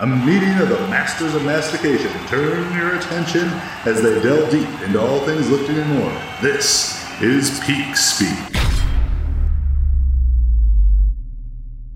A 0.00 0.06
meeting 0.06 0.52
of 0.58 0.68
the 0.68 0.78
masters 0.88 1.34
of 1.34 1.44
mastication. 1.44 2.12
Turn 2.28 2.72
your 2.76 2.94
attention 2.96 3.48
as 3.84 4.00
they 4.00 4.20
delve 4.22 4.48
deep 4.50 4.68
into 4.82 5.00
all 5.00 5.18
things 5.20 5.50
lifting 5.50 5.76
and 5.76 5.88
more. 5.98 6.22
This 6.40 7.04
is 7.20 7.58
Pig 7.64 7.96
Speak. 7.96 8.28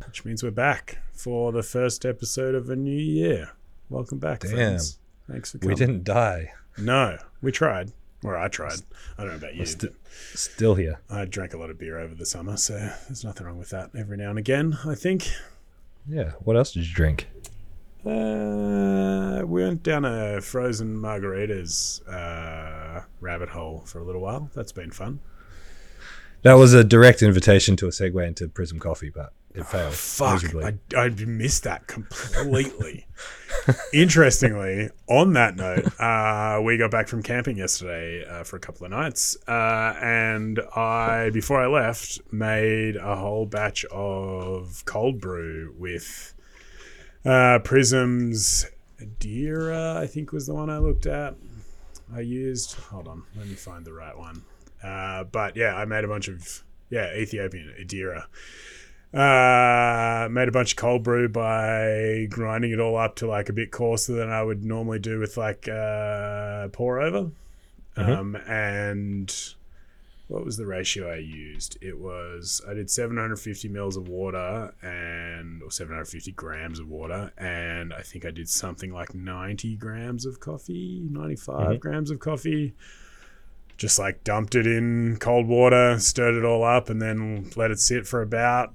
Which 0.04 0.24
means 0.24 0.42
we're 0.42 0.50
back 0.50 0.98
for 1.12 1.52
the 1.52 1.62
first 1.62 2.04
episode 2.04 2.56
of 2.56 2.68
a 2.70 2.74
new 2.76 2.90
year. 2.90 3.52
Welcome 3.88 4.18
back, 4.18 4.40
Damn. 4.40 4.50
friends. 4.50 4.98
Thanks 5.30 5.52
for 5.52 5.58
coming. 5.58 5.74
We 5.76 5.78
didn't 5.78 6.02
die. 6.02 6.52
No, 6.76 7.18
we 7.40 7.52
tried. 7.52 7.92
Or 8.24 8.36
I 8.36 8.48
tried. 8.48 8.80
I 9.16 9.22
don't 9.22 9.30
know 9.30 9.36
about 9.36 9.54
you. 9.54 9.64
st- 9.64 9.94
Still 10.34 10.74
here. 10.74 10.98
I 11.08 11.24
drank 11.24 11.54
a 11.54 11.56
lot 11.56 11.70
of 11.70 11.78
beer 11.78 11.98
over 12.00 12.14
the 12.16 12.26
summer, 12.26 12.56
so 12.56 12.74
there's 13.06 13.22
nothing 13.24 13.46
wrong 13.46 13.58
with 13.58 13.70
that. 13.70 13.90
Every 13.96 14.16
now 14.16 14.30
and 14.30 14.38
again, 14.40 14.78
I 14.84 14.96
think. 14.96 15.28
Yeah. 16.08 16.32
What 16.40 16.56
else 16.56 16.72
did 16.72 16.88
you 16.88 16.94
drink? 16.94 17.28
Uh, 18.04 19.42
we 19.46 19.62
went 19.62 19.82
down 19.82 20.04
a 20.04 20.40
frozen 20.40 20.96
margaritas 20.96 22.00
uh, 22.08 23.02
rabbit 23.20 23.48
hole 23.48 23.84
for 23.86 24.00
a 24.00 24.04
little 24.04 24.20
while. 24.20 24.50
That's 24.54 24.72
been 24.72 24.90
fun. 24.90 25.20
That 26.42 26.54
was 26.54 26.74
a 26.74 26.82
direct 26.82 27.22
invitation 27.22 27.76
to 27.76 27.86
a 27.86 27.90
segue 27.90 28.26
into 28.26 28.48
Prism 28.48 28.80
Coffee, 28.80 29.10
but 29.10 29.32
it 29.54 29.64
failed. 29.64 29.94
Fuck, 29.94 30.42
miserably. 30.42 30.78
I, 30.96 31.04
I 31.04 31.08
missed 31.10 31.62
that 31.62 31.86
completely. 31.86 33.06
Interestingly, 33.92 34.90
on 35.08 35.34
that 35.34 35.54
note, 35.54 36.00
uh, 36.00 36.60
we 36.60 36.78
got 36.78 36.90
back 36.90 37.06
from 37.06 37.22
camping 37.22 37.58
yesterday 37.58 38.24
uh, 38.24 38.42
for 38.42 38.56
a 38.56 38.58
couple 38.58 38.84
of 38.84 38.90
nights, 38.90 39.36
uh, 39.46 39.94
and 40.02 40.58
I, 40.74 41.30
before 41.30 41.60
I 41.62 41.68
left, 41.68 42.20
made 42.32 42.96
a 42.96 43.14
whole 43.14 43.46
batch 43.46 43.84
of 43.84 44.82
cold 44.84 45.20
brew 45.20 45.72
with 45.78 46.31
uh, 47.24 47.58
Prism's 47.60 48.66
Adira, 49.00 49.96
I 49.96 50.06
think 50.06 50.32
was 50.32 50.46
the 50.46 50.54
one 50.54 50.70
I 50.70 50.78
looked 50.78 51.06
at. 51.06 51.34
I 52.14 52.20
used. 52.20 52.74
Hold 52.74 53.08
on, 53.08 53.22
let 53.36 53.46
me 53.46 53.54
find 53.54 53.84
the 53.84 53.92
right 53.92 54.16
one. 54.16 54.42
Uh, 54.82 55.24
but 55.24 55.56
yeah, 55.56 55.74
I 55.76 55.84
made 55.84 56.04
a 56.04 56.08
bunch 56.08 56.28
of 56.28 56.62
yeah 56.90 57.14
Ethiopian 57.14 57.74
Adira. 57.80 58.24
Uh, 59.14 60.28
made 60.30 60.48
a 60.48 60.52
bunch 60.52 60.72
of 60.72 60.76
cold 60.76 61.02
brew 61.02 61.28
by 61.28 62.26
grinding 62.30 62.72
it 62.72 62.80
all 62.80 62.96
up 62.96 63.16
to 63.16 63.26
like 63.26 63.50
a 63.50 63.52
bit 63.52 63.70
coarser 63.70 64.14
than 64.14 64.30
I 64.30 64.42
would 64.42 64.64
normally 64.64 64.98
do 64.98 65.18
with 65.18 65.36
like 65.36 65.68
uh, 65.68 66.68
pour 66.68 67.00
over. 67.00 67.30
Um, 67.94 68.36
and 68.36 69.54
what 70.32 70.46
was 70.46 70.56
the 70.56 70.64
ratio 70.64 71.12
I 71.12 71.16
used? 71.16 71.76
It 71.82 71.98
was 71.98 72.62
I 72.66 72.72
did 72.72 72.90
750 72.90 73.68
mils 73.68 73.98
of 73.98 74.08
water 74.08 74.74
and 74.80 75.62
or 75.62 75.70
750 75.70 76.32
grams 76.32 76.78
of 76.80 76.88
water, 76.88 77.32
and 77.36 77.92
I 77.92 78.00
think 78.00 78.24
I 78.24 78.30
did 78.30 78.48
something 78.48 78.90
like 78.90 79.14
90 79.14 79.76
grams 79.76 80.24
of 80.24 80.40
coffee, 80.40 81.06
95 81.10 81.56
mm-hmm. 81.56 81.76
grams 81.76 82.10
of 82.10 82.18
coffee. 82.18 82.72
Just 83.76 83.98
like 83.98 84.24
dumped 84.24 84.54
it 84.54 84.66
in 84.66 85.18
cold 85.18 85.46
water, 85.46 85.98
stirred 85.98 86.36
it 86.36 86.44
all 86.44 86.64
up, 86.64 86.88
and 86.88 87.02
then 87.02 87.50
let 87.54 87.70
it 87.70 87.78
sit 87.78 88.06
for 88.06 88.22
about 88.22 88.72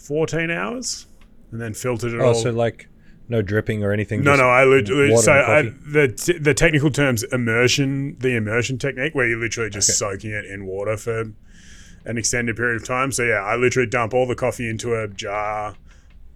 14 0.00 0.50
hours, 0.50 1.06
and 1.52 1.60
then 1.60 1.74
filtered 1.74 2.12
it 2.12 2.20
oh, 2.20 2.28
all. 2.28 2.34
so 2.34 2.50
like 2.50 2.88
no 3.28 3.42
dripping 3.42 3.82
or 3.84 3.92
anything? 3.92 4.22
No, 4.22 4.36
no, 4.36 4.48
I 4.48 4.64
literally 4.64 5.16
so 5.16 5.32
I, 5.32 5.62
the 5.86 6.08
t- 6.08 6.38
the 6.38 6.54
technical 6.54 6.90
terms 6.90 7.22
immersion, 7.24 8.16
the 8.18 8.36
immersion 8.36 8.78
technique, 8.78 9.14
where 9.14 9.26
you're 9.28 9.38
literally 9.38 9.70
just 9.70 9.88
Okay. 9.88 9.94
soaking 9.96 10.30
it 10.32 10.44
in 10.44 10.66
water 10.66 10.96
for 10.96 11.32
an 12.04 12.18
extended 12.18 12.56
period 12.56 12.80
of 12.80 12.86
time. 12.86 13.12
So 13.12 13.22
yeah, 13.24 13.42
I 13.42 13.56
literally 13.56 13.88
dump 13.88 14.12
all 14.14 14.26
the 14.26 14.34
coffee 14.34 14.68
into 14.68 14.94
a 14.94 15.08
jar, 15.08 15.74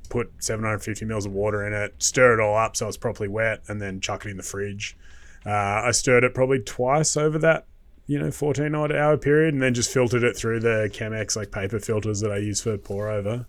put 0.08 0.30
750 0.38 1.04
mils 1.04 1.26
of 1.26 1.32
water 1.32 1.66
in 1.66 1.72
it, 1.72 1.94
stir 1.98 2.34
it 2.34 2.40
all 2.40 2.56
up 2.56 2.76
so 2.76 2.86
it's 2.88 2.96
properly 2.96 3.28
wet, 3.28 3.62
and 3.68 3.82
then 3.82 4.00
chuck 4.00 4.24
it 4.24 4.30
in 4.30 4.36
the 4.36 4.42
fridge. 4.42 4.96
Uh, 5.44 5.50
I 5.50 5.90
stirred 5.92 6.24
it 6.24 6.34
probably 6.34 6.60
twice 6.60 7.16
over 7.16 7.38
that 7.38 7.66
you 8.08 8.18
know 8.20 8.30
14 8.30 8.72
odd 8.76 8.92
hour 8.92 9.16
period, 9.16 9.52
and 9.54 9.62
then 9.62 9.74
just 9.74 9.92
filtered 9.92 10.22
it 10.22 10.36
through 10.36 10.60
the 10.60 10.88
Chemex 10.92 11.34
like 11.36 11.50
paper 11.50 11.80
filters 11.80 12.20
that 12.20 12.30
I 12.30 12.36
use 12.38 12.60
for 12.60 12.78
pour 12.78 13.10
over, 13.10 13.46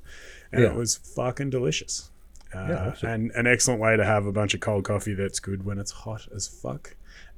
and 0.52 0.64
Yeah. 0.64 0.70
it 0.70 0.76
was 0.76 0.96
fucking 0.98 1.52
delicious. 1.52 2.10
Uh, 2.54 2.94
Yeah, 3.04 3.10
and 3.10 3.32
an 3.32 3.48
excellent 3.48 3.80
way 3.82 3.98
to 3.98 4.06
have 4.06 4.26
a 4.26 4.32
bunch 4.32 4.54
of 4.54 4.60
cold 4.60 4.86
coffee 4.86 5.14
that's 5.14 5.40
good 5.40 5.66
when 5.66 5.78
it's 5.80 5.92
hot 5.92 6.28
as 6.36 6.48
fuck. 6.48 6.96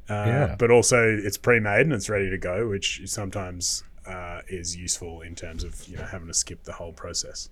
Uh, 0.09 0.13
Yeah. 0.27 0.55
But 0.57 0.71
also 0.71 1.07
it's 1.07 1.37
pre-made 1.37 1.81
and 1.81 1.93
it's 1.93 2.09
ready 2.09 2.29
to 2.29 2.37
go, 2.37 2.67
which 2.67 3.01
sometimes 3.05 3.83
uh, 4.07 4.41
is 4.47 4.75
useful 4.75 5.21
in 5.21 5.35
terms 5.35 5.63
of 5.63 5.87
you 5.87 5.97
know 5.97 6.03
having 6.05 6.27
to 6.27 6.33
skip 6.33 6.63
the 6.63 6.73
whole 6.73 6.93
process. 6.93 7.49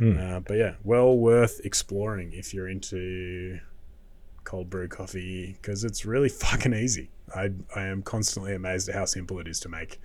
Uh, 0.00 0.40
but 0.40 0.54
yeah, 0.54 0.76
well 0.82 1.14
worth 1.14 1.60
exploring 1.62 2.32
if 2.32 2.54
you're 2.54 2.68
into 2.70 3.60
cold 4.44 4.70
brew 4.70 4.88
coffee 4.88 5.58
because 5.60 5.84
it's 5.84 6.06
really 6.06 6.28
fucking 6.44 6.72
easy. 6.72 7.10
I 7.34 7.50
I 7.76 7.82
am 7.82 8.00
constantly 8.02 8.54
amazed 8.54 8.88
at 8.88 8.94
how 8.94 9.04
simple 9.04 9.38
it 9.40 9.46
is 9.46 9.60
to 9.60 9.68
make. 9.68 10.00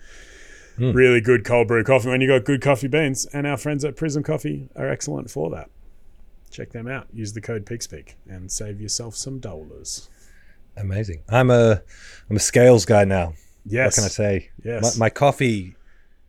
Hmm. 0.76 0.92
Really 0.92 1.22
good 1.22 1.46
cold 1.46 1.70
brew 1.70 1.86
coffee 1.86 2.10
when 2.10 2.20
you 2.20 2.28
got 2.28 2.44
good 2.44 2.62
coffee 2.62 2.90
beans, 2.90 3.26
and 3.28 3.48
our 3.48 3.56
friends 3.56 3.86
at 3.86 3.96
Prism 3.96 4.22
Coffee 4.24 4.68
are 4.76 4.90
excellent 4.90 5.32
for 5.32 5.50
that. 5.52 5.70
Check 6.56 6.72
them 6.72 6.88
out. 6.88 7.08
Use 7.12 7.34
the 7.34 7.42
code 7.42 7.66
PIGSPEAK 7.66 8.14
and 8.30 8.50
save 8.50 8.80
yourself 8.80 9.14
some 9.14 9.40
dollars. 9.40 10.08
Amazing. 10.78 11.22
I'm 11.28 11.52
a 11.52 11.82
I'm 12.30 12.38
a 12.38 12.40
scales 12.40 12.86
guy 12.86 13.04
now. 13.04 13.34
Yes. 13.66 13.98
What 13.98 14.04
can 14.04 14.04
I 14.06 14.08
say? 14.08 14.50
Yes. 14.64 14.98
My, 14.98 15.08
my 15.08 15.10
coffee 15.10 15.76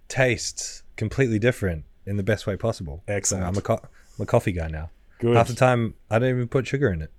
tastes 0.08 0.82
completely 0.96 1.38
different 1.38 1.84
in 2.06 2.16
the 2.16 2.24
best 2.24 2.44
way 2.44 2.56
possible. 2.56 3.04
So 3.06 3.14
Excellent. 3.14 3.44
I'm 3.44 3.56
a 3.56 3.60
co- 3.60 3.80
I'm 4.18 4.22
a 4.22 4.26
coffee 4.26 4.50
guy 4.50 4.66
now. 4.66 4.90
Good. 5.20 5.36
Half 5.36 5.46
the 5.46 5.54
time, 5.54 5.94
I 6.10 6.18
don't 6.18 6.30
even 6.30 6.48
put 6.48 6.66
sugar 6.66 6.90
in 6.92 7.02
it. 7.02 7.12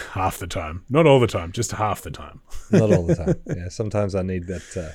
half 0.12 0.38
the 0.38 0.46
time. 0.46 0.84
Not 0.88 1.06
all 1.06 1.20
the 1.20 1.26
time, 1.26 1.52
just 1.52 1.72
half 1.72 2.00
the 2.00 2.10
time. 2.10 2.40
Not 2.70 2.90
all 2.94 3.04
the 3.04 3.14
time. 3.24 3.34
yeah, 3.46 3.68
sometimes 3.68 4.14
I 4.14 4.22
need 4.22 4.46
that 4.46 4.74
uh, 4.76 4.92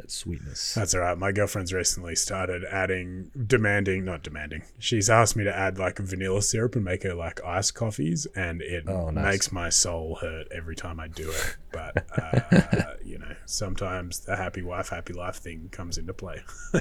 that 0.00 0.10
sweetness. 0.10 0.74
That's 0.74 0.94
all 0.94 1.00
right. 1.00 1.16
My 1.18 1.32
girlfriend's 1.32 1.72
recently 1.72 2.14
started 2.16 2.64
adding, 2.64 3.30
demanding, 3.46 4.04
not 4.04 4.22
demanding. 4.22 4.62
She's 4.78 5.08
asked 5.10 5.36
me 5.36 5.44
to 5.44 5.56
add 5.56 5.78
like 5.78 5.98
vanilla 5.98 6.42
syrup 6.42 6.74
and 6.76 6.84
make 6.84 7.02
her 7.02 7.14
like 7.14 7.42
iced 7.44 7.74
coffees, 7.74 8.26
and 8.34 8.62
it 8.62 8.84
Oh, 8.88 9.10
nice. 9.10 9.24
makes 9.24 9.52
my 9.52 9.68
soul 9.68 10.16
hurt 10.20 10.46
every 10.50 10.76
time 10.76 10.98
I 11.00 11.08
do 11.08 11.30
it. 11.30 11.56
But 11.72 12.04
uh, 12.52 12.94
you 13.04 13.18
know, 13.18 13.34
sometimes 13.46 14.20
the 14.20 14.36
happy 14.36 14.62
wife, 14.62 14.88
happy 14.90 15.12
life 15.12 15.36
thing 15.36 15.68
comes 15.72 15.98
into 15.98 16.14
play. 16.14 16.42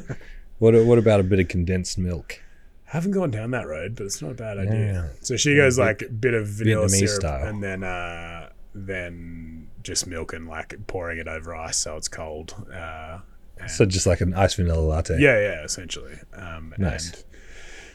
What 0.60 0.74
what 0.86 0.98
about 0.98 1.22
a 1.22 1.24
bit 1.24 1.40
of 1.40 1.48
condensed 1.48 1.98
milk? 1.98 2.42
haven't 2.84 3.12
gone 3.12 3.30
down 3.32 3.52
that 3.52 3.68
road, 3.68 3.96
but 3.96 4.06
it's 4.08 4.20
not 4.22 4.32
a 4.32 4.34
bad 4.34 4.58
idea. 4.58 4.94
Yeah. 4.94 5.08
So 5.22 5.38
she 5.38 5.56
goes 5.56 5.78
like 5.80 6.02
a 6.02 6.10
bit 6.10 6.34
of 6.34 6.48
vanilla 6.48 6.88
Vietnamese 6.88 6.98
syrup 7.08 7.22
style. 7.22 7.48
and 7.48 7.64
then 7.64 7.84
uh, 7.84 8.50
then 8.88 9.70
just 9.84 10.08
milk 10.08 10.34
and 10.34 10.48
like 10.48 10.76
pouring 10.88 11.18
it 11.20 11.28
over 11.28 11.56
ice 11.56 11.78
so 11.78 11.96
it's 11.98 12.08
cold. 12.08 12.54
Uh, 12.74 13.20
So 13.68 13.86
just 13.86 14.06
like 14.08 14.22
an 14.22 14.34
ice 14.34 14.54
vanilla 14.56 14.82
latte. 14.82 15.18
yeah, 15.20 15.40
yeah, 15.40 15.64
essentially. 15.64 16.16
Um, 16.34 16.74
Nice. 16.78 17.24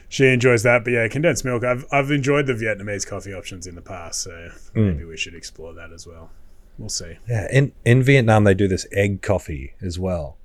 She 0.07 0.27
enjoys 0.27 0.61
that, 0.63 0.83
but 0.83 0.93
yeah, 0.93 1.07
condensed 1.07 1.43
milk. 1.43 1.63
I've 1.63 1.85
I've 1.91 2.11
enjoyed 2.11 2.45
the 2.47 2.53
Vietnamese 2.53 3.05
coffee 3.07 3.33
options 3.33 3.65
in 3.67 3.75
the 3.75 3.81
past, 3.81 4.21
so 4.21 4.49
Mm. 4.75 4.93
maybe 4.93 5.03
we 5.05 5.17
should 5.17 5.33
explore 5.35 5.73
that 5.73 5.91
as 5.91 6.05
well. 6.05 6.29
We'll 6.77 6.89
see. 6.89 7.17
Yeah, 7.27 7.47
in 7.51 7.71
in 7.83 8.03
Vietnam 8.03 8.43
they 8.43 8.53
do 8.53 8.67
this 8.67 8.85
egg 8.91 9.21
coffee 9.21 9.73
as 9.81 9.97
well. 9.97 10.37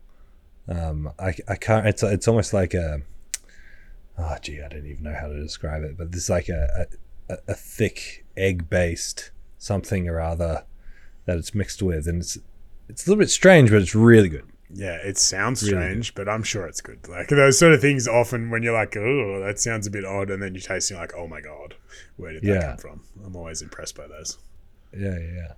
Um, 0.69 1.13
I, 1.19 1.35
I 1.49 1.57
can't. 1.57 1.87
It's 1.87 2.03
it's 2.03 2.27
almost 2.29 2.53
like 2.55 2.73
a. 2.75 3.03
Oh 4.19 4.37
gee, 4.41 4.63
I 4.63 4.69
don't 4.69 4.87
even 4.87 5.03
know 5.05 5.15
how 5.15 5.29
to 5.29 5.39
describe 5.41 5.83
it, 5.83 5.97
but 5.99 6.11
there's 6.13 6.31
like 6.31 6.49
a 6.49 6.87
a, 7.29 7.37
a 7.49 7.55
thick 7.55 8.25
egg 8.37 8.71
based 8.71 9.31
something 9.61 10.09
or 10.09 10.21
other 10.21 10.65
that 11.27 11.39
it's 11.39 11.55
mixed 11.55 11.81
with, 11.83 12.09
and 12.09 12.23
it's 12.23 12.39
it's 12.89 13.07
a 13.07 13.11
little 13.11 13.21
bit 13.21 13.31
strange, 13.31 13.71
but 13.71 13.81
it's 13.81 13.95
really 13.95 14.29
good. 14.29 14.45
Yeah, 14.73 14.97
it 14.97 15.19
sounds 15.19 15.63
Really 15.63 15.75
strange, 15.75 16.15
but 16.15 16.29
I'm 16.29 16.43
sure 16.43 16.67
it's 16.67 16.81
good. 16.81 17.09
Like 17.09 17.29
those 17.29 17.59
sort 17.59 17.73
of 17.73 17.81
things, 17.81 18.09
often 18.09 18.51
when 18.51 18.63
you're 18.63 18.75
like, 18.75 18.97
"Oh, 18.97 19.41
that 19.45 19.61
sounds 19.61 19.87
a 19.87 19.91
bit 19.91 20.05
odd," 20.05 20.31
and 20.31 20.43
then 20.43 20.55
you 20.55 20.61
taste, 20.61 20.91
it, 20.91 20.95
you're 20.95 21.03
like, 21.03 21.15
"Oh 21.17 21.29
my 21.29 21.41
god, 21.41 21.75
where 22.17 22.33
did 22.33 22.43
that 22.43 22.63
come 22.63 22.77
from?" 22.77 23.01
I'm 23.25 23.37
always 23.37 23.63
impressed 23.63 23.97
by 23.97 24.07
those. 24.07 24.39
Yeah, 24.93 25.19
yeah. 25.19 25.35
yeah. 25.35 25.53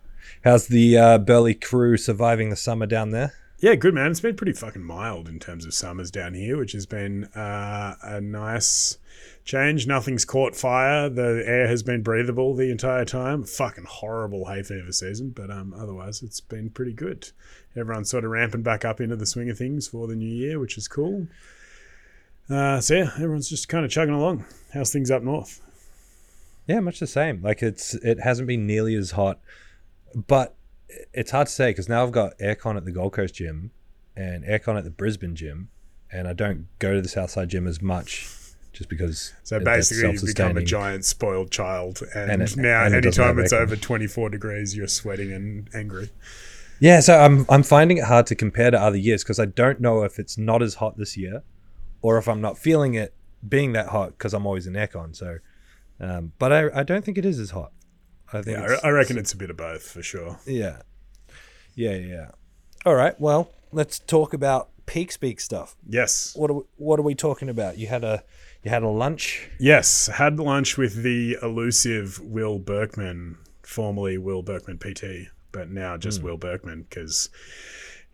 How's 0.45 0.67
the 0.67 0.99
uh, 0.99 1.19
Burley 1.19 1.55
crew 1.55 1.97
surviving 1.97 2.51
the 2.51 2.57
summer 2.57 2.87
down 2.87 3.11
there? 3.11 3.33
Yeah, 3.59 3.77
good 3.77 3.95
man. 3.95 4.11
It's 4.11 4.21
been 4.21 4.35
pretty 4.35 4.55
fucking 4.55 4.83
mild 4.83 5.29
in 5.29 5.39
terms 5.39 5.65
of 5.65 5.75
summers 5.75 6.11
down 6.11 6.35
here, 6.35 6.57
which 6.57 6.73
has 6.73 6.87
been 6.87 7.25
uh, 7.27 7.95
a 8.03 8.21
nice 8.21 8.99
change. 9.45 9.87
Nothing's 9.87 10.25
caught 10.25 10.55
fire. 10.55 11.09
The 11.09 11.43
air 11.47 11.67
has 11.69 11.83
been 11.83 12.03
breathable 12.03 12.55
the 12.55 12.71
entire 12.71 13.05
time. 13.05 13.45
Fucking 13.45 13.87
horrible 13.89 14.47
hay 14.47 14.63
fever 14.63 14.93
season, 14.93 15.31
but 15.31 15.51
um, 15.51 15.75
otherwise 15.77 16.23
it's 16.23 16.41
been 16.41 16.71
pretty 16.71 16.93
good. 16.93 17.31
Everyone's 17.77 18.11
sort 18.11 18.25
of 18.25 18.31
ramping 18.31 18.63
back 18.63 18.85
up 18.85 19.01
into 19.01 19.17
the 19.17 19.27
swing 19.27 19.51
of 19.51 19.59
things 19.59 19.89
for 19.89 20.07
the 20.07 20.17
new 20.17 20.33
year, 20.33 20.59
which 20.59 20.77
is 20.77 20.89
cool. 20.89 21.27
Uh, 22.51 22.81
so 22.81 22.95
yeah, 22.95 23.11
everyone's 23.15 23.49
just 23.49 23.69
kind 23.69 23.85
of 23.85 23.91
chugging 23.91 24.15
along. 24.15 24.45
How's 24.73 24.93
things 24.93 25.11
up 25.11 25.23
north? 25.23 25.61
Yeah, 26.67 26.81
much 26.81 27.01
the 27.01 27.07
same. 27.07 27.43
Like 27.43 27.63
it's 27.63 27.95
it 27.95 28.21
hasn't 28.21 28.49
been 28.49 28.67
nearly 28.67 28.95
as 28.95 29.13
hot, 29.13 29.41
but 30.15 30.55
it's 31.13 31.31
hard 31.31 31.47
to 31.47 31.53
say 31.53 31.71
because 31.71 31.89
now 31.89 32.03
I've 32.03 32.13
got 32.13 32.39
aircon 32.39 32.77
at 32.77 32.85
the 32.85 32.93
Gold 32.93 33.15
Coast 33.15 33.35
gym 33.35 33.71
and 34.17 34.45
aircon 34.45 34.77
at 34.77 34.85
the 34.85 34.91
Brisbane 34.91 35.35
gym, 35.35 35.71
and 36.11 36.29
I 36.29 36.33
don't 36.33 36.69
go 36.79 36.95
to 36.95 37.01
the 37.01 37.09
Southside 37.09 37.49
gym 37.49 37.67
as 37.67 37.81
much 37.81 38.29
just 38.73 38.89
because. 38.89 39.33
So 39.43 39.57
it- 39.57 39.65
basically, 39.65 40.13
you've 40.13 40.25
become 40.25 40.57
a 40.57 40.63
giant 40.63 41.05
spoiled 41.05 41.51
child, 41.51 42.03
and, 42.15 42.31
And 42.31 42.43
it- 42.43 42.57
now 42.57 42.85
and 42.87 42.95
it 42.95 43.05
anytime 43.05 43.37
have 43.37 43.39
it's 43.39 43.53
over 43.53 43.77
twenty 43.77 44.07
four 44.07 44.29
degrees, 44.31 44.77
you're 44.77 44.87
sweating 44.89 45.33
and 45.33 45.69
angry. 45.75 46.11
Yeah, 46.81 47.01
so 47.01 47.19
I'm 47.19 47.47
I'm 47.49 47.63
finding 47.63 47.99
it 47.99 48.05
hard 48.05 48.27
to 48.27 48.35
compare 48.35 48.71
to 48.71 48.81
other 48.81 48.97
years 48.97 49.23
because 49.23 49.39
I 49.39 49.45
don't 49.47 49.81
know 49.81 50.03
if 50.03 50.19
it's 50.19 50.37
not 50.37 50.63
as 50.63 50.75
hot 50.77 50.97
this 50.99 51.17
year, 51.17 51.43
or 52.01 52.19
if 52.19 52.29
I'm 52.29 52.41
not 52.41 52.59
feeling 52.59 52.95
it 52.95 53.15
being 53.49 53.73
that 53.75 53.89
hot 53.89 54.11
because 54.19 54.35
I'm 54.35 54.47
always 54.47 54.67
in 54.67 54.73
aircon. 54.75 55.15
So, 55.15 55.39
um, 56.01 56.33
but 56.39 56.53
I 56.53 56.81
I 56.81 56.83
don't 56.83 57.05
think 57.05 57.19
it 57.19 57.25
is 57.25 57.39
as 57.39 57.51
hot. 57.51 57.73
I 58.33 58.43
think 58.43 58.57
Yeah, 58.59 58.65
it's- 58.65 58.81
I 58.83 58.89
reckon 58.89 59.19
it's 59.19 59.33
a 59.33 59.37
bit 59.37 59.51
of 59.51 59.57
both 59.57 59.83
for 59.83 60.03
sure. 60.03 60.39
Yeah. 60.47 60.79
Yeah, 61.75 61.93
yeah. 61.97 62.31
All 62.85 62.95
right. 62.95 63.19
Well, 63.21 63.51
let's 63.73 63.99
talk 63.99 64.33
about 64.35 64.71
pig 64.87 65.13
speak 65.13 65.39
stuff. 65.41 65.77
Yes, 65.89 66.35
What 66.35 66.51
are 66.51 66.55
we, 66.55 66.63
what 66.77 66.99
are 66.99 67.03
we 67.03 67.15
talking 67.15 67.49
about? 67.49 67.79
You 67.79 67.87
had 67.87 68.05
a 68.05 68.25
you 68.63 68.71
had 68.71 68.83
a 68.83 68.89
lunch. 68.89 69.49
yes. 69.59 70.07
Had 70.07 70.39
lunch 70.39 70.77
with 70.79 71.03
the 71.03 71.37
elusive 71.43 72.21
Will 72.21 72.59
Berkman, 72.59 73.39
formerly 73.63 74.19
Will 74.19 74.43
Berkman 74.43 74.79
PT, 74.79 75.29
but 75.51 75.71
now 75.71 75.97
just 75.97 76.21
Hmm. 76.21 76.27
Will 76.27 76.37
Berkman 76.39 76.87
because 76.89 77.29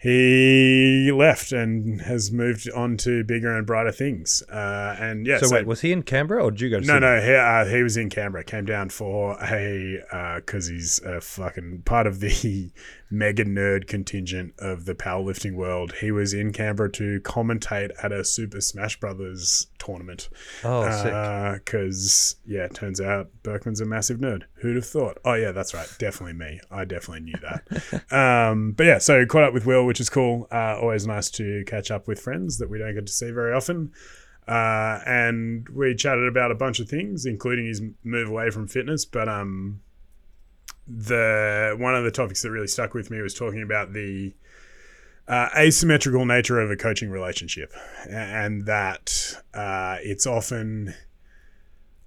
he 0.01 1.11
left 1.13 1.51
and 1.51 2.01
has 2.03 2.31
moved 2.31 2.71
on 2.71 2.97
to 2.99 3.25
bigger 3.25 3.57
and 3.57 3.67
brighter 3.67 3.91
things. 3.91 4.43
Uh, 4.49 4.97
and 4.99 5.27
yeah, 5.27 5.39
so, 5.39 5.53
wait, 5.53 5.67
was 5.67 5.81
he 5.81 5.91
in 5.91 6.03
Canberra 6.05 6.45
or 6.45 6.51
did 6.53 6.61
you 6.61 6.71
go 6.71 6.79
to 6.81 6.87
No, 6.87 7.01
no, 7.01 7.21
he, 7.21 7.35
uh, 7.35 7.65
he 7.65 7.83
was 7.83 7.97
in 7.97 8.09
Canberra. 8.09 8.45
Came 8.45 8.65
down 8.65 8.91
for 8.91 9.37
a 9.43 10.37
because 10.37 10.69
he's 10.69 11.01
a 11.01 11.21
fucking 11.21 11.83
part 11.85 12.07
of 12.07 12.21
the 12.21 12.71
mega 13.11 13.45
nerd 13.45 13.87
contingent 13.87 14.55
of 14.59 14.85
the 14.85 14.95
powerlifting 14.95 15.55
world. 15.55 15.95
He 16.01 16.11
was 16.11 16.35
in 16.35 16.53
Canberra 16.53 16.91
to 16.93 17.21
commentate 17.21 17.91
at 18.03 18.13
a 18.13 18.25
Super 18.25 18.61
Smash 18.61 19.01
Brothers 19.01 19.67
tournament. 19.79 20.29
Oh, 20.65 20.91
sick. 20.91 21.65
Because 21.65 22.37
yeah, 22.47 22.69
turns 22.69 23.01
out 23.01 23.31
Berkman's 23.43 23.81
a 23.81 23.87
massive 23.87 24.19
nerd. 24.19 24.43
Who'd 24.57 24.77
have 24.77 24.87
thought? 24.87 25.19
Oh 25.25 25.35
yeah, 25.35 25.53
that's 25.53 25.75
right. 25.75 25.89
Definitely 25.99 26.35
me. 26.35 26.61
I 26.71 26.85
definitely 26.85 27.21
knew 27.21 27.39
that. 27.43 28.13
um, 28.51 28.73
but 28.73 28.87
yeah, 28.87 28.99
so 28.99 29.25
caught 29.27 29.45
up 29.45 29.55
with 29.55 29.67
Will, 29.67 29.87
which 29.87 30.01
is 30.01 30.11
cool. 30.11 30.47
Uh, 30.53 30.79
always 30.81 31.07
nice 31.07 31.31
to 31.33 31.65
catch 31.67 31.91
up 31.91 32.07
with 32.07 32.21
friends 32.21 32.59
that 32.59 32.69
we 32.69 32.79
don't 32.79 32.95
get 32.95 33.07
to 33.07 33.13
see 33.13 33.31
very 33.31 33.55
often. 33.55 33.93
Uh, 34.47 35.01
and 35.05 35.69
we 35.69 35.95
chatted 35.95 36.27
about 36.27 36.51
a 36.51 36.55
bunch 36.55 36.81
of 36.81 36.89
things, 36.89 37.27
including 37.27 37.67
his 37.67 37.83
move 38.03 38.31
away 38.31 38.49
from 38.49 38.67
fitness. 38.67 39.05
But 39.05 39.29
um, 39.29 39.81
the 40.89 41.77
one 41.79 41.95
of 41.95 42.05
the 42.05 42.11
topics 42.11 42.43
that 42.43 42.51
really 42.51 42.67
stuck 42.67 42.95
with 42.95 43.11
me 43.11 43.21
was 43.21 43.35
talking 43.35 43.63
about 43.63 43.93
the 43.93 44.35
uh, 45.29 45.49
asymmetrical 45.57 46.25
nature 46.25 46.59
of 46.59 46.71
a 46.71 46.77
coaching 46.77 47.11
relationship, 47.11 47.73
and 48.09 48.65
that 48.67 49.35
uh, 49.53 49.99
it's 50.01 50.27
often, 50.27 50.95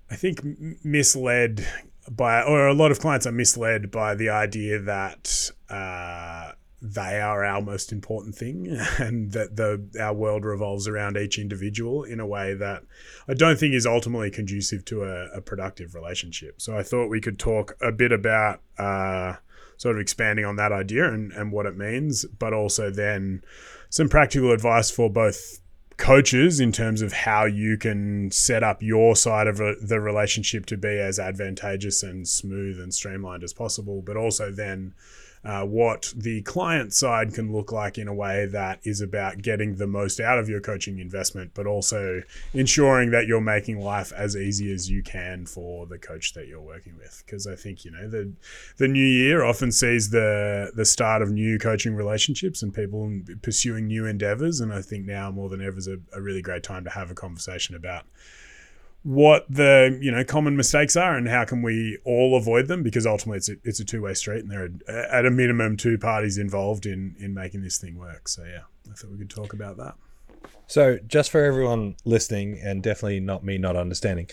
I 0.10 0.16
think, 0.16 0.42
misled 0.84 1.66
by, 2.10 2.42
or 2.42 2.68
a 2.68 2.74
lot 2.74 2.90
of 2.92 3.00
clients 3.00 3.28
are 3.28 3.32
misled 3.32 3.92
by 3.92 4.16
the 4.16 4.30
idea 4.30 4.80
that. 4.80 5.52
Uh, 5.70 6.54
they 6.82 7.22
are 7.22 7.46
our 7.46 7.62
most 7.62 7.92
important 7.92 8.36
thing, 8.36 8.68
and 8.98 9.32
that 9.34 9.56
the 9.56 9.88
our 10.00 10.14
world 10.14 10.46
revolves 10.46 10.88
around 10.88 11.18
each 11.18 11.38
individual 11.38 12.04
in 12.04 12.20
a 12.20 12.26
way 12.26 12.54
that 12.56 12.84
I 13.28 13.34
don't 13.34 13.60
think 13.60 13.76
is 13.76 13.86
ultimately 13.86 14.32
conducive 14.32 14.84
to 14.86 15.04
a, 15.04 15.26
a 15.38 15.42
productive 15.42 15.94
relationship. 15.94 16.62
So 16.62 16.78
I 16.78 16.84
thought 16.84 17.08
we 17.08 17.22
could 17.22 17.38
talk 17.38 17.78
a 17.82 17.92
bit 17.92 18.12
about 18.12 18.62
uh, 18.78 19.36
sort 19.78 19.96
of 19.96 20.02
expanding 20.02 20.46
on 20.46 20.56
that 20.58 20.72
idea 20.72 21.12
and, 21.12 21.32
and 21.32 21.52
what 21.52 21.66
it 21.66 21.78
means, 21.78 22.26
but 22.26 22.54
also 22.54 22.90
then 22.90 23.44
some 23.90 24.10
practical 24.10 24.52
advice 24.52 24.90
for 24.90 25.10
both 25.10 25.60
coaches 25.98 26.60
in 26.60 26.72
terms 26.72 27.04
of 27.04 27.14
how 27.14 27.46
you 27.46 27.78
can 27.78 28.32
set 28.32 28.64
up 28.64 28.82
your 28.82 29.16
side 29.16 29.46
of 29.46 29.58
the 29.58 30.00
relationship 30.00 30.66
to 30.66 30.76
be 30.76 31.00
as 31.00 31.20
advantageous 31.20 32.02
and 32.02 32.28
smooth 32.28 32.80
and 32.80 32.92
streamlined 32.92 33.44
as 33.44 33.54
possible, 33.54 34.02
but 34.02 34.18
also 34.18 34.52
then 34.52 34.94
uh, 35.44 35.66
what 35.66 36.14
the 36.16 36.42
client 36.44 36.94
side 36.94 37.34
can 37.34 37.52
look 37.52 37.72
like 37.72 37.98
in 37.98 38.08
a 38.08 38.14
way 38.14 38.46
that 38.46 38.80
is 38.84 39.02
about 39.02 39.42
getting 39.42 39.76
the 39.76 39.88
most 39.88 40.20
out 40.20 40.38
of 40.38 40.48
your 40.48 40.62
coaching 40.62 41.00
investment, 41.00 41.52
but 41.56 41.66
also 41.66 42.22
ensuring 42.54 43.10
that 43.12 43.26
you're 43.26 43.42
making 43.42 43.80
life 43.80 44.12
as 44.16 44.36
easy 44.36 44.72
as 44.72 44.90
you 44.90 45.02
can 45.02 45.46
for 45.46 45.88
the 45.88 45.98
coach 45.98 46.34
that 46.34 46.48
you're 46.48 46.62
working 46.62 46.96
with. 46.98 47.24
Because 47.26 47.48
I 47.48 47.56
think 47.56 47.84
you 47.84 47.92
know 47.92 48.08
the 48.08 48.32
the 48.78 48.88
new 48.88 49.06
year 49.06 49.44
often 49.44 49.72
sees 49.72 50.12
the 50.12 50.72
the 50.76 50.86
start 50.86 51.24
of 51.24 51.32
new 51.32 51.58
coaching 51.58 51.96
relationships 51.96 52.62
and 52.62 52.74
people 52.74 53.12
pursuing 53.42 53.88
new 53.88 54.06
endeavors, 54.06 54.60
and 54.60 54.72
I 54.72 54.82
think 54.82 55.06
now 55.06 55.32
more 55.32 55.50
than 55.50 55.62
ever 55.62 55.78
is 55.78 55.88
a, 55.88 55.98
a 56.14 56.22
really 56.22 56.42
great 56.44 56.64
time 56.64 56.84
to 56.84 56.92
have 56.92 57.10
a 57.10 57.16
conversation 57.16 57.76
about 57.76 58.06
what 59.04 59.46
the 59.50 59.98
you 60.02 60.12
know 60.12 60.24
common 60.24 60.56
mistakes 60.56 60.96
are 60.96 61.16
and 61.16 61.28
how 61.28 61.44
can 61.46 61.62
we 61.62 61.98
all 62.06 62.38
avoid 62.38 62.68
them? 62.68 62.84
Because 62.84 63.06
ultimately 63.06 63.38
it's 63.38 63.50
a, 63.50 63.56
it's 63.64 63.80
a 63.80 63.86
two-way 63.86 64.14
street 64.14 64.42
and 64.42 64.52
there 64.52 64.70
are 64.88 64.92
at 64.92 65.26
a 65.26 65.32
minimum 65.32 65.78
two 65.78 65.98
parties 65.98 66.38
involved 66.38 66.86
in 66.86 67.16
in 67.20 67.34
making 67.34 67.62
this 67.62 67.78
thing 67.78 67.98
work. 67.98 68.28
So 68.28 68.44
yeah 68.44 68.62
i 68.92 68.94
thought 68.94 69.12
we 69.12 69.18
could 69.18 69.30
talk 69.30 69.54
about 69.54 69.78
that. 69.78 69.96
So, 70.68 71.00
just 71.06 71.32
for 71.32 71.44
everyone 71.44 71.96
listening, 72.06 72.60
and 72.64 72.82
definitely 72.82 73.20
not 73.20 73.44
me 73.44 73.58
not 73.58 73.76
understanding, 73.76 74.30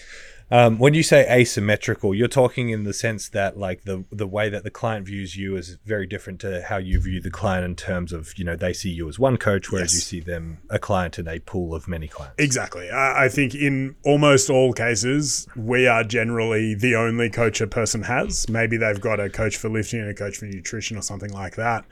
um, 0.50 0.79
when 0.79 0.95
you 0.95 1.03
say 1.03 1.27
asymmetrical, 1.31 2.15
you're 2.15 2.27
talking 2.27 2.71
in 2.71 2.85
the 2.85 2.95
sense 2.95 3.29
that 3.31 3.59
like 3.59 3.85
the 3.85 4.05
the 4.11 4.27
way 4.27 4.49
that 4.49 4.65
the 4.65 4.71
client 4.71 5.05
views 5.06 5.37
you 5.37 5.56
is 5.56 5.77
very 5.85 6.06
different 6.06 6.41
to 6.41 6.62
how 6.62 6.79
you 6.79 6.99
view 7.00 7.21
the 7.21 7.31
client 7.31 7.65
in 7.67 7.77
terms 7.77 8.12
of 8.12 8.33
you 8.39 8.45
know 8.45 8.56
they 8.56 8.73
see 8.73 8.89
you 8.91 9.09
as 9.09 9.19
one 9.19 9.37
coach, 9.37 9.71
whereas 9.71 9.93
Yes. 9.93 10.12
you 10.12 10.21
see 10.21 10.21
them 10.25 10.59
a 10.71 10.79
client 10.79 11.19
in 11.19 11.29
a 11.29 11.39
pool 11.41 11.75
of 11.75 11.87
many 11.87 12.09
clients. 12.09 12.35
exactly 12.39 12.89
I, 12.91 13.27
I 13.27 13.29
think 13.29 13.55
in 13.55 13.95
almost 14.05 14.49
all 14.49 14.73
cases 14.73 15.47
we 15.55 15.87
are 15.87 16.03
generally 16.03 16.75
the 16.75 16.95
only 16.95 17.29
coach 17.29 17.61
a 17.61 17.67
person 17.67 18.03
has 18.05 18.49
maybe 18.49 18.77
they've 18.79 19.00
got 19.00 19.21
a 19.21 19.29
coach 19.29 19.56
for 19.56 19.69
lifting 19.69 20.00
and 20.00 20.09
a 20.09 20.15
coach 20.15 20.39
for 20.39 20.47
nutrition 20.47 20.97
or 20.97 21.03
something 21.03 21.33
like 21.33 21.56
that 21.56 21.85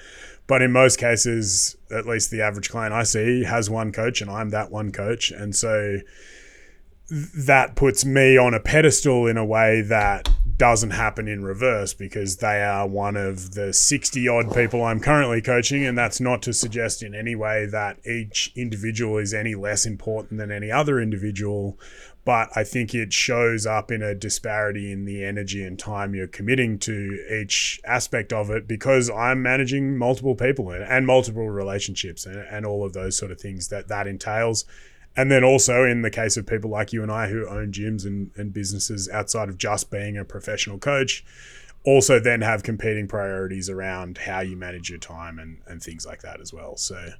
but 0.46 0.62
in 0.62 0.72
most 0.72 0.98
cases 0.98 1.76
at 1.90 2.06
least 2.06 2.30
the 2.30 2.40
average 2.40 2.70
client 2.70 2.94
i 2.94 3.02
see 3.02 3.44
has 3.44 3.68
one 3.68 3.92
coach 3.92 4.20
and 4.22 4.30
i'm 4.30 4.50
that 4.50 4.70
one 4.70 4.90
coach 4.92 5.30
and 5.30 5.54
so 5.54 5.98
that 7.08 7.76
puts 7.76 8.04
me 8.04 8.36
on 8.36 8.54
a 8.54 8.60
pedestal 8.60 9.26
in 9.26 9.36
a 9.36 9.44
way 9.44 9.80
that 9.82 10.28
doesn't 10.56 10.90
happen 10.90 11.28
in 11.28 11.44
reverse 11.44 11.92
because 11.92 12.38
they 12.38 12.62
are 12.62 12.86
one 12.86 13.16
of 13.16 13.52
the 13.52 13.72
60 13.72 14.26
odd 14.28 14.54
people 14.54 14.82
I'm 14.82 15.00
currently 15.00 15.42
coaching. 15.42 15.84
And 15.84 15.96
that's 15.96 16.20
not 16.20 16.42
to 16.42 16.52
suggest 16.52 17.02
in 17.02 17.14
any 17.14 17.34
way 17.34 17.66
that 17.66 17.98
each 18.06 18.52
individual 18.56 19.18
is 19.18 19.34
any 19.34 19.54
less 19.54 19.84
important 19.84 20.38
than 20.38 20.50
any 20.50 20.70
other 20.70 20.98
individual. 21.00 21.78
But 22.24 22.48
I 22.56 22.64
think 22.64 22.92
it 22.94 23.12
shows 23.12 23.66
up 23.66 23.92
in 23.92 24.02
a 24.02 24.14
disparity 24.14 24.90
in 24.90 25.04
the 25.04 25.24
energy 25.24 25.62
and 25.62 25.78
time 25.78 26.14
you're 26.14 26.26
committing 26.26 26.78
to 26.80 27.24
each 27.30 27.80
aspect 27.84 28.32
of 28.32 28.50
it 28.50 28.66
because 28.66 29.08
I'm 29.10 29.42
managing 29.42 29.96
multiple 29.96 30.34
people 30.34 30.70
and, 30.72 31.06
multiple 31.06 31.48
relationships 31.48 32.26
and, 32.26 32.38
and 32.38 32.66
all 32.66 32.84
of 32.84 32.94
those 32.94 33.16
sort 33.16 33.30
of 33.30 33.40
things 33.40 33.68
that 33.68 33.86
that 33.88 34.08
entails. 34.08 34.64
And 35.16 35.30
then 35.30 35.42
also 35.42 35.84
in 35.84 36.02
the 36.02 36.10
case 36.10 36.36
of 36.36 36.46
people 36.46 36.70
like 36.70 36.92
you 36.92 37.02
and 37.02 37.10
I 37.10 37.28
who 37.28 37.48
own 37.48 37.72
gyms 37.72 38.04
and, 38.04 38.30
and 38.36 38.52
businesses 38.52 39.08
outside 39.08 39.48
of 39.48 39.56
just 39.56 39.90
being 39.90 40.16
a 40.16 40.24
professional 40.24 40.78
coach, 40.78 41.24
also 41.84 42.18
then 42.18 42.40
have 42.42 42.62
competing 42.62 43.06
priorities 43.06 43.70
around 43.70 44.18
how 44.18 44.40
you 44.40 44.56
manage 44.56 44.90
your 44.90 44.98
time 44.98 45.38
and, 45.38 45.58
and 45.66 45.82
things 45.82 46.04
like 46.04 46.22
that 46.22 46.40
as 46.40 46.52
well. 46.52 46.76
So 46.76 47.12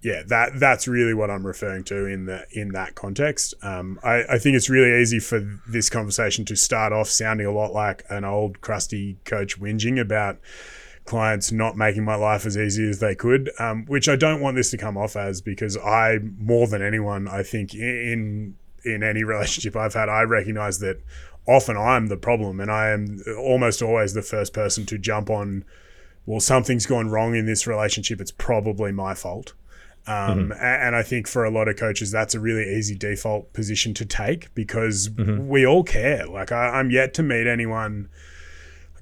yeah, 0.00 0.22
that 0.28 0.60
that's 0.60 0.86
really 0.86 1.14
what 1.14 1.28
I'm 1.28 1.44
referring 1.44 1.82
to 1.84 2.06
in 2.06 2.26
the 2.26 2.46
in 2.52 2.68
that 2.72 2.94
context. 2.94 3.54
Um, 3.62 3.98
I, 4.04 4.22
I 4.30 4.38
think 4.38 4.56
it's 4.56 4.70
really 4.70 5.00
easy 5.02 5.18
for 5.18 5.40
this 5.66 5.90
conversation 5.90 6.44
to 6.44 6.56
start 6.56 6.92
off 6.92 7.08
sounding 7.08 7.46
a 7.46 7.52
lot 7.52 7.72
like 7.72 8.04
an 8.08 8.24
old 8.24 8.60
crusty 8.60 9.16
coach 9.24 9.58
whinging 9.58 10.00
about 10.00 10.38
clients 11.06 11.50
not 11.52 11.76
making 11.76 12.04
my 12.04 12.16
life 12.16 12.44
as 12.46 12.56
easy 12.56 12.88
as 12.88 12.98
they 12.98 13.14
could, 13.14 13.50
um, 13.58 13.84
which 13.86 14.08
I 14.08 14.16
don't 14.16 14.40
want 14.40 14.56
this 14.56 14.70
to 14.72 14.76
come 14.76 14.96
off 14.96 15.16
as 15.16 15.40
because 15.40 15.76
I, 15.76 16.18
more 16.38 16.66
than 16.66 16.82
anyone, 16.82 17.28
I 17.28 17.42
think 17.42 17.74
in 17.74 18.56
in 18.84 19.02
any 19.02 19.24
relationship 19.32 19.76
I've 19.76 19.94
had, 19.94 20.08
I 20.08 20.22
recognize 20.22 20.78
that 20.80 21.00
often 21.48 21.76
I'm 21.76 22.08
the 22.08 22.16
problem, 22.16 22.60
and 22.60 22.70
I 22.70 22.88
am 22.90 23.22
almost 23.38 23.80
always 23.82 24.12
the 24.14 24.22
first 24.22 24.52
person 24.52 24.84
to 24.86 24.98
jump 24.98 25.30
on 25.30 25.64
well, 26.28 26.40
something's 26.40 26.86
gone 26.86 27.08
wrong 27.08 27.36
in 27.36 27.46
this 27.46 27.68
relationship. 27.68 28.20
It's 28.20 28.32
probably 28.32 28.90
my 28.90 29.14
fault. 29.14 29.52
Um, 30.08 30.52
a- 30.52 30.56
and 30.56 30.96
I 30.96 31.02
think 31.04 31.28
for 31.28 31.44
a 31.44 31.50
lot 31.50 31.68
of 31.68 31.76
coaches, 31.76 32.10
that's 32.10 32.34
a 32.34 32.40
really 32.40 32.64
easy 32.76 32.96
default 32.96 33.52
position 33.52 33.94
to 33.94 34.04
take 34.04 34.52
because 34.54 35.08
we 35.48 35.64
all 35.64 35.84
care. 35.84 36.26
Like, 36.26 36.50
I, 36.50 36.80
I'm 36.80 36.90
yet 36.90 37.14
to 37.14 37.22
meet 37.22 37.46
anyone. 37.46 38.08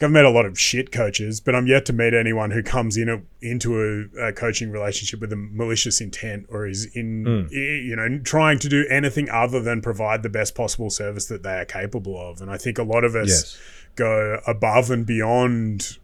I've 0.04 0.10
met 0.10 0.24
a 0.24 0.30
lot 0.30 0.46
of 0.46 0.58
shit 0.58 0.92
coaches, 0.92 1.40
but 1.40 1.54
I'm 1.54 1.66
yet 1.66 1.84
to 1.86 1.92
meet 1.92 2.14
anyone 2.14 2.50
who 2.50 2.62
comes 2.62 2.96
in 2.96 3.08
a, 3.08 3.22
into 3.40 4.08
a, 4.16 4.28
a 4.28 4.32
coaching 4.32 4.70
relationship 4.70 5.20
with 5.20 5.32
a 5.32 5.36
malicious 5.36 6.00
intent 6.00 6.46
or 6.50 6.66
is 6.66 6.84
in, 6.94 7.46
i- 7.50 7.54
you 7.54 7.96
know, 7.96 8.18
trying 8.22 8.58
to 8.60 8.68
do 8.68 8.86
anything 8.90 9.28
other 9.30 9.60
than 9.60 9.80
provide 9.80 10.22
the 10.22 10.28
best 10.28 10.54
possible 10.54 10.90
service 10.90 11.26
that 11.26 11.42
they 11.42 11.54
are 11.58 11.64
capable 11.64 12.20
of. 12.20 12.40
And 12.40 12.50
I 12.50 12.56
think 12.58 12.78
a 12.78 12.82
lot 12.84 13.02
of 13.04 13.14
us 13.16 13.28
Yes. 13.28 13.58
go 13.96 14.40
above 14.46 14.90
and 14.90 15.06
beyond 15.06 15.98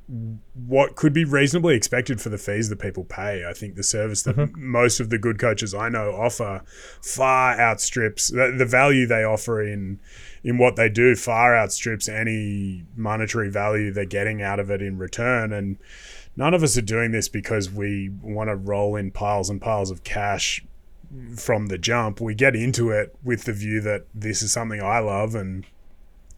what 0.67 0.97
could 0.97 1.13
be 1.13 1.25
reasonably 1.25 1.75
expected 1.77 2.21
for 2.21 2.29
the 2.29 2.39
fees 2.39 2.69
that 2.69 2.79
people 2.79 3.05
pay. 3.05 3.45
I 3.49 3.53
think 3.53 3.75
the 3.77 3.83
service 3.83 4.23
that 4.25 4.37
Mm-hmm. 4.37 4.71
most 4.71 5.01
of 5.01 5.11
the 5.11 5.19
good 5.19 5.39
coaches 5.39 5.75
I 5.75 5.89
know 5.89 6.13
offer 6.13 6.63
far 7.03 7.59
outstrips 7.61 8.29
the, 8.29 8.55
the 8.57 8.65
value 8.65 9.07
they 9.07 9.25
offer 9.25 9.61
in 9.63 9.99
in 10.43 10.59
what 10.59 10.77
they 10.77 10.89
do 10.89 11.15
far 11.15 11.57
outstrips 11.57 12.09
any 12.09 12.85
monetary 12.97 13.51
value 13.51 13.93
they're 13.93 14.05
getting 14.05 14.43
out 14.43 14.59
of 14.59 14.71
it 14.71 14.81
in 14.81 14.99
return. 14.99 15.53
And 15.53 15.77
none 16.37 16.55
of 16.55 16.63
us 16.63 16.77
are 16.77 16.83
doing 16.83 17.13
this 17.13 17.29
because 17.29 17.71
we 17.71 18.11
want 18.23 18.49
to 18.49 18.57
roll 18.57 18.97
in 18.97 19.11
piles 19.11 19.51
and 19.51 19.61
piles 19.61 19.91
of 19.91 20.05
cash 20.05 20.65
from 21.37 21.67
the 21.67 21.79
jump. 21.79 22.21
We 22.21 22.35
get 22.35 22.55
into 22.55 22.91
it 22.91 23.15
with 23.23 23.45
the 23.45 23.53
view 23.53 23.81
that 23.83 24.07
this 24.15 24.43
is 24.43 24.53
something 24.53 24.81
I 24.81 25.01
love 25.01 25.35
and 25.35 25.67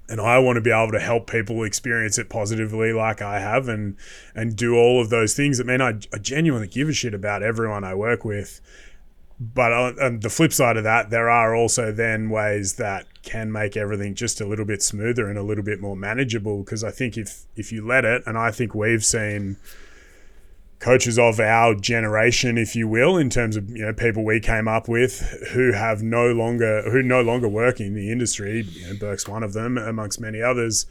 and 0.08 0.20
I 0.20 0.38
want 0.40 0.56
to 0.56 0.60
be 0.60 0.70
able 0.70 0.92
to 0.92 1.00
help 1.00 1.30
people 1.30 1.62
experience 1.62 2.18
it 2.18 2.28
positively 2.28 2.92
like 2.92 3.22
I 3.22 3.38
have 3.38 3.68
and 3.68 3.96
and 4.34 4.56
do 4.56 4.74
all 4.74 5.00
of 5.00 5.10
those 5.10 5.34
things 5.34 5.58
that 5.58 5.66
mean 5.66 5.80
I, 5.80 6.00
I 6.12 6.18
genuinely 6.18 6.66
give 6.66 6.88
a 6.88 6.92
shit 6.92 7.14
about 7.14 7.42
everyone 7.42 7.84
I 7.84 7.94
work 7.94 8.24
with 8.24 8.60
but 9.54 9.72
on, 9.72 10.20
the 10.20 10.30
flip 10.30 10.52
side 10.52 10.76
of 10.76 10.84
that 10.84 11.10
there 11.10 11.28
are 11.28 11.54
also 11.54 11.90
then 11.90 12.30
ways 12.30 12.74
that 12.74 13.06
can 13.22 13.50
make 13.50 13.76
everything 13.76 14.14
just 14.14 14.40
a 14.40 14.46
little 14.46 14.64
bit 14.64 14.82
smoother 14.82 15.28
and 15.28 15.38
a 15.38 15.42
little 15.42 15.64
bit 15.64 15.80
more 15.80 15.96
manageable 15.96 16.62
because 16.62 16.84
I 16.84 16.90
think 16.90 17.16
if 17.16 17.44
if 17.56 17.72
you 17.72 17.86
let 17.86 18.04
it 18.04 18.22
and 18.26 18.38
I 18.38 18.50
think 18.50 18.74
we've 18.74 19.04
seen 19.04 19.56
coaches 20.82 21.16
of 21.16 21.38
our 21.38 21.76
generation, 21.76 22.58
if 22.58 22.74
you 22.74 22.88
will, 22.88 23.16
in 23.16 23.30
terms 23.30 23.56
of 23.56 23.70
you 23.70 23.86
know 23.86 23.92
people 23.92 24.24
we 24.24 24.40
came 24.40 24.68
up 24.68 24.88
with 24.88 25.20
who 25.52 25.72
have 25.72 26.02
no 26.02 26.32
longer 26.32 26.82
who 26.90 27.02
no 27.02 27.22
longer 27.22 27.48
work 27.48 27.80
in 27.80 27.94
the 27.94 28.10
industry. 28.12 28.62
You 28.62 28.88
know, 28.88 28.98
Burke's 28.98 29.28
one 29.28 29.42
of 29.42 29.52
them, 29.54 29.78
amongst 29.78 30.20
many 30.20 30.42
others, 30.42 30.86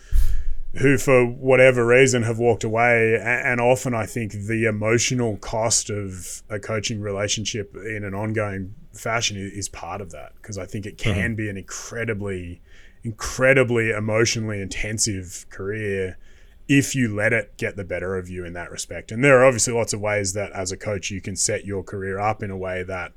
who 0.75 0.97
for 0.97 1.25
whatever 1.25 1.85
reason 1.85 2.23
have 2.23 2.39
walked 2.39 2.63
away. 2.63 3.19
And 3.21 3.59
often, 3.59 3.93
I 3.93 4.05
think 4.05 4.31
the 4.31 4.65
emotional 4.65 5.37
cost 5.37 5.89
of 5.89 6.43
a 6.49 6.59
coaching 6.59 7.01
relationship 7.01 7.75
in 7.75 8.03
an 8.03 8.13
ongoing 8.13 8.75
fashion 8.93 9.37
is 9.37 9.67
part 9.67 10.01
of 10.01 10.11
that 10.11 10.33
because 10.35 10.57
I 10.57 10.65
think 10.65 10.85
it 10.85 10.97
can 10.97 11.35
be 11.35 11.49
an 11.49 11.57
incredibly, 11.57 12.61
incredibly 13.03 13.91
emotionally 13.91 14.61
intensive 14.61 15.45
career 15.49 16.17
if 16.67 16.95
you 16.95 17.13
let 17.13 17.33
it 17.33 17.57
get 17.57 17.75
the 17.75 17.83
better 17.83 18.15
of 18.15 18.29
you 18.29 18.45
in 18.45 18.53
that 18.53 18.71
respect. 18.71 19.11
And 19.11 19.21
there 19.21 19.39
are 19.39 19.45
obviously 19.45 19.73
lots 19.73 19.91
of 19.91 19.99
ways 19.99 20.31
that 20.33 20.53
as 20.53 20.71
a 20.71 20.77
coach 20.77 21.11
you 21.11 21.19
can 21.19 21.35
set 21.35 21.65
your 21.65 21.83
career 21.83 22.17
up 22.17 22.41
in 22.41 22.49
a 22.49 22.57
way 22.57 22.83
that 22.83 23.11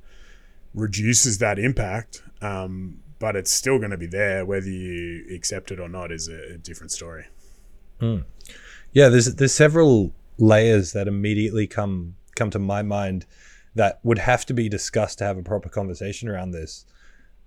reduces 0.74 1.38
that 1.38 1.60
impact. 1.60 2.20
Um, 2.42 2.98
but 3.20 3.36
it's 3.36 3.52
still 3.52 3.78
going 3.78 3.92
to 3.92 3.96
be 3.96 4.06
there, 4.06 4.44
whether 4.44 4.68
you 4.68 5.24
accept 5.32 5.70
it 5.70 5.78
or 5.78 5.88
not, 5.88 6.10
is 6.10 6.28
a, 6.28 6.54
a 6.54 6.58
different 6.58 6.90
story. 6.90 7.26
Yeah, 8.92 9.08
there's 9.08 9.34
there's 9.34 9.54
several 9.54 10.12
layers 10.38 10.92
that 10.92 11.08
immediately 11.08 11.66
come 11.66 12.16
come 12.36 12.50
to 12.50 12.58
my 12.58 12.82
mind 12.82 13.26
that 13.74 13.98
would 14.02 14.18
have 14.18 14.46
to 14.46 14.54
be 14.54 14.68
discussed 14.68 15.18
to 15.18 15.24
have 15.24 15.36
a 15.38 15.42
proper 15.42 15.68
conversation 15.68 16.28
around 16.28 16.52
this, 16.52 16.86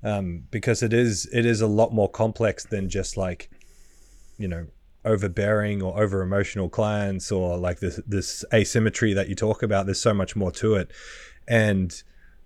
um, 0.04 0.44
because 0.52 0.84
it 0.84 0.94
is 0.94 1.28
it 1.32 1.46
is 1.46 1.62
a 1.62 1.68
lot 1.68 1.94
more 1.94 2.10
complex 2.10 2.66
than 2.66 2.90
just 2.90 3.18
like, 3.18 3.50
you 4.38 4.48
know, 4.48 4.68
overbearing 5.06 5.82
or 5.82 6.02
over 6.02 6.22
emotional 6.22 6.70
clients 6.70 7.32
or 7.32 7.58
like 7.58 7.80
this 7.80 8.00
this 8.06 8.44
asymmetry 8.54 9.14
that 9.14 9.30
you 9.30 9.36
talk 9.36 9.64
about. 9.64 9.86
There's 9.86 10.02
so 10.02 10.14
much 10.14 10.36
more 10.36 10.52
to 10.54 10.76
it, 10.76 10.92
and 11.48 12.04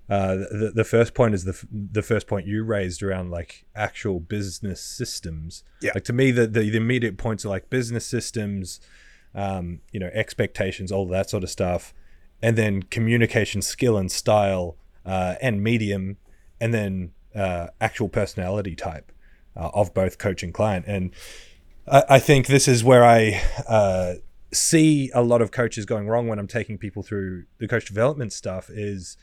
uh, 0.10 0.36
the 0.36 0.72
the 0.76 0.84
first 0.84 1.14
point 1.14 1.34
is 1.34 1.46
the 1.46 1.52
f- 1.52 1.66
the 1.72 2.02
first 2.02 2.28
point 2.28 2.46
you 2.46 2.64
raised 2.64 3.02
around 3.02 3.32
like 3.32 3.66
actual 3.76 4.20
business 4.20 4.82
systems. 4.82 5.64
Yeah. 5.82 5.92
Like 5.96 6.04
to 6.06 6.14
me, 6.14 6.32
the 6.32 6.48
the, 6.48 6.70
the 6.70 6.78
immediate 6.78 7.18
points 7.18 7.46
are 7.46 7.50
like 7.50 7.70
business 7.70 8.06
systems, 8.06 8.82
um, 9.34 9.82
you 9.92 10.00
know, 10.00 10.10
expectations, 10.14 10.92
all 10.92 11.08
that 11.08 11.30
sort 11.30 11.44
of 11.44 11.50
stuff, 11.50 11.94
and 12.42 12.58
then 12.58 12.84
communication 12.84 13.62
skill 13.62 13.98
and 13.98 14.12
style, 14.12 14.76
uh, 15.06 15.36
and 15.42 15.64
medium, 15.64 16.18
and 16.60 16.74
then 16.74 17.12
uh, 17.34 17.68
actual 17.80 18.10
personality 18.10 18.76
type 18.76 19.12
uh, 19.56 19.70
of 19.74 19.94
both 19.94 20.18
coach 20.18 20.44
and 20.44 20.54
client. 20.54 20.86
And 20.88 21.12
I, 21.88 22.04
I 22.10 22.20
think 22.20 22.48
this 22.48 22.68
is 22.68 22.84
where 22.84 23.06
I 23.06 23.42
uh, 23.68 24.16
see 24.52 25.10
a 25.14 25.22
lot 25.22 25.42
of 25.42 25.52
coaches 25.52 25.86
going 25.86 26.08
wrong 26.08 26.28
when 26.28 26.40
I'm 26.40 26.48
taking 26.48 26.78
people 26.78 27.04
through 27.04 27.46
the 27.60 27.68
coach 27.68 27.86
development 27.86 28.34
stuff. 28.34 28.70
Is 28.70 29.18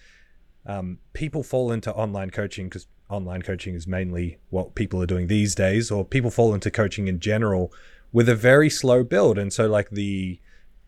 um, 0.68 0.98
people 1.14 1.42
fall 1.42 1.72
into 1.72 1.92
online 1.94 2.30
coaching 2.30 2.68
because 2.68 2.86
online 3.08 3.40
coaching 3.40 3.74
is 3.74 3.86
mainly 3.86 4.38
what 4.50 4.74
people 4.74 5.02
are 5.02 5.06
doing 5.06 5.26
these 5.26 5.54
days, 5.54 5.90
or 5.90 6.04
people 6.04 6.30
fall 6.30 6.54
into 6.54 6.70
coaching 6.70 7.08
in 7.08 7.18
general 7.18 7.72
with 8.12 8.28
a 8.28 8.36
very 8.36 8.68
slow 8.68 9.02
build. 9.02 9.38
And 9.38 9.52
so, 9.52 9.66
like 9.66 9.90
the 9.90 10.38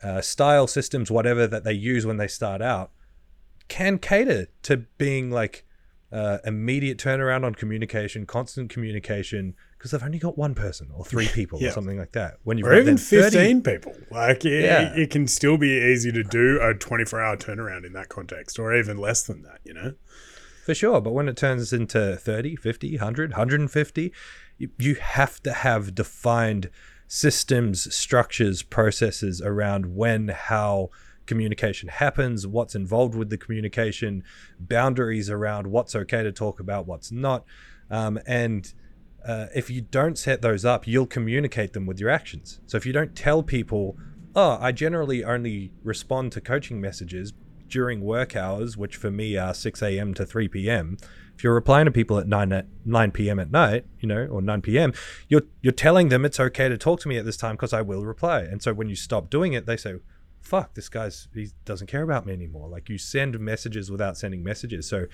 uh, 0.02 0.20
style 0.20 0.66
systems, 0.66 1.10
whatever 1.10 1.46
that 1.46 1.64
they 1.64 1.72
use 1.72 2.04
when 2.04 2.18
they 2.18 2.28
start 2.28 2.60
out, 2.60 2.90
can 3.68 3.98
cater 3.98 4.48
to 4.62 4.76
being 4.98 5.30
like 5.30 5.64
uh, 6.12 6.38
immediate 6.44 6.98
turnaround 6.98 7.44
on 7.44 7.54
communication, 7.54 8.26
constant 8.26 8.68
communication, 8.68 9.54
because 9.80 9.92
they've 9.92 10.02
only 10.02 10.18
got 10.18 10.36
one 10.36 10.54
person 10.54 10.88
or 10.94 11.02
three 11.06 11.26
people 11.26 11.58
Yeah. 11.58 11.68
or 11.68 11.72
something 11.72 11.96
like 11.96 12.12
that. 12.12 12.36
When 12.44 12.58
you've 12.58 12.66
Or 12.66 12.72
got 12.72 12.80
even 12.80 12.96
then 12.96 12.98
30 12.98 13.30
15 13.30 13.62
people. 13.62 13.96
Like, 14.10 14.44
it, 14.44 14.64
Yeah. 14.64 14.92
it 14.94 15.08
can 15.08 15.26
still 15.26 15.56
be 15.56 15.70
easy 15.70 16.12
to 16.12 16.22
do 16.22 16.60
a 16.60 16.74
24 16.74 17.18
hour 17.18 17.34
turnaround 17.38 17.86
in 17.86 17.94
that 17.94 18.10
context, 18.10 18.58
or 18.58 18.76
even 18.76 18.98
less 18.98 19.22
than 19.22 19.40
that, 19.44 19.60
you 19.64 19.72
know? 19.72 19.94
For 20.66 20.74
sure. 20.74 21.00
But 21.00 21.14
when 21.14 21.30
it 21.30 21.36
turns 21.38 21.72
into 21.72 22.14
30, 22.18 22.56
50, 22.56 22.96
100, 22.98 23.30
150, 23.30 24.12
you, 24.58 24.68
you 24.76 24.96
have 24.96 25.42
to 25.44 25.52
have 25.54 25.94
defined 25.94 26.68
systems, 27.08 27.92
structures, 27.94 28.62
processes 28.62 29.40
around 29.40 29.96
when, 29.96 30.28
how 30.28 30.90
communication 31.24 31.88
happens, 31.88 32.46
what's 32.46 32.74
involved 32.74 33.14
with 33.14 33.30
the 33.30 33.38
communication, 33.38 34.24
boundaries 34.58 35.30
around 35.30 35.68
what's 35.68 35.94
okay 35.96 36.22
to 36.22 36.32
talk 36.32 36.60
about, 36.60 36.86
what's 36.86 37.10
not. 37.10 37.46
Um, 37.90 38.20
and 38.26 38.70
uh, 39.26 39.46
if 39.54 39.70
you 39.70 39.80
don't 39.80 40.18
set 40.18 40.42
those 40.42 40.64
up, 40.64 40.86
you'll 40.86 41.06
communicate 41.06 41.72
them 41.72 41.86
with 41.86 42.00
your 42.00 42.10
actions. 42.10 42.60
So 42.66 42.76
if 42.76 42.86
you 42.86 42.92
don't 42.92 43.14
tell 43.14 43.42
people, 43.42 43.96
oh, 44.34 44.58
I 44.60 44.72
generally 44.72 45.24
only 45.24 45.72
respond 45.82 46.32
to 46.32 46.40
coaching 46.40 46.80
messages 46.80 47.32
during 47.68 48.00
work 48.00 48.36
hours, 48.36 48.76
which 48.76 48.96
for 48.96 49.10
me 49.10 49.36
are 49.36 49.54
6 49.54 49.82
a.m. 49.82 50.12
to 50.14 50.26
3 50.26 50.48
p.m. 50.48 50.98
If 51.34 51.44
you're 51.44 51.54
replying 51.54 51.86
to 51.86 51.90
people 51.90 52.18
at 52.18 52.26
9 52.26 52.52
at 52.52 52.66
9 52.84 53.10
p.m. 53.12 53.38
at 53.38 53.50
night, 53.50 53.86
you 54.00 54.08
know, 54.08 54.26
or 54.26 54.42
9 54.42 54.60
p.m., 54.60 54.92
you're 55.28 55.44
you're 55.62 55.72
telling 55.72 56.08
them 56.08 56.24
it's 56.24 56.40
okay 56.40 56.68
to 56.68 56.76
talk 56.76 57.00
to 57.00 57.08
me 57.08 57.16
at 57.16 57.24
this 57.24 57.36
time 57.36 57.54
because 57.54 57.72
I 57.72 57.80
will 57.80 58.04
reply. 58.04 58.40
And 58.40 58.62
so 58.62 58.74
when 58.74 58.88
you 58.88 58.96
stop 58.96 59.30
doing 59.30 59.54
it, 59.54 59.64
they 59.64 59.76
say, 59.76 59.94
"Fuck, 60.42 60.74
this 60.74 60.88
guy's 60.90 61.28
he 61.32 61.48
doesn't 61.64 61.86
care 61.86 62.02
about 62.02 62.26
me 62.26 62.34
anymore." 62.34 62.68
Like 62.68 62.90
you 62.90 62.98
send 62.98 63.38
messages 63.40 63.90
without 63.90 64.18
sending 64.18 64.42
messages. 64.42 64.88
So 64.88 65.06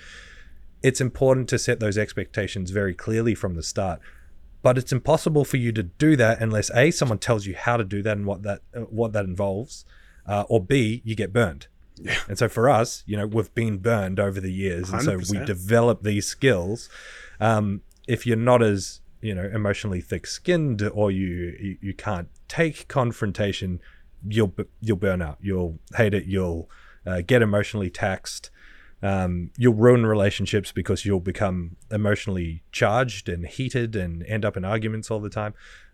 it's 0.83 1.01
important 1.01 1.49
to 1.49 1.59
set 1.59 1.79
those 1.79 1.97
expectations 1.97 2.71
very 2.71 2.93
clearly 2.93 3.35
from 3.35 3.55
the 3.55 3.63
start. 3.63 3.99
But 4.61 4.77
it's 4.77 4.91
impossible 4.91 5.45
for 5.45 5.57
you 5.57 5.71
to 5.71 5.83
do 5.83 6.15
that 6.15 6.41
unless 6.41 6.69
a 6.71 6.91
someone 6.91 7.19
tells 7.19 7.45
you 7.45 7.55
how 7.55 7.77
to 7.77 7.83
do 7.83 8.01
that 8.03 8.17
and 8.17 8.25
what 8.25 8.43
that 8.43 8.61
uh, 8.75 8.81
what 8.81 9.13
that 9.13 9.25
involves 9.25 9.85
uh, 10.25 10.43
or 10.49 10.63
b 10.63 11.01
you 11.05 11.15
get 11.15 11.31
burned. 11.31 11.67
Yeah. 11.99 12.15
and 12.27 12.37
so 12.37 12.47
for 12.47 12.69
us 12.69 13.03
you 13.07 13.17
know 13.17 13.25
we've 13.25 13.53
been 13.55 13.79
burned 13.79 14.19
over 14.19 14.39
the 14.39 14.51
years 14.51 14.91
and 14.91 15.01
so 15.01 15.17
we 15.17 15.43
develop 15.45 16.03
these 16.03 16.27
skills. 16.27 16.89
Um, 17.39 17.81
if 18.07 18.27
you're 18.27 18.37
not 18.37 18.61
as 18.61 19.01
you 19.21 19.33
know 19.33 19.45
emotionally 19.45 20.01
thick-skinned 20.01 20.81
or 20.93 21.11
you 21.11 21.55
you, 21.59 21.77
you 21.81 21.93
can't 21.93 22.29
take 22.47 22.87
confrontation 22.87 23.79
you'll 24.27 24.53
you'll 24.81 24.97
burn 24.97 25.21
out. 25.21 25.37
You'll 25.41 25.79
hate 25.95 26.13
it. 26.13 26.25
You'll 26.25 26.69
uh, 27.05 27.21
get 27.21 27.41
emotionally 27.41 27.89
taxed 27.89 28.49
um, 29.01 29.51
you'll 29.57 29.73
ruin 29.73 30.05
relationships 30.05 30.71
because 30.71 31.05
you'll 31.05 31.19
become 31.19 31.75
emotionally 31.91 32.63
charged 32.71 33.29
and 33.29 33.45
heated 33.45 33.95
and 33.95 34.23
end 34.25 34.43
up 34.43 34.57
in 34.57 34.65
arguments 34.65 35.11
all 35.11 35.19
the 35.19 35.29
time. 35.29 35.53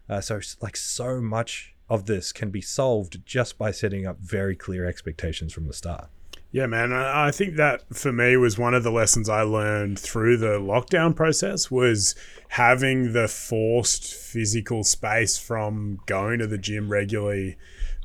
Uh, 0.09 0.21
so, 0.21 0.39
like, 0.61 0.77
so 0.77 1.21
much 1.21 1.73
of 1.89 2.05
this 2.05 2.31
can 2.31 2.49
be 2.49 2.61
solved 2.61 3.25
just 3.25 3.57
by 3.57 3.71
setting 3.71 4.05
up 4.05 4.19
very 4.19 4.55
clear 4.55 4.85
expectations 4.85 5.53
from 5.53 5.67
the 5.67 5.73
start. 5.73 6.07
Yeah, 6.51 6.67
man. 6.67 6.93
I 6.93 7.27
I 7.27 7.31
think 7.31 7.55
that 7.55 7.83
for 7.95 8.11
me 8.11 8.37
was 8.37 8.59
one 8.59 8.75
of 8.75 8.83
the 8.83 8.91
lessons 8.91 9.27
I 9.27 9.41
learned 9.41 9.97
through 9.97 10.37
the 10.37 10.59
lockdown 10.59 11.15
process 11.15 11.71
was 11.71 12.13
having 12.49 13.13
the 13.13 13.27
forced 13.27 14.13
physical 14.13 14.83
space 14.83 15.37
from 15.39 15.99
going 16.05 16.37
to 16.39 16.47
the 16.47 16.59
gym 16.59 16.89
regularly 16.89 17.57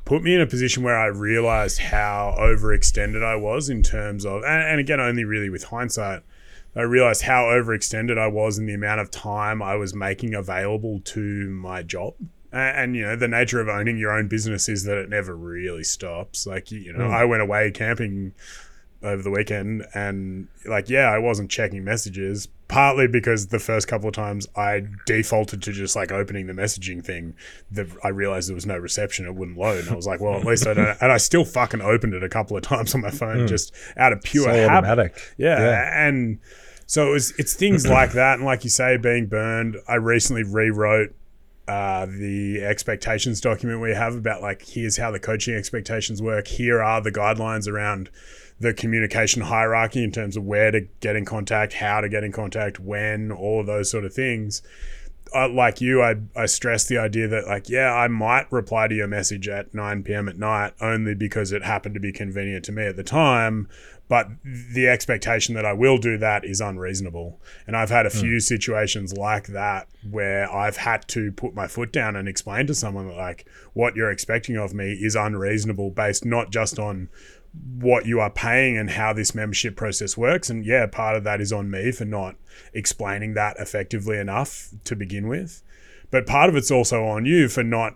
put 0.05 0.23
me 0.23 0.35
in 0.35 0.41
a 0.41 0.47
position 0.47 0.83
where 0.83 0.97
I 0.97 1.05
realized 1.07 1.79
how 1.79 2.35
overextended 2.39 3.23
I 3.23 3.35
was 3.35 3.69
in 3.69 3.83
terms 3.83 4.25
of, 4.25 4.43
and, 4.43 4.63
and 4.63 4.79
again, 4.79 4.99
only 4.99 5.23
really 5.23 5.49
with 5.49 5.65
hindsight, 5.65 6.23
I 6.75 6.81
realized 6.81 7.23
how 7.23 7.45
overextended 7.45 8.17
I 8.17 8.27
was 8.27 8.57
in 8.57 8.65
the 8.65 8.73
amount 8.73 9.01
of 9.01 9.11
time 9.11 9.61
I 9.61 9.75
was 9.75 9.93
making 9.93 10.33
available 10.33 11.01
to 11.05 11.49
my 11.49 11.83
job. 11.83 12.13
And, 12.51 12.77
and, 12.77 12.95
you 12.95 13.03
know, 13.03 13.15
the 13.15 13.27
nature 13.27 13.59
of 13.59 13.67
owning 13.67 13.97
your 13.97 14.11
own 14.11 14.27
business 14.27 14.69
is 14.69 14.83
that 14.85 14.97
it 14.97 15.09
never 15.09 15.35
really 15.35 15.83
stops. 15.83 16.47
Like, 16.47 16.71
you 16.71 16.93
know, 16.93 17.05
Mm. 17.05 17.13
I 17.13 17.25
went 17.25 17.41
away 17.41 17.71
camping 17.71 18.33
over 19.03 19.21
the 19.21 19.31
weekend 19.31 19.85
and, 19.93 20.47
like, 20.65 20.89
yeah, 20.89 21.11
I 21.11 21.17
wasn't 21.19 21.51
checking 21.51 21.83
messages, 21.83 22.47
partly 22.69 23.07
because 23.07 23.47
the 23.47 23.59
first 23.59 23.87
couple 23.87 24.07
of 24.07 24.13
times 24.13 24.47
I 24.55 24.83
defaulted 25.05 25.61
to 25.63 25.73
just 25.73 25.95
like 25.95 26.11
opening 26.11 26.45
the 26.47 26.53
messaging 26.53 27.03
thing. 27.03 27.33
that 27.71 27.87
I 28.03 28.09
realized 28.09 28.47
there 28.47 28.55
was 28.55 28.67
no 28.67 28.77
reception, 28.77 29.25
it 29.25 29.35
wouldn't 29.35 29.57
load. 29.57 29.79
And 29.79 29.89
I 29.89 29.95
was 29.95 30.07
like, 30.07 30.21
well, 30.21 30.35
at 30.39 30.45
least 30.45 30.65
I 30.67 30.75
don't. 30.75 30.97
And 31.01 31.11
I 31.11 31.17
still 31.17 31.43
fucking 31.43 31.81
opened 31.81 32.13
it 32.13 32.23
a 32.23 32.29
couple 32.29 32.55
of 32.55 32.63
times 32.63 32.95
on 32.95 33.01
my 33.01 33.09
phone 33.09 33.47
just 33.47 33.73
out 33.97 34.13
of 34.13 34.21
pure 34.21 34.45
so 34.45 34.51
habit. 34.51 34.87
automatic. 34.87 35.35
Yeah, 35.37 36.07
and 36.07 36.39
so 36.85 37.09
it 37.09 37.11
was, 37.11 37.33
it's 37.37 37.55
things 37.55 37.87
like 37.89 38.13
that, 38.13 38.35
and 38.35 38.45
like 38.45 38.63
you 38.63 38.69
say, 38.69 38.97
being 38.97 39.25
burned. 39.25 39.77
I 39.87 39.95
recently 39.95 40.43
rewrote 40.43 41.15
uh, 41.67 42.05
the 42.05 42.63
expectations 42.63 43.41
document 43.41 43.81
we 43.81 43.91
have 43.91 44.15
about 44.15 44.41
like 44.41 44.63
here's 44.63 44.97
how 44.97 45.11
the 45.11 45.19
coaching 45.19 45.55
expectations 45.55 46.21
work. 46.21 46.47
Here 46.47 46.81
are 46.83 47.01
the 47.01 47.11
guidelines 47.11 47.67
around 47.67 48.09
the 48.59 48.73
communication 48.73 49.41
hierarchy 49.43 50.03
in 50.03 50.11
terms 50.11 50.35
of 50.35 50.43
where 50.43 50.71
to 50.71 50.81
get 50.99 51.15
in 51.15 51.25
contact, 51.25 51.73
how 51.73 52.01
to 52.01 52.09
get 52.09 52.23
in 52.23 52.31
contact, 52.31 52.79
when, 52.79 53.31
all 53.31 53.61
of 53.61 53.65
those 53.65 53.89
sort 53.89 54.05
of 54.05 54.13
things. 54.13 54.61
Uh, 55.33 55.47
like 55.47 55.79
you, 55.79 56.01
I, 56.01 56.15
I 56.35 56.47
stress 56.47 56.87
the 56.87 56.97
idea 56.97 57.27
that 57.27 57.45
like 57.45 57.69
yeah, 57.69 57.93
I 57.93 58.07
might 58.07 58.51
reply 58.51 58.87
to 58.87 58.95
your 58.95 59.07
message 59.07 59.47
at 59.47 59.75
9 59.75 60.01
p.m. 60.03 60.27
at 60.27 60.39
night 60.39 60.73
only 60.81 61.13
because 61.13 61.51
it 61.51 61.63
happened 61.63 61.93
to 61.93 61.99
be 61.99 62.11
convenient 62.11 62.65
to 62.65 62.71
me 62.71 62.87
at 62.87 62.95
the 62.95 63.03
time. 63.03 63.69
But 64.09 64.29
the 64.43 64.87
expectation 64.87 65.53
that 65.53 65.65
I 65.65 65.73
will 65.73 65.99
do 65.99 66.17
that 66.17 66.43
is 66.43 66.61
unreasonable. 66.61 67.39
And 67.67 67.77
I've 67.77 67.91
had 67.91 68.07
a 68.07 68.09
few 68.09 68.39
situations 68.39 69.15
like 69.15 69.47
that 69.47 69.87
where 70.09 70.51
I've 70.51 70.77
had 70.77 71.07
to 71.09 71.31
put 71.31 71.53
my 71.53 71.67
foot 71.67 71.93
down 71.93 72.15
and 72.15 72.27
explain 72.27 72.65
to 72.67 72.73
someone 72.73 73.07
that 73.07 73.15
like 73.15 73.47
what 73.73 73.95
you're 73.95 74.09
expecting 74.09 74.57
of 74.57 74.73
me 74.73 74.93
is 74.93 75.15
unreasonable 75.15 75.91
based 75.91 76.25
not 76.25 76.49
just 76.49 76.79
on 76.79 77.09
what 77.53 78.05
you 78.05 78.19
are 78.19 78.29
paying 78.29 78.77
and 78.77 78.91
how 78.91 79.13
this 79.13 79.33
membership 79.33 79.75
process 79.75 80.15
works. 80.17 80.49
And 80.49 80.65
yeah, 80.65 80.85
part 80.85 81.15
of 81.15 81.23
that 81.23 81.41
is 81.41 81.51
on 81.51 81.71
me 81.71 81.91
for 81.91 82.05
not 82.05 82.35
explaining 82.73 83.33
that 83.33 83.57
effectively 83.57 84.17
enough 84.17 84.69
to 84.83 84.95
begin 84.95 85.27
with. 85.27 85.63
But 86.11 86.27
part 86.27 86.49
of 86.49 86.55
it's 86.55 86.71
also 86.71 87.05
on 87.05 87.25
you 87.25 87.47
for 87.47 87.63
not 87.63 87.95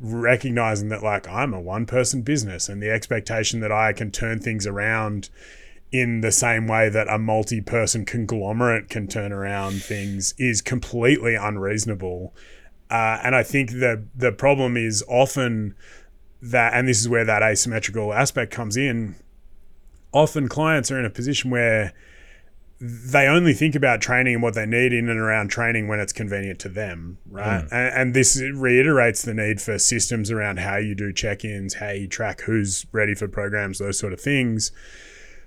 recognizing 0.00 0.88
that 0.88 1.02
like 1.02 1.28
I'm 1.28 1.54
a 1.54 1.60
one 1.60 1.86
person 1.86 2.22
business 2.22 2.68
and 2.68 2.82
the 2.82 2.90
expectation 2.90 3.60
that 3.60 3.72
I 3.72 3.92
can 3.92 4.10
turn 4.10 4.40
things 4.40 4.66
around 4.66 5.30
in 5.92 6.20
the 6.20 6.32
same 6.32 6.66
way 6.66 6.88
that 6.88 7.08
a 7.08 7.18
multi 7.18 7.60
person 7.60 8.04
conglomerate 8.04 8.88
can 8.88 9.06
turn 9.06 9.32
around 9.32 9.82
things 9.82 10.34
is 10.38 10.60
completely 10.60 11.36
unreasonable. 11.36 12.34
Uh, 12.90 13.20
and 13.22 13.34
I 13.34 13.42
think 13.42 13.70
the 13.70 14.04
the 14.14 14.32
problem 14.32 14.76
is 14.76 15.04
often 15.08 15.74
that, 16.44 16.74
and 16.74 16.86
this 16.86 17.00
is 17.00 17.08
where 17.08 17.24
that 17.24 17.42
asymmetrical 17.42 18.12
aspect 18.12 18.52
comes 18.52 18.76
in. 18.76 19.16
Often 20.12 20.48
clients 20.48 20.90
are 20.90 20.98
in 20.98 21.04
a 21.04 21.10
position 21.10 21.50
where 21.50 21.92
they 22.80 23.26
only 23.26 23.54
think 23.54 23.74
about 23.74 24.00
training 24.00 24.34
and 24.34 24.42
what 24.42 24.54
they 24.54 24.66
need 24.66 24.92
in 24.92 25.08
and 25.08 25.18
around 25.18 25.48
training 25.48 25.88
when 25.88 26.00
it's 26.00 26.12
convenient 26.12 26.58
to 26.60 26.68
them, 26.68 27.18
right? 27.30 27.64
Mm. 27.64 27.72
And, 27.72 27.94
and 27.94 28.14
this 28.14 28.40
reiterates 28.52 29.22
the 29.22 29.32
need 29.32 29.60
for 29.60 29.78
systems 29.78 30.30
around 30.30 30.58
how 30.58 30.76
you 30.76 30.94
do 30.94 31.12
check-ins, 31.12 31.74
how 31.74 31.90
you 31.90 32.06
track 32.06 32.42
who's 32.42 32.84
ready 32.92 33.14
for 33.14 33.26
programs, 33.26 33.78
those 33.78 33.98
sort 33.98 34.12
of 34.12 34.20
things. 34.20 34.70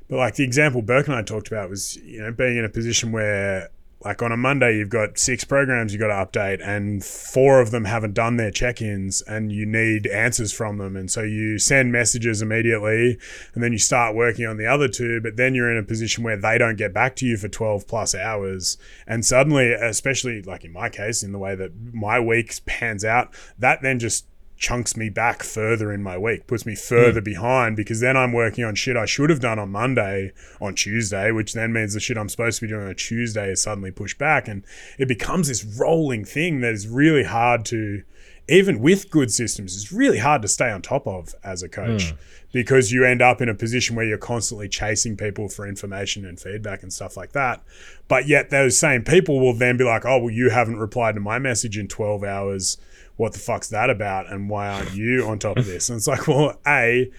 But 0.10 0.18
like 0.18 0.36
the 0.36 0.46
example 0.46 0.82
Burke 0.82 1.08
and 1.08 1.16
I 1.16 1.22
talked 1.22 1.48
about 1.48 1.70
was, 1.70 1.98
you 1.98 2.20
know, 2.20 2.32
being 2.32 2.58
in 2.58 2.66
a 2.66 2.70
position 2.70 3.12
where 3.12 3.70
like 4.08 4.22
on 4.22 4.32
a 4.32 4.38
Monday 4.38 4.78
you've 4.78 4.90
got 4.90 5.20
six 5.20 5.44
programs 5.44 5.92
you've 5.92 6.00
got 6.00 6.08
to 6.08 6.40
update 6.40 6.66
and 6.66 7.04
four 7.04 7.60
of 7.60 7.72
them 7.72 7.84
haven't 7.84 8.14
done 8.14 8.38
their 8.38 8.52
check-ins 8.52 9.22
and 9.24 9.52
you 9.52 9.66
need 9.66 10.08
answers 10.08 10.54
from 10.54 10.78
them. 10.78 10.96
And 10.96 11.12
so 11.12 11.24
you 11.24 11.60
send 11.60 11.92
messages 11.92 12.42
immediately 12.42 13.18
and 13.54 13.62
then 13.62 13.74
you 13.74 13.78
start 13.78 14.16
working 14.16 14.46
on 14.46 14.56
the 14.56 14.66
other 14.66 14.88
two 14.88 15.20
but 15.20 15.36
then 15.36 15.54
you're 15.54 15.70
in 15.70 15.78
a 15.78 15.84
position 15.84 16.24
where 16.24 16.38
they 16.38 16.58
don't 16.58 16.78
get 16.78 16.94
back 16.94 17.18
to 17.18 17.26
you 17.26 17.36
for 17.36 17.50
12 17.50 17.86
plus 17.86 18.16
hours. 18.16 18.78
And 19.06 19.26
suddenly 19.26 19.74
especially 19.74 20.42
like 20.42 20.64
in 20.64 20.72
my 20.72 20.88
case 20.88 21.22
in 21.22 21.34
the 21.34 21.38
way 21.38 21.56
that 21.56 21.74
my 21.94 22.18
week 22.18 22.54
pans 22.66 23.04
out 23.04 23.34
that 23.60 23.82
then 23.82 24.00
just 24.00 24.26
chunks 24.58 24.98
me 24.98 25.10
back 25.10 25.44
further 25.44 25.92
in 25.92 26.02
my 26.02 26.18
week, 26.18 26.48
puts 26.48 26.66
me 26.66 26.76
further 26.76 27.20
hmm. 27.20 27.26
behind 27.26 27.76
because 27.76 28.00
then 28.00 28.18
I'm 28.18 28.34
working 28.34 28.64
on 28.64 28.76
shit 28.76 28.98
I 28.98 29.06
should 29.06 29.30
have 29.30 29.40
done 29.40 29.60
on 29.60 29.72
Monday 29.72 30.34
on 30.60 30.76
Tuesday, 30.76 31.32
which 31.32 31.54
then 31.54 31.72
means 31.72 31.94
the 31.94 32.00
shit 32.00 32.18
I'm 32.18 32.30
supposed 32.30 32.60
to 32.60 32.66
be 32.66 32.72
doing 32.72 32.88
on 32.88 32.96
Tuesday 32.96 33.52
is 33.52 33.62
suddenly 33.62 33.92
pushed 33.92 34.18
back. 34.18 34.48
And 34.48 34.64
it 34.98 35.08
becomes 35.08 35.48
this 35.48 35.64
rolling 35.64 36.26
thing 36.26 36.62
that 36.62 36.74
is 36.74 36.88
really 36.88 37.24
hard 37.24 37.66
to, 37.66 38.04
even 38.50 38.80
with 38.80 39.12
good 39.12 39.32
systems, 39.32 39.76
it's 39.76 39.92
really 39.92 40.20
hard 40.20 40.42
to 40.42 40.48
stay 40.48 40.72
on 40.72 40.82
top 40.82 41.06
of 41.06 41.36
as 41.44 41.62
a 41.62 41.70
coach 41.70 42.12
hmm. 42.12 42.18
because 42.52 42.92
you 42.92 43.06
end 43.06 43.22
up 43.22 43.42
in 43.42 43.50
a 43.50 43.54
position 43.54 43.96
where 43.96 44.06
you're 44.06 44.18
constantly 44.18 44.68
chasing 44.68 45.16
people 45.16 45.50
for 45.50 45.68
information 45.68 46.26
and 46.26 46.40
feedback 46.40 46.82
and 46.82 46.92
stuff 46.92 47.16
like 47.16 47.34
that. 47.34 47.62
But 48.08 48.28
yet 48.28 48.50
those 48.50 48.76
same 48.78 49.04
people 49.04 49.40
will 49.40 49.54
then 49.54 49.78
be 49.78 49.84
like, 49.84 50.04
oh, 50.04 50.18
well, 50.18 50.34
you 50.34 50.50
haven't 50.50 50.80
replied 50.80 51.14
to 51.14 51.22
my 51.22 51.38
message 51.38 51.78
in 51.78 51.88
12 51.88 52.24
hours 52.24 52.78
what 53.18 53.34
the 53.34 53.40
fuck's 53.40 53.70
that 53.70 53.90
about 53.90 54.32
and 54.32 54.50
why 54.50 54.68
aren't 54.68 54.94
you 54.94 55.28
on 55.28 55.40
top 55.40 55.58
of 55.58 55.66
this? 55.66 55.90
And 55.90 55.98
it's 55.98 56.08
like 56.08 56.28
well 56.28 56.58
a 56.66 57.12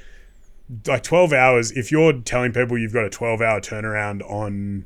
like 0.87 1.03
12 1.03 1.33
hours 1.33 1.73
if 1.73 1.91
you're 1.91 2.13
telling 2.13 2.53
people 2.53 2.79
you've 2.79 2.93
got 2.93 3.05
a 3.05 3.11
12 3.11 3.41
hour 3.41 3.61
turnaround 3.61 4.23
on 4.31 4.85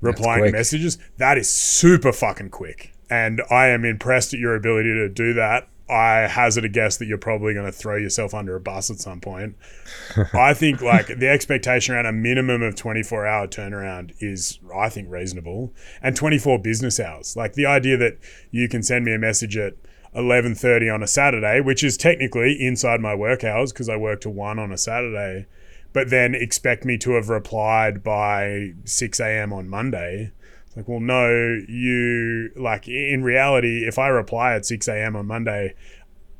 replying 0.00 0.44
to 0.44 0.52
messages 0.52 0.98
that 1.16 1.38
is 1.38 1.50
super 1.50 2.12
fucking 2.12 2.50
quick. 2.50 2.92
And 3.08 3.42
i 3.50 3.68
am 3.68 3.84
impressed 3.84 4.34
at 4.34 4.40
your 4.40 4.56
ability 4.56 4.92
to 4.94 5.08
do 5.08 5.34
that. 5.34 5.68
I 5.88 6.26
hazard 6.26 6.64
a 6.64 6.68
guess 6.68 6.96
that 6.96 7.06
you're 7.06 7.16
probably 7.16 7.54
going 7.54 7.66
to 7.66 7.72
throw 7.72 7.96
yourself 7.96 8.34
under 8.34 8.56
a 8.56 8.60
bus 8.60 8.90
at 8.90 8.98
some 8.98 9.20
point. 9.20 9.54
I 10.34 10.52
think 10.52 10.82
like 10.82 11.06
the 11.06 11.28
expectation 11.28 11.94
around 11.94 12.06
a 12.06 12.12
minimum 12.12 12.62
of 12.62 12.74
24 12.74 13.24
hour 13.24 13.46
turnaround 13.46 14.12
is 14.18 14.58
i 14.74 14.88
think 14.88 15.08
reasonable. 15.08 15.72
And 16.02 16.16
24 16.16 16.58
business 16.58 16.98
hours. 16.98 17.36
Like 17.36 17.52
the 17.52 17.66
idea 17.66 17.96
that 17.98 18.18
you 18.50 18.68
can 18.68 18.82
send 18.82 19.04
me 19.04 19.14
a 19.14 19.18
message 19.18 19.56
at 19.56 19.74
11:30 20.16 20.92
on 20.92 21.02
a 21.02 21.06
Saturday, 21.06 21.60
which 21.60 21.84
is 21.84 21.96
technically 21.96 22.56
inside 22.60 23.00
my 23.00 23.14
work 23.14 23.44
hours 23.44 23.72
because 23.72 23.88
I 23.88 23.96
work 23.96 24.20
to 24.22 24.30
1 24.30 24.58
on 24.58 24.72
a 24.72 24.78
Saturday, 24.78 25.46
but 25.92 26.10
then 26.10 26.34
expect 26.34 26.84
me 26.84 26.96
to 26.98 27.12
have 27.12 27.28
replied 27.28 28.02
by 28.02 28.72
6 28.84 29.20
a.m. 29.20 29.52
on 29.52 29.68
Monday. 29.68 30.32
It's 30.66 30.76
like, 30.76 30.88
well, 30.88 31.00
no, 31.00 31.28
you 31.68 32.50
like 32.56 32.88
in 32.88 33.22
reality, 33.22 33.84
if 33.86 33.98
I 33.98 34.08
reply 34.08 34.54
at 34.54 34.64
6 34.64 34.88
a.m. 34.88 35.16
on 35.16 35.26
Monday, 35.26 35.74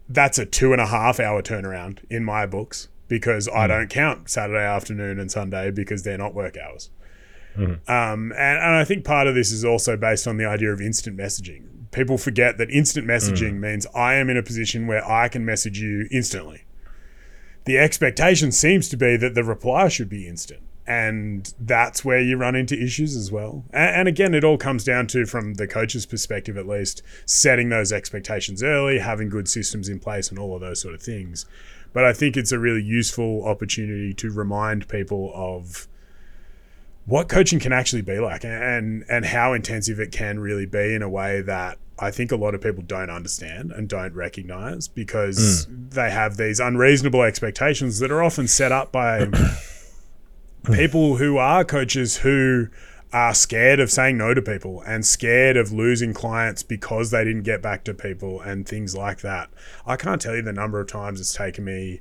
that's 0.08 0.38
a 0.38 0.46
two 0.46 0.72
and 0.72 0.80
a 0.80 0.86
half 0.86 1.20
hour 1.20 1.42
turnaround 1.42 1.98
in 2.08 2.24
my 2.24 2.46
books 2.46 2.88
because 3.08 3.48
I 3.48 3.66
don't 3.66 3.88
count 3.88 4.28
Saturday 4.28 4.64
afternoon 4.64 5.20
and 5.20 5.30
Sunday 5.30 5.70
because 5.70 6.02
they're 6.02 6.18
not 6.18 6.34
work 6.34 6.56
hours. 6.56 6.90
Um, 7.88 8.32
and, 8.32 8.58
and 8.58 8.74
I 8.74 8.84
think 8.84 9.04
part 9.04 9.26
of 9.26 9.34
this 9.34 9.50
is 9.50 9.64
also 9.64 9.96
based 9.96 10.26
on 10.26 10.36
the 10.36 10.44
idea 10.44 10.72
of 10.72 10.80
instant 10.80 11.16
messaging. 11.16 11.64
People 11.96 12.18
forget 12.18 12.58
that 12.58 12.70
instant 12.70 13.06
messaging 13.06 13.54
mm. 13.54 13.60
means 13.60 13.86
I 13.94 14.16
am 14.16 14.28
in 14.28 14.36
a 14.36 14.42
position 14.42 14.86
where 14.86 15.02
I 15.10 15.28
can 15.28 15.46
message 15.46 15.80
you 15.80 16.06
instantly. 16.10 16.64
The 17.64 17.78
expectation 17.78 18.52
seems 18.52 18.90
to 18.90 18.98
be 18.98 19.16
that 19.16 19.34
the 19.34 19.42
reply 19.42 19.88
should 19.88 20.10
be 20.10 20.28
instant. 20.28 20.60
And 20.86 21.50
that's 21.58 22.04
where 22.04 22.20
you 22.20 22.36
run 22.36 22.54
into 22.54 22.78
issues 22.78 23.16
as 23.16 23.32
well. 23.32 23.64
And, 23.72 23.96
and 23.96 24.08
again, 24.08 24.34
it 24.34 24.44
all 24.44 24.58
comes 24.58 24.84
down 24.84 25.06
to, 25.06 25.24
from 25.24 25.54
the 25.54 25.66
coach's 25.66 26.04
perspective 26.04 26.58
at 26.58 26.68
least, 26.68 27.00
setting 27.24 27.70
those 27.70 27.94
expectations 27.94 28.62
early, 28.62 28.98
having 28.98 29.30
good 29.30 29.48
systems 29.48 29.88
in 29.88 29.98
place, 29.98 30.28
and 30.28 30.38
all 30.38 30.54
of 30.54 30.60
those 30.60 30.82
sort 30.82 30.94
of 30.94 31.00
things. 31.00 31.46
But 31.94 32.04
I 32.04 32.12
think 32.12 32.36
it's 32.36 32.52
a 32.52 32.58
really 32.58 32.82
useful 32.82 33.42
opportunity 33.48 34.12
to 34.12 34.30
remind 34.30 34.86
people 34.86 35.32
of 35.34 35.88
what 37.06 37.28
coaching 37.28 37.60
can 37.60 37.72
actually 37.72 38.02
be 38.02 38.18
like 38.18 38.44
and 38.44 39.04
and 39.08 39.24
how 39.24 39.52
intensive 39.52 39.98
it 39.98 40.12
can 40.12 40.38
really 40.38 40.66
be 40.66 40.94
in 40.94 41.02
a 41.02 41.08
way 41.08 41.40
that 41.40 41.78
I 41.98 42.10
think 42.10 42.30
a 42.30 42.36
lot 42.36 42.54
of 42.54 42.60
people 42.60 42.82
don't 42.82 43.08
understand 43.08 43.72
and 43.72 43.88
don't 43.88 44.12
recognize 44.12 44.86
because 44.86 45.66
mm. 45.66 45.90
they 45.90 46.10
have 46.10 46.36
these 46.36 46.60
unreasonable 46.60 47.22
expectations 47.22 48.00
that 48.00 48.10
are 48.10 48.22
often 48.22 48.48
set 48.48 48.70
up 48.70 48.92
by 48.92 49.28
people 50.72 51.16
who 51.16 51.38
are 51.38 51.64
coaches 51.64 52.18
who 52.18 52.68
are 53.12 53.32
scared 53.32 53.80
of 53.80 53.90
saying 53.90 54.18
no 54.18 54.34
to 54.34 54.42
people 54.42 54.82
and 54.82 55.06
scared 55.06 55.56
of 55.56 55.72
losing 55.72 56.12
clients 56.12 56.62
because 56.62 57.10
they 57.10 57.24
didn't 57.24 57.44
get 57.44 57.62
back 57.62 57.84
to 57.84 57.94
people 57.94 58.40
and 58.42 58.68
things 58.68 58.94
like 58.94 59.20
that. 59.20 59.48
I 59.86 59.96
can't 59.96 60.20
tell 60.20 60.34
you 60.34 60.42
the 60.42 60.52
number 60.52 60.80
of 60.80 60.88
times 60.88 61.20
it's 61.20 61.32
taken 61.32 61.64
me, 61.64 62.00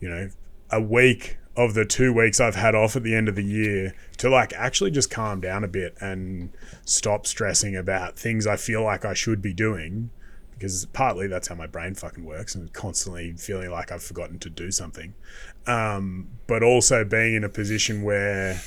you 0.00 0.08
know, 0.08 0.30
a 0.70 0.80
week 0.80 1.36
of 1.58 1.74
the 1.74 1.84
two 1.84 2.12
weeks 2.12 2.38
I've 2.38 2.54
had 2.54 2.76
off 2.76 2.94
at 2.94 3.02
the 3.02 3.16
end 3.16 3.28
of 3.28 3.34
the 3.34 3.44
year 3.44 3.92
to 4.18 4.30
like 4.30 4.52
actually 4.52 4.92
just 4.92 5.10
calm 5.10 5.40
down 5.40 5.64
a 5.64 5.68
bit 5.68 5.96
and 6.00 6.50
stop 6.84 7.26
stressing 7.26 7.74
about 7.74 8.16
things 8.16 8.46
I 8.46 8.56
feel 8.56 8.84
like 8.84 9.04
I 9.04 9.12
should 9.12 9.42
be 9.42 9.52
doing 9.52 10.10
because 10.52 10.86
partly 10.86 11.26
that's 11.26 11.48
how 11.48 11.56
my 11.56 11.66
brain 11.66 11.94
fucking 11.94 12.24
works 12.24 12.54
and 12.54 12.72
constantly 12.72 13.32
feeling 13.32 13.70
like 13.70 13.90
I've 13.90 14.02
forgotten 14.04 14.38
to 14.40 14.50
do 14.50 14.70
something. 14.70 15.14
Um, 15.66 16.28
but 16.46 16.62
also 16.62 17.04
being 17.04 17.34
in 17.34 17.42
a 17.42 17.48
position 17.48 18.02
where 18.02 18.60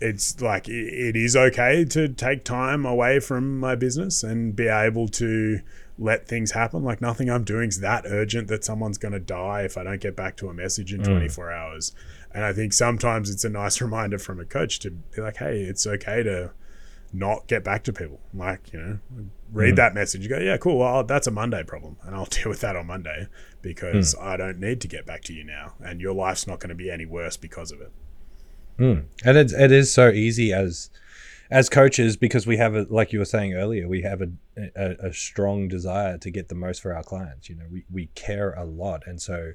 it's 0.00 0.40
like 0.40 0.68
it, 0.68 0.72
it 0.72 1.16
is 1.16 1.36
okay 1.36 1.84
to 1.84 2.08
take 2.08 2.44
time 2.44 2.84
away 2.84 3.20
from 3.20 3.60
my 3.60 3.76
business 3.76 4.24
and 4.24 4.56
be 4.56 4.66
able 4.66 5.06
to 5.08 5.60
let 6.00 6.26
things 6.26 6.52
happen. 6.52 6.82
Like 6.82 7.00
nothing 7.00 7.30
I'm 7.30 7.44
doing 7.44 7.68
is 7.68 7.80
that 7.80 8.04
urgent 8.06 8.48
that 8.48 8.64
someone's 8.64 8.98
going 8.98 9.12
to 9.12 9.20
die 9.20 9.62
if 9.62 9.76
I 9.76 9.84
don't 9.84 10.00
get 10.00 10.16
back 10.16 10.36
to 10.38 10.48
a 10.48 10.54
message 10.54 10.94
in 10.94 11.02
mm. 11.02 11.04
24 11.04 11.52
hours. 11.52 11.92
And 12.32 12.42
I 12.42 12.54
think 12.54 12.72
sometimes 12.72 13.30
it's 13.30 13.44
a 13.44 13.50
nice 13.50 13.80
reminder 13.82 14.18
from 14.18 14.40
a 14.40 14.46
coach 14.46 14.80
to 14.80 14.90
be 14.90 15.20
like, 15.20 15.36
hey, 15.36 15.60
it's 15.60 15.86
okay 15.86 16.22
to 16.22 16.52
not 17.12 17.46
get 17.48 17.62
back 17.62 17.84
to 17.84 17.92
people. 17.92 18.18
Like, 18.32 18.72
you 18.72 18.80
know, 18.80 18.98
read 19.52 19.74
mm. 19.74 19.76
that 19.76 19.94
message. 19.94 20.22
You 20.22 20.30
go, 20.30 20.38
yeah, 20.38 20.56
cool. 20.56 20.78
Well, 20.78 21.04
that's 21.04 21.26
a 21.26 21.30
Monday 21.30 21.62
problem. 21.64 21.98
And 22.02 22.14
I'll 22.14 22.24
deal 22.30 22.48
with 22.48 22.62
that 22.62 22.76
on 22.76 22.86
Monday 22.86 23.28
because 23.60 24.14
mm. 24.14 24.22
I 24.22 24.38
don't 24.38 24.58
need 24.58 24.80
to 24.80 24.88
get 24.88 25.04
back 25.04 25.22
to 25.24 25.34
you 25.34 25.44
now. 25.44 25.74
And 25.84 26.00
your 26.00 26.14
life's 26.14 26.46
not 26.46 26.60
going 26.60 26.70
to 26.70 26.74
be 26.74 26.90
any 26.90 27.04
worse 27.04 27.36
because 27.36 27.70
of 27.70 27.82
it. 27.82 27.92
Mm. 28.78 29.04
And 29.22 29.36
it's 29.36 29.52
it 29.52 29.70
is 29.70 29.92
so 29.92 30.08
easy 30.08 30.54
as 30.54 30.88
as 31.50 31.68
coaches 31.68 32.16
because 32.16 32.46
we 32.46 32.56
have 32.56 32.74
a 32.74 32.86
like 32.88 33.12
you 33.12 33.18
were 33.18 33.24
saying 33.24 33.54
earlier 33.54 33.88
we 33.88 34.02
have 34.02 34.22
a, 34.22 34.30
a, 34.76 35.08
a 35.08 35.12
strong 35.12 35.68
desire 35.68 36.16
to 36.18 36.30
get 36.30 36.48
the 36.48 36.54
most 36.54 36.80
for 36.80 36.94
our 36.94 37.02
clients. 37.02 37.48
You 37.48 37.56
know 37.56 37.66
we, 37.70 37.84
we 37.90 38.06
care 38.14 38.52
a 38.52 38.64
lot. 38.64 39.02
And 39.06 39.20
so 39.20 39.52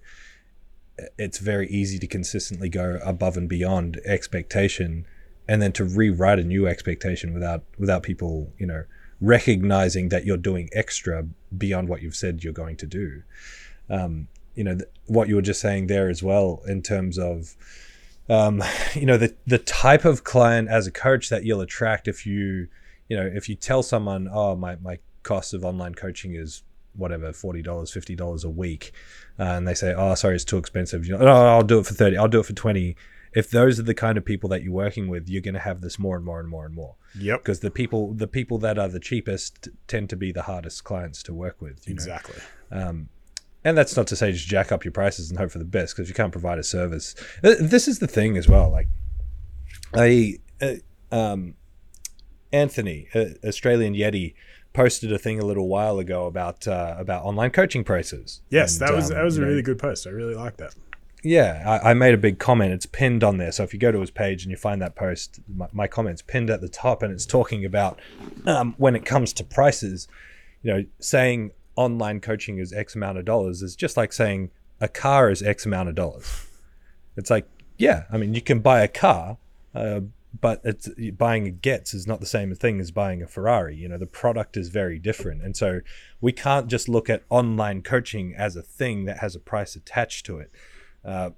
it's 1.18 1.40
very 1.40 1.68
easy 1.70 2.00
to 2.00 2.08
consistently 2.08 2.70
go 2.70 3.00
above 3.04 3.38
and 3.38 3.50
beyond 3.50 4.00
expectation 4.06 5.06
and 5.48 5.62
then 5.62 5.72
to 5.74 5.84
rewrite 5.84 6.40
a 6.40 6.44
new 6.44 6.68
expectation 6.68 7.34
without 7.34 7.64
without 7.78 8.04
people 8.04 8.52
you 8.58 8.66
know 8.66 8.84
recognizing 9.22 10.10
that 10.10 10.26
you're 10.26 10.38
doing 10.38 10.70
extra 10.74 11.26
beyond 11.58 11.88
what 11.88 12.02
you've 12.02 12.16
said 12.16 12.44
you're 12.44 12.54
going 12.54 12.76
to 12.76 12.86
do. 12.86 13.24
Um, 13.90 14.28
you 14.56 14.64
know 14.64 14.76
th- 14.76 14.90
what 15.06 15.28
you 15.28 15.36
were 15.36 15.42
just 15.42 15.62
saying 15.62 15.88
there 15.88 16.10
as 16.10 16.24
well 16.24 16.62
in 16.68 16.82
terms 16.82 17.18
of 17.18 17.56
um, 18.30 18.64
you 18.96 19.06
know 19.06 19.18
the 19.18 19.36
the 19.46 19.58
type 19.60 20.06
of 20.06 20.24
client 20.24 20.70
as 20.70 20.88
a 20.88 20.92
coach 20.92 21.30
that 21.30 21.44
you'll 21.46 21.62
attract 21.62 22.08
if 22.08 22.26
you 22.26 22.68
you 23.10 23.16
know 23.18 23.26
if 23.26 23.48
you 23.50 23.56
tell 23.56 23.84
someone 23.84 24.28
oh 24.32 24.56
my 24.56 24.76
my 24.78 25.00
cost 25.24 25.54
of 25.54 25.66
online 25.66 25.96
coaching 25.96 26.36
is 26.36 26.64
whatever 26.96 27.34
forty 27.34 27.62
dollars 27.62 27.92
fifty 27.92 28.16
dollars 28.16 28.44
a 28.44 28.50
week 28.50 28.92
uh, 29.40 29.44
and 29.44 29.68
they 29.68 29.74
say 29.74 29.94
oh 29.94 30.16
sorry 30.16 30.36
it's 30.36 30.46
too 30.46 30.58
expensive 30.58 31.06
you 31.06 31.18
know 31.18 31.26
no 31.26 31.48
I'll 31.48 31.64
do 31.64 31.80
it 31.80 31.86
for 31.86 31.94
30 31.94 32.18
I'll 32.18 32.28
do 32.28 32.40
it 32.40 32.46
for 32.46 32.54
20 32.54 32.96
if 33.34 33.50
those 33.50 33.80
are 33.80 33.84
the 33.84 33.94
kind 33.94 34.18
of 34.18 34.24
people 34.24 34.48
that 34.50 34.64
you're 34.64 34.72
working 34.72 35.08
with 35.10 35.28
you're 35.28 35.42
going 35.42 35.56
to 35.56 35.60
have 35.60 35.82
this 35.82 36.00
more 36.00 36.16
and 36.16 36.24
more 36.24 36.40
and 36.40 36.48
more 36.48 36.66
and 36.66 36.74
more 36.74 36.96
Yep. 37.20 37.42
because 37.42 37.60
the 37.60 37.72
people 37.72 38.14
the 38.14 38.28
people 38.28 38.60
that 38.60 38.78
are 38.78 38.88
the 38.88 39.00
cheapest 39.00 39.68
tend 39.88 40.10
to 40.12 40.16
be 40.16 40.32
the 40.32 40.44
hardest 40.44 40.84
clients 40.84 41.22
to 41.24 41.34
work 41.34 41.62
with 41.62 41.88
you 41.88 41.96
know? 41.96 41.98
Exactly. 41.98 42.42
Um, 42.72 43.10
and 43.66 43.76
that's 43.76 43.98
not 43.98 44.06
to 44.08 44.16
say 44.16 44.32
just 44.32 44.48
jack 44.48 44.72
up 44.72 44.86
your 44.86 44.92
prices 44.92 45.30
and 45.30 45.40
hope 45.40 45.52
for 45.52 45.58
the 45.58 45.66
best 45.66 45.96
because 45.96 46.08
you 46.08 46.16
can't 46.16 46.32
provide 46.32 46.60
a 46.60 46.64
service, 46.64 47.16
this 47.42 47.88
is 47.88 48.00
the 48.00 48.08
thing 48.08 48.38
as 48.38 48.48
well. 48.48 48.70
Like, 48.70 48.88
I, 49.94 50.36
uh, 50.62 50.76
um, 51.12 51.56
Anthony, 52.54 53.08
uh, 53.14 53.26
Australian 53.44 53.96
Yeti, 53.96 54.36
posted 54.72 55.12
a 55.12 55.18
thing 55.18 55.40
a 55.40 55.46
little 55.46 55.68
while 55.68 56.00
ago 56.00 56.28
about 56.28 56.68
uh, 56.68 56.96
about 56.98 57.24
online 57.24 57.50
coaching 57.50 57.84
prices. 57.84 58.42
Yes, 58.50 58.80
And, 58.80 58.88
that 58.88 58.94
was 58.96 59.10
um, 59.10 59.18
that 59.18 59.24
was 59.24 59.38
a 59.38 59.40
you 59.40 59.46
know, 59.46 59.50
really 59.50 59.64
good 59.64 59.80
post. 59.80 60.06
I 60.06 60.12
really 60.12 60.36
like 60.36 60.58
that. 60.58 60.76
yeah, 61.24 61.64
I, 61.66 61.92
I 61.92 61.94
made 61.96 62.14
a 62.14 62.18
big 62.18 62.38
comment. 62.38 62.72
It's 62.72 62.86
pinned 62.86 63.24
on 63.24 63.38
there. 63.38 63.52
So 63.52 63.64
if 63.64 63.74
you 63.74 63.80
go 63.80 63.92
to 63.92 64.00
his 64.00 64.12
page 64.12 64.44
and 64.44 64.52
you 64.52 64.58
find 64.58 64.82
that 64.82 64.96
post, 64.96 65.40
my, 65.48 65.68
my 65.72 65.88
comment's 65.88 66.22
pinned 66.22 66.52
at 66.52 66.62
the 66.62 66.70
top, 66.70 67.02
and 67.02 67.12
it's 67.12 67.26
talking 67.26 67.66
about 67.66 68.00
um, 68.46 68.76
when 68.78 68.96
it 68.96 69.06
comes 69.06 69.34
to 69.34 69.44
prices. 69.44 70.08
You 70.62 70.74
know, 70.74 70.86
saying 71.00 71.52
online 71.76 72.20
coaching 72.20 72.58
is 72.58 72.74
X 72.74 72.96
amount 72.96 73.18
of 73.18 73.26
dollars 73.26 73.62
is 73.62 73.76
just 73.76 73.98
like 73.98 74.14
saying 74.14 74.52
a 74.80 74.88
car 74.88 75.30
is 75.30 75.42
X 75.42 75.66
amount 75.66 75.90
of 75.90 75.96
dollars. 75.96 76.48
It's 77.18 77.30
like, 77.30 77.48
yeah, 77.78 78.04
I 78.12 78.18
mean, 78.18 78.34
you 78.34 78.42
can 78.42 78.60
buy 78.60 78.82
a 78.82 78.88
car, 78.88 79.38
uh, 79.74 80.02
but 80.40 80.62
it's 80.64 80.90
buying 81.18 81.48
a 81.48 81.52
Getz 81.52 81.94
is 81.94 82.06
not 82.06 82.20
the 82.20 82.26
same 82.26 82.54
thing 82.56 82.80
as 82.82 82.92
buying 82.92 83.22
a 83.22 83.28
Ferrari. 83.28 83.76
You 83.76 83.88
know, 83.88 83.98
the 83.98 84.06
product 84.06 84.58
is 84.58 84.70
very 84.70 85.00
different, 85.00 85.42
and 85.44 85.56
so 85.56 85.80
we 86.20 86.32
can't 86.32 86.68
just 86.68 86.90
look 86.90 87.10
at 87.10 87.24
online 87.30 87.82
coaching 87.82 88.34
as 88.36 88.56
a 88.56 88.62
thing 88.62 89.06
that 89.06 89.20
has 89.20 89.36
a 89.36 89.40
price 89.40 89.76
attached 89.76 90.26
to 90.26 90.40
it. 90.40 90.52
Uh, 91.04 91.30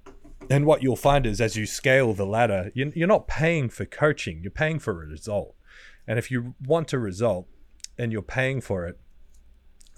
and 0.50 0.66
what 0.66 0.82
you'll 0.82 0.96
find 0.96 1.26
is 1.26 1.40
as 1.40 1.56
you 1.56 1.66
scale 1.66 2.12
the 2.12 2.26
ladder, 2.26 2.70
you- 2.74 2.92
you're 2.94 3.06
not 3.06 3.28
paying 3.28 3.68
for 3.68 3.84
coaching, 3.84 4.40
you're 4.42 4.50
paying 4.50 4.78
for 4.78 4.90
a 5.02 5.06
result. 5.06 5.54
And 6.06 6.18
if 6.18 6.30
you 6.30 6.54
want 6.64 6.92
a 6.92 6.98
result 6.98 7.46
and 7.98 8.12
you're 8.12 8.22
paying 8.22 8.60
for 8.60 8.86
it, 8.86 8.98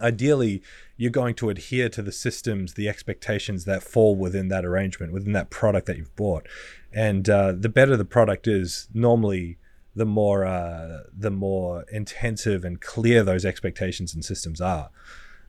ideally 0.00 0.62
you're 0.96 1.10
going 1.10 1.34
to 1.36 1.50
adhere 1.50 1.88
to 1.88 2.02
the 2.02 2.12
systems, 2.12 2.74
the 2.74 2.88
expectations 2.88 3.64
that 3.64 3.82
fall 3.82 4.16
within 4.16 4.48
that 4.48 4.64
arrangement, 4.64 5.12
within 5.12 5.32
that 5.32 5.50
product 5.50 5.86
that 5.86 5.96
you've 5.96 6.14
bought. 6.16 6.46
And 6.92 7.28
uh, 7.28 7.52
the 7.52 7.68
better 7.68 7.96
the 7.96 8.04
product 8.04 8.46
is, 8.46 8.88
normally 8.92 9.58
the 9.94 10.06
more 10.06 10.44
uh, 10.44 11.04
the 11.16 11.30
more 11.30 11.84
intensive 11.90 12.64
and 12.64 12.80
clear 12.80 13.22
those 13.24 13.44
expectations 13.44 14.14
and 14.14 14.24
systems 14.24 14.60
are. 14.60 14.90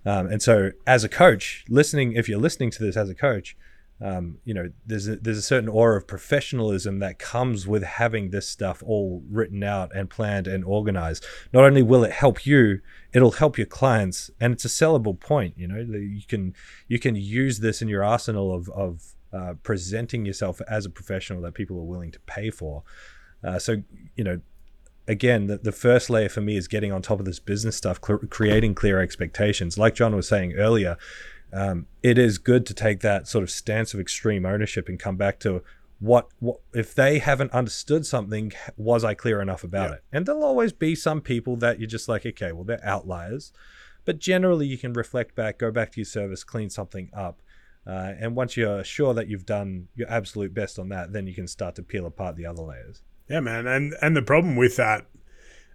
Um, 0.06 0.28
and 0.28 0.42
so, 0.42 0.72
as 0.88 1.04
a 1.04 1.10
coach, 1.10 1.64
listening, 1.70 2.14
if 2.14 2.28
you're 2.28 2.40
listening 2.40 2.72
to 2.72 2.84
this 2.84 2.98
as 2.98 3.10
a 3.10 3.16
coach, 3.16 3.56
um, 4.02 4.40
you 4.44 4.54
know, 4.54 4.72
there's 4.86 5.08
a, 5.08 5.16
there's 5.18 5.38
a 5.38 5.44
certain 5.44 5.70
aura 5.70 5.98
of 5.98 6.08
professionalism 6.08 7.00
that 7.00 7.20
comes 7.20 7.68
with 7.68 7.84
having 7.84 8.32
this 8.32 8.48
stuff 8.48 8.82
all 8.84 9.24
written 9.30 9.64
out 9.64 9.96
and 9.96 10.10
planned 10.10 10.48
and 10.48 10.66
organized. 10.66 11.26
Not 11.54 11.64
only 11.64 11.84
will 11.84 12.04
it 12.04 12.12
help 12.12 12.46
you, 12.46 12.82
it'll 13.14 13.32
help 13.32 13.58
your 13.58 13.68
clients, 13.68 14.32
and 14.40 14.54
it's 14.54 14.66
a 14.66 14.70
sellable 14.70 15.20
point. 15.20 15.54
You 15.56 15.68
know, 15.68 15.78
you 15.78 16.24
can 16.28 16.56
you 16.88 16.98
can 16.98 17.16
use 17.16 17.60
this 17.60 17.82
in 17.82 17.88
your 17.88 18.04
arsenal 18.04 18.54
of 18.54 18.70
of 18.70 19.14
uh, 19.34 19.54
presenting 19.64 20.26
yourself 20.26 20.62
as 20.68 20.86
a 20.86 20.90
professional 20.90 21.42
that 21.42 21.54
people 21.54 21.78
are 21.78 21.84
willing 21.84 22.12
to 22.12 22.20
pay 22.22 22.50
for. 22.50 22.84
Uh, 23.44 23.58
so, 23.58 23.78
you 24.16 24.24
know, 24.24 24.42
again, 25.08 25.48
the, 25.48 25.58
the 25.58 25.72
first 25.72 26.10
layer 26.10 26.30
for 26.30 26.42
me 26.42 26.58
is 26.58 26.68
getting 26.68 26.92
on 26.92 27.02
top 27.02 27.20
of 27.20 27.26
this 27.26 27.40
business 27.40 27.76
stuff, 27.76 28.00
cl- 28.06 28.20
creating 28.30 28.76
clear 28.76 29.00
expectations. 29.00 29.78
Like 29.78 29.96
John 29.96 30.16
was 30.16 30.28
saying 30.28 30.54
earlier, 30.54 30.98
um, 31.54 31.88
it 32.02 32.18
is 32.18 32.38
good 32.38 32.66
to 32.68 32.74
take 32.74 33.02
that 33.02 33.28
sort 33.28 33.44
of 33.44 33.50
stance 33.52 33.94
of 33.94 34.00
extreme 34.00 34.46
ownership 34.46 34.88
and 34.90 35.00
come 35.00 35.18
back 35.18 35.40
to 35.42 35.64
what, 36.00 36.28
what 36.40 36.60
if 36.74 36.96
they 36.96 37.20
haven't 37.20 37.52
understood 37.52 38.06
something, 38.06 38.52
was 38.78 39.04
I 39.04 39.14
clear 39.14 39.40
enough 39.42 39.64
about 39.64 39.90
Yeah. 39.90 39.96
it? 39.98 40.04
And 40.12 40.26
there'll 40.26 40.44
always 40.44 40.74
be 40.74 40.96
some 40.96 41.22
people 41.22 41.56
that 41.58 41.80
you're 41.80 41.88
just 41.88 42.10
like, 42.10 42.26
okay, 42.26 42.52
well, 42.52 42.64
they're 42.64 42.84
outliers. 42.84 43.52
But 44.04 44.18
generally, 44.18 44.66
you 44.66 44.80
can 44.80 44.94
reflect 44.94 45.36
back, 45.36 45.60
go 45.60 45.70
back 45.72 45.92
to 45.92 46.00
your 46.00 46.06
service, 46.06 46.44
clean 46.44 46.72
something 46.72 47.12
up. 47.14 47.42
Uh, 47.86 48.14
and 48.20 48.36
once 48.36 48.58
you're 48.58 48.84
sure 48.84 49.14
that 49.14 49.28
you've 49.28 49.46
done 49.46 49.88
your 49.96 50.10
absolute 50.10 50.54
best 50.56 50.80
on 50.80 50.90
that, 50.90 51.14
then 51.14 51.28
you 51.28 51.34
can 51.36 51.48
start 51.48 51.76
to 51.76 51.84
peel 51.84 52.06
apart 52.08 52.36
the 52.36 52.46
other 52.48 52.64
layers. 52.64 53.04
Yeah, 53.30 53.40
man. 53.42 53.68
And 53.68 53.94
and 54.02 54.16
the 54.16 54.22
problem 54.24 54.56
with 54.56 54.76
that 54.78 55.06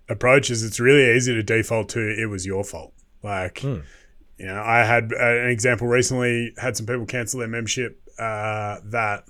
approach 0.08 0.50
is 0.50 0.62
it's 0.64 0.78
really 0.80 1.16
easy 1.16 1.34
to 1.34 1.42
default 1.42 1.88
to 1.90 2.00
it 2.00 2.26
was 2.26 2.46
your 2.46 2.64
fault. 2.64 2.94
Like, 3.22 3.60
Hmm. 3.60 3.78
You 4.38 4.46
know, 4.46 4.62
I 4.62 4.84
had 4.84 5.12
uh, 5.12 5.24
an 5.24 5.48
example 5.48 5.86
recently. 5.86 6.52
Had 6.58 6.76
some 6.76 6.86
people 6.86 7.06
cancel 7.06 7.40
their 7.40 7.48
membership. 7.48 8.00
Uh, 8.18 8.78
that 8.84 9.24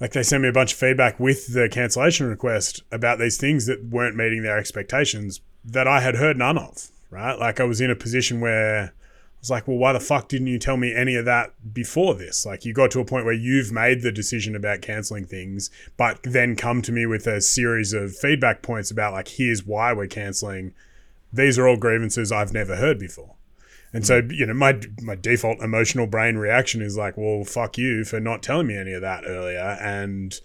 like 0.00 0.12
they 0.12 0.22
sent 0.22 0.42
me 0.42 0.48
a 0.48 0.52
bunch 0.52 0.72
of 0.72 0.78
feedback 0.78 1.18
with 1.18 1.52
the 1.52 1.68
cancellation 1.68 2.26
request 2.26 2.82
about 2.92 3.18
these 3.18 3.36
things 3.38 3.66
that 3.66 3.84
weren't 3.84 4.16
meeting 4.16 4.42
their 4.42 4.58
expectations 4.58 5.40
that 5.64 5.86
I 5.86 6.00
had 6.00 6.16
heard 6.16 6.36
none 6.36 6.58
of. 6.58 6.90
Right, 7.10 7.36
like 7.38 7.58
I 7.58 7.64
was 7.64 7.80
in 7.80 7.90
a 7.90 7.96
position 7.96 8.40
where 8.40 8.84
I 8.84 8.90
was 9.40 9.50
like, 9.50 9.66
well, 9.66 9.78
why 9.78 9.92
the 9.92 10.00
fuck 10.00 10.28
didn't 10.28 10.46
you 10.46 10.58
tell 10.58 10.76
me 10.76 10.94
any 10.94 11.16
of 11.16 11.24
that 11.24 11.54
before 11.72 12.14
this? 12.14 12.46
Like, 12.46 12.64
you 12.64 12.72
got 12.72 12.90
to 12.92 13.00
a 13.00 13.04
point 13.04 13.24
where 13.24 13.34
you've 13.34 13.72
made 13.72 14.02
the 14.02 14.12
decision 14.12 14.54
about 14.54 14.82
canceling 14.82 15.24
things, 15.24 15.70
but 15.96 16.20
then 16.22 16.54
come 16.54 16.82
to 16.82 16.92
me 16.92 17.06
with 17.06 17.26
a 17.26 17.40
series 17.40 17.92
of 17.92 18.14
feedback 18.14 18.62
points 18.62 18.90
about, 18.90 19.14
like, 19.14 19.28
here's 19.28 19.64
why 19.64 19.92
we're 19.92 20.06
canceling. 20.06 20.72
These 21.32 21.58
are 21.58 21.66
all 21.66 21.78
grievances 21.78 22.30
I've 22.30 22.52
never 22.52 22.76
heard 22.76 22.98
before. 22.98 23.34
And 23.92 24.06
so, 24.06 24.22
you 24.30 24.46
know, 24.46 24.54
my 24.54 24.80
my 25.02 25.16
default 25.16 25.60
emotional 25.60 26.06
brain 26.06 26.36
reaction 26.36 26.80
is 26.80 26.96
like, 26.96 27.16
well, 27.16 27.44
fuck 27.44 27.76
you 27.76 28.04
for 28.04 28.20
not 28.20 28.42
telling 28.42 28.66
me 28.66 28.76
any 28.76 28.92
of 28.92 29.00
that 29.02 29.24
earlier. 29.26 29.76
And 29.80 30.38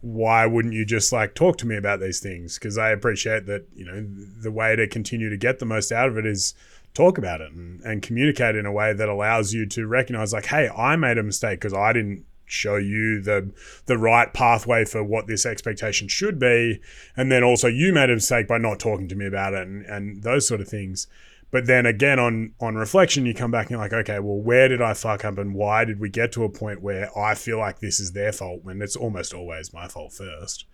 why 0.00 0.46
wouldn't 0.46 0.74
you 0.74 0.84
just 0.84 1.12
like 1.12 1.34
talk 1.34 1.56
to 1.58 1.66
me 1.66 1.76
about 1.76 2.00
these 2.00 2.20
things? 2.20 2.58
Because 2.58 2.78
I 2.78 2.90
appreciate 2.90 3.46
that, 3.46 3.66
you 3.74 3.84
know, 3.84 4.06
the 4.40 4.52
way 4.52 4.76
to 4.76 4.86
continue 4.86 5.28
to 5.28 5.36
get 5.36 5.58
the 5.58 5.66
most 5.66 5.90
out 5.90 6.08
of 6.08 6.18
it 6.18 6.26
is 6.26 6.54
talk 6.94 7.18
about 7.18 7.40
it 7.40 7.52
and, 7.52 7.80
and 7.82 8.02
communicate 8.02 8.54
in 8.56 8.66
a 8.66 8.72
way 8.72 8.92
that 8.92 9.08
allows 9.08 9.52
you 9.52 9.66
to 9.66 9.86
recognize 9.86 10.32
like 10.32 10.46
hey 10.46 10.68
i 10.68 10.94
made 10.96 11.18
a 11.18 11.22
mistake 11.22 11.58
because 11.58 11.74
i 11.74 11.92
didn't 11.92 12.24
show 12.46 12.76
you 12.76 13.20
the 13.20 13.50
the 13.86 13.98
right 13.98 14.32
pathway 14.32 14.84
for 14.84 15.02
what 15.02 15.26
this 15.26 15.44
expectation 15.44 16.06
should 16.06 16.38
be 16.38 16.80
and 17.16 17.32
then 17.32 17.42
also 17.42 17.66
you 17.66 17.92
made 17.92 18.10
a 18.10 18.14
mistake 18.14 18.46
by 18.46 18.58
not 18.58 18.78
talking 18.78 19.08
to 19.08 19.16
me 19.16 19.26
about 19.26 19.54
it 19.54 19.66
and, 19.66 19.84
and 19.86 20.22
those 20.22 20.46
sort 20.46 20.60
of 20.60 20.68
things 20.68 21.06
but 21.54 21.66
then 21.66 21.86
again 21.86 22.18
on 22.18 22.52
on 22.58 22.74
reflection 22.74 23.24
you 23.24 23.32
come 23.32 23.52
back 23.52 23.66
and 23.66 23.70
you're 23.70 23.78
like 23.78 23.92
okay 23.92 24.18
well 24.18 24.36
where 24.36 24.66
did 24.66 24.82
i 24.82 24.92
fuck 24.92 25.24
up 25.24 25.38
and 25.38 25.54
why 25.54 25.84
did 25.84 26.00
we 26.00 26.10
get 26.10 26.32
to 26.32 26.42
a 26.42 26.48
point 26.48 26.82
where 26.82 27.16
i 27.16 27.32
feel 27.32 27.58
like 27.58 27.78
this 27.78 28.00
is 28.00 28.10
their 28.10 28.32
fault 28.32 28.58
when 28.64 28.82
it's 28.82 28.96
almost 28.96 29.32
always 29.32 29.72
my 29.72 29.86
fault 29.86 30.12
first? 30.12 30.66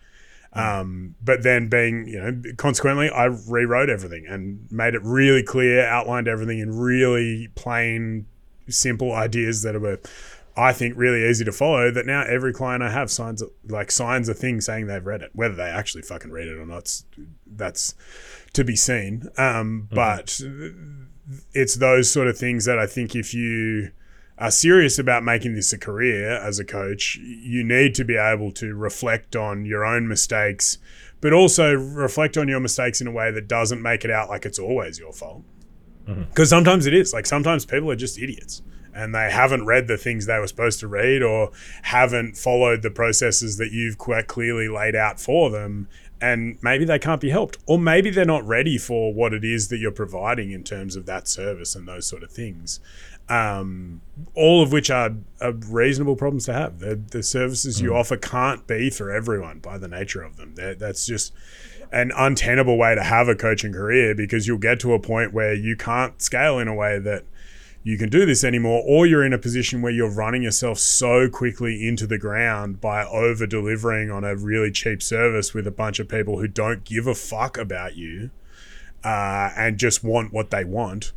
Um, 0.53 1.15
but 1.23 1.43
then 1.43 1.69
being, 1.69 2.09
you 2.09 2.19
know, 2.19 2.41
consequently, 2.57 3.09
I 3.09 3.25
rewrote 3.25 3.89
everything 3.89 4.25
and 4.27 4.67
made 4.69 4.95
it 4.95 5.01
really 5.01 5.43
clear, 5.43 5.85
outlined 5.85 6.27
everything 6.27 6.59
in 6.59 6.77
really 6.77 7.47
plain, 7.55 8.25
simple 8.67 9.13
ideas 9.13 9.61
that 9.61 9.79
were, 9.79 10.01
I 10.61 10.73
think, 10.73 10.95
really 10.95 11.27
easy 11.27 11.43
to 11.43 11.51
follow. 11.51 11.89
That 11.89 12.05
now 12.05 12.21
every 12.21 12.53
client 12.53 12.83
I 12.83 12.91
have 12.91 13.09
signs 13.09 13.41
like 13.67 13.89
signs 13.89 14.29
a 14.29 14.35
thing 14.35 14.61
saying 14.61 14.85
they've 14.85 15.05
read 15.05 15.23
it. 15.23 15.31
Whether 15.33 15.55
they 15.55 15.63
actually 15.69 16.03
fucking 16.03 16.29
read 16.29 16.47
it 16.47 16.57
or 16.57 16.67
not, 16.67 17.01
that's 17.47 17.95
to 18.53 18.63
be 18.63 18.75
seen. 18.75 19.27
Um, 19.37 19.87
But 19.91 20.39
it's 21.53 21.75
those 21.75 22.11
sort 22.11 22.27
of 22.27 22.37
things 22.37 22.65
that 22.65 22.77
I 22.77 22.85
think 22.85 23.15
if 23.15 23.33
you 23.33 23.89
are 24.37 24.51
serious 24.51 24.99
about 24.99 25.23
making 25.23 25.55
this 25.55 25.73
a 25.73 25.79
career 25.79 26.29
as 26.31 26.59
a 26.59 26.65
coach, 26.65 27.15
you 27.15 27.63
need 27.63 27.95
to 27.95 28.03
be 28.03 28.15
able 28.15 28.51
to 28.51 28.75
reflect 28.75 29.35
on 29.35 29.65
your 29.65 29.83
own 29.83 30.07
mistakes, 30.07 30.77
but 31.21 31.33
also 31.33 31.73
reflect 31.73 32.37
on 32.37 32.47
your 32.47 32.59
mistakes 32.59 33.01
in 33.01 33.07
a 33.07 33.11
way 33.11 33.31
that 33.31 33.47
doesn't 33.47 33.81
make 33.81 34.05
it 34.05 34.11
out 34.11 34.29
like 34.29 34.45
it's 34.45 34.59
always 34.59 34.99
your 34.99 35.13
fault. 35.13 35.43
Because 36.29 36.49
sometimes 36.49 36.85
it 36.85 36.93
is. 36.93 37.13
Like 37.13 37.25
sometimes 37.25 37.65
people 37.65 37.89
are 37.89 37.95
just 37.95 38.19
idiots 38.19 38.61
and 38.93 39.13
they 39.13 39.29
haven't 39.31 39.65
read 39.65 39.87
the 39.87 39.97
things 39.97 40.25
they 40.25 40.39
were 40.39 40.47
supposed 40.47 40.79
to 40.81 40.87
read 40.87 41.21
or 41.21 41.51
haven't 41.83 42.37
followed 42.37 42.81
the 42.81 42.91
processes 42.91 43.57
that 43.57 43.71
you've 43.71 43.97
quite 43.97 44.27
clearly 44.27 44.67
laid 44.67 44.95
out 44.95 45.19
for 45.19 45.49
them. 45.49 45.87
And 46.23 46.59
maybe 46.61 46.85
they 46.85 46.99
can't 46.99 47.19
be 47.19 47.31
helped, 47.31 47.57
or 47.65 47.79
maybe 47.79 48.11
they're 48.11 48.25
not 48.25 48.45
ready 48.45 48.77
for 48.77 49.11
what 49.11 49.33
it 49.33 49.43
is 49.43 49.69
that 49.69 49.79
you're 49.79 49.91
providing 49.91 50.51
in 50.51 50.63
terms 50.63 50.95
of 50.95 51.07
that 51.07 51.27
service 51.27 51.73
and 51.73 51.87
those 51.87 52.05
sort 52.05 52.21
of 52.21 52.29
things 52.29 52.79
um, 53.31 54.01
all 54.35 54.61
of 54.61 54.73
which 54.73 54.89
are, 54.89 55.11
are 55.39 55.53
reasonable 55.53 56.17
problems 56.17 56.45
to 56.45 56.53
have. 56.53 56.79
The, 56.79 56.95
the 56.95 57.23
services 57.23 57.79
you 57.79 57.95
offer 57.95 58.17
can't 58.17 58.67
be 58.67 58.89
for 58.89 59.09
everyone 59.09 59.59
by 59.59 59.77
the 59.77 59.87
nature 59.87 60.21
of 60.21 60.35
them. 60.35 60.55
They're, 60.55 60.75
that's 60.75 61.05
just 61.05 61.33
an 61.93 62.11
untenable 62.17 62.77
way 62.77 62.93
to 62.93 63.03
have 63.03 63.29
a 63.29 63.35
coaching 63.35 63.71
career 63.71 64.13
because 64.15 64.47
you'll 64.47 64.57
get 64.57 64.81
to 64.81 64.93
a 64.93 64.99
point 64.99 65.33
where 65.33 65.53
you 65.53 65.77
can't 65.77 66.21
scale 66.21 66.59
in 66.59 66.67
a 66.67 66.75
way 66.75 66.99
that 66.99 67.23
you 67.83 67.97
can 67.97 68.09
do 68.09 68.25
this 68.25 68.43
anymore, 68.43 68.83
or 68.85 69.05
you're 69.05 69.25
in 69.25 69.33
a 69.33 69.37
position 69.37 69.81
where 69.81 69.91
you're 69.91 70.11
running 70.11 70.43
yourself 70.43 70.77
so 70.77 71.29
quickly 71.29 71.87
into 71.87 72.05
the 72.05 72.17
ground 72.17 72.79
by 72.79 73.05
over 73.05 73.47
delivering 73.47 74.11
on 74.11 74.23
a 74.23 74.35
really 74.35 74.71
cheap 74.71 75.01
service 75.01 75.53
with 75.53 75.65
a 75.65 75.71
bunch 75.71 75.99
of 75.99 76.07
people 76.07 76.39
who 76.39 76.47
don't 76.47 76.83
give 76.83 77.07
a 77.07 77.15
fuck 77.15 77.57
about 77.57 77.95
you 77.95 78.29
uh, 79.03 79.49
and 79.55 79.77
just 79.77 80.03
want 80.03 80.31
what 80.31 80.51
they 80.51 80.63
want 80.63 81.11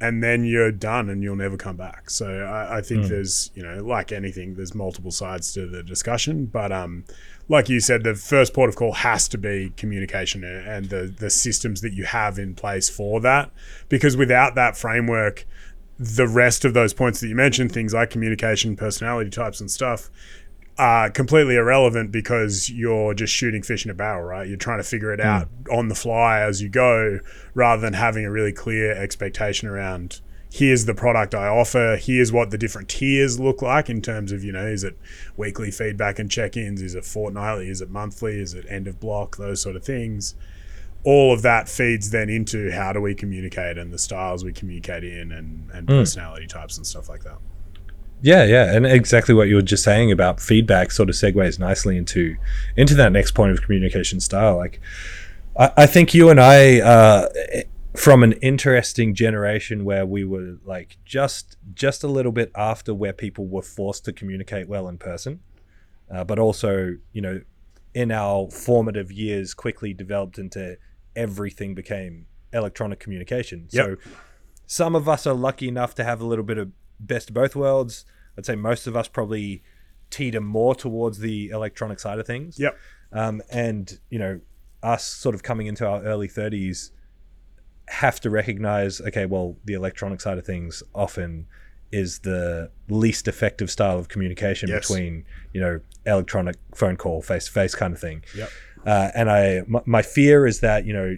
and 0.00 0.22
then 0.22 0.44
you're 0.44 0.70
done 0.70 1.08
and 1.08 1.22
you'll 1.22 1.36
never 1.36 1.56
come 1.56 1.76
back. 1.76 2.08
So 2.08 2.44
I, 2.44 2.78
I 2.78 2.82
think 2.82 3.06
there's, 3.06 3.50
you 3.54 3.62
know, 3.62 3.82
like 3.82 4.12
anything, 4.12 4.54
there's 4.54 4.74
multiple 4.74 5.10
sides 5.10 5.52
to 5.54 5.66
the 5.66 5.82
discussion. 5.82 6.46
But 6.46 6.70
um, 6.70 7.04
like 7.48 7.68
you 7.68 7.80
said, 7.80 8.04
the 8.04 8.14
first 8.14 8.54
port 8.54 8.68
of 8.68 8.76
call 8.76 8.92
has 8.92 9.26
to 9.28 9.38
be 9.38 9.72
communication 9.76 10.44
and 10.44 10.86
the 10.86 11.12
the 11.18 11.30
systems 11.30 11.80
that 11.80 11.94
you 11.94 12.04
have 12.04 12.38
in 12.38 12.54
place 12.54 12.88
for 12.88 13.20
that. 13.22 13.50
Because 13.88 14.16
without 14.16 14.54
that 14.54 14.76
framework, 14.76 15.46
the 15.98 16.28
rest 16.28 16.64
of 16.64 16.74
those 16.74 16.94
points 16.94 17.20
that 17.20 17.28
you 17.28 17.34
mentioned, 17.34 17.72
things 17.72 17.94
like 17.94 18.10
communication, 18.10 18.76
personality 18.76 19.30
types, 19.30 19.60
and 19.60 19.70
stuff, 19.70 20.10
are 20.78 21.10
completely 21.10 21.56
irrelevant 21.56 22.12
because 22.12 22.70
you're 22.70 23.12
just 23.14 23.32
shooting 23.32 23.62
fish 23.62 23.84
in 23.84 23.90
a 23.90 23.94
barrel, 23.94 24.24
right? 24.24 24.46
You're 24.46 24.56
trying 24.56 24.78
to 24.78 24.84
figure 24.84 25.12
it 25.12 25.20
hmm. 25.20 25.26
out 25.26 25.48
on 25.70 25.88
the 25.88 25.94
fly 25.94 26.40
as 26.40 26.62
you 26.62 26.68
go 26.68 27.18
rather 27.54 27.82
than 27.82 27.94
having 27.94 28.24
a 28.24 28.30
really 28.30 28.52
clear 28.52 28.92
expectation 28.92 29.68
around 29.68 30.20
here's 30.50 30.86
the 30.86 30.94
product 30.94 31.34
I 31.34 31.48
offer, 31.48 31.98
here's 32.00 32.32
what 32.32 32.50
the 32.50 32.58
different 32.58 32.88
tiers 32.88 33.38
look 33.38 33.60
like 33.62 33.90
in 33.90 34.00
terms 34.00 34.32
of, 34.32 34.42
you 34.42 34.52
know, 34.52 34.66
is 34.66 34.84
it 34.84 34.98
weekly 35.36 35.70
feedback 35.70 36.18
and 36.18 36.30
check 36.30 36.56
ins, 36.56 36.80
is 36.80 36.94
it 36.94 37.04
fortnightly, 37.04 37.68
is 37.68 37.80
it 37.80 37.90
monthly, 37.90 38.40
is 38.40 38.54
it 38.54 38.64
end 38.68 38.88
of 38.88 38.98
block, 38.98 39.36
those 39.36 39.60
sort 39.60 39.76
of 39.76 39.84
things. 39.84 40.34
All 41.08 41.32
of 41.32 41.40
that 41.40 41.70
feeds 41.70 42.10
then 42.10 42.28
into 42.28 42.70
how 42.70 42.92
do 42.92 43.00
we 43.00 43.14
communicate 43.14 43.78
and 43.78 43.90
the 43.90 43.98
styles 43.98 44.44
we 44.44 44.52
communicate 44.52 45.04
in 45.04 45.32
and, 45.32 45.70
and 45.70 45.88
personality 45.88 46.46
types 46.46 46.76
and 46.76 46.86
stuff 46.86 47.08
like 47.08 47.22
that. 47.24 47.38
Yeah, 48.20 48.44
yeah, 48.44 48.74
and 48.74 48.84
exactly 48.84 49.34
what 49.34 49.48
you 49.48 49.54
were 49.54 49.62
just 49.62 49.82
saying 49.82 50.12
about 50.12 50.38
feedback 50.38 50.90
sort 50.90 51.08
of 51.08 51.14
segues 51.14 51.58
nicely 51.58 51.96
into 51.96 52.36
into 52.76 52.94
that 52.96 53.10
next 53.10 53.30
point 53.30 53.52
of 53.52 53.62
communication 53.62 54.20
style. 54.20 54.56
Like, 54.58 54.82
I, 55.58 55.70
I 55.78 55.86
think 55.86 56.12
you 56.12 56.28
and 56.28 56.38
I, 56.38 56.80
uh, 56.80 57.28
from 57.96 58.22
an 58.22 58.32
interesting 58.34 59.14
generation 59.14 59.84
where 59.86 60.04
we 60.04 60.24
were 60.24 60.58
like 60.64 60.98
just 61.06 61.56
just 61.72 62.04
a 62.04 62.08
little 62.08 62.32
bit 62.32 62.52
after 62.54 62.92
where 62.92 63.14
people 63.14 63.46
were 63.46 63.62
forced 63.62 64.04
to 64.04 64.12
communicate 64.12 64.68
well 64.68 64.88
in 64.88 64.98
person, 64.98 65.40
uh, 66.12 66.24
but 66.24 66.38
also 66.38 66.98
you 67.14 67.22
know 67.22 67.40
in 67.94 68.10
our 68.10 68.50
formative 68.50 69.10
years 69.10 69.54
quickly 69.54 69.94
developed 69.94 70.38
into 70.38 70.76
everything 71.18 71.74
became 71.74 72.26
electronic 72.52 72.98
communication. 73.00 73.66
So 73.70 73.96
some 74.66 74.94
of 74.94 75.08
us 75.08 75.26
are 75.26 75.34
lucky 75.34 75.68
enough 75.68 75.94
to 75.96 76.04
have 76.04 76.20
a 76.20 76.26
little 76.26 76.44
bit 76.44 76.58
of 76.58 76.70
best 77.00 77.30
of 77.30 77.34
both 77.34 77.54
worlds. 77.56 78.04
I'd 78.36 78.46
say 78.46 78.54
most 78.54 78.86
of 78.86 78.96
us 78.96 79.08
probably 79.08 79.62
teeter 80.10 80.40
more 80.40 80.74
towards 80.74 81.18
the 81.18 81.48
electronic 81.50 81.98
side 82.00 82.18
of 82.18 82.26
things. 82.26 82.58
Yep. 82.58 82.78
Um, 83.12 83.42
and 83.50 83.98
you 84.10 84.18
know, 84.18 84.40
us 84.82 85.04
sort 85.04 85.34
of 85.34 85.42
coming 85.42 85.66
into 85.66 85.86
our 85.86 86.02
early 86.04 86.28
thirties 86.28 86.92
have 87.88 88.20
to 88.20 88.30
recognize, 88.30 89.00
okay, 89.00 89.26
well, 89.26 89.56
the 89.64 89.74
electronic 89.74 90.20
side 90.20 90.38
of 90.38 90.44
things 90.46 90.82
often 90.94 91.46
is 91.90 92.18
the 92.20 92.70
least 92.88 93.26
effective 93.28 93.70
style 93.70 93.98
of 93.98 94.08
communication 94.08 94.68
Yes. 94.68 94.88
between 94.88 95.24
you 95.54 95.60
know 95.60 95.80
electronic 96.04 96.56
phone 96.74 96.96
call 96.98 97.22
face 97.22 97.46
to 97.46 97.50
face 97.52 97.74
kind 97.74 97.94
of 97.94 98.00
thing 98.00 98.22
Yep. 98.36 98.50
Uh, 98.86 99.10
and 99.14 99.30
I 99.30 99.62
my, 99.66 99.82
my 99.86 100.02
fear 100.02 100.46
is 100.46 100.60
that 100.60 100.84
you 100.84 100.92
know 100.92 101.16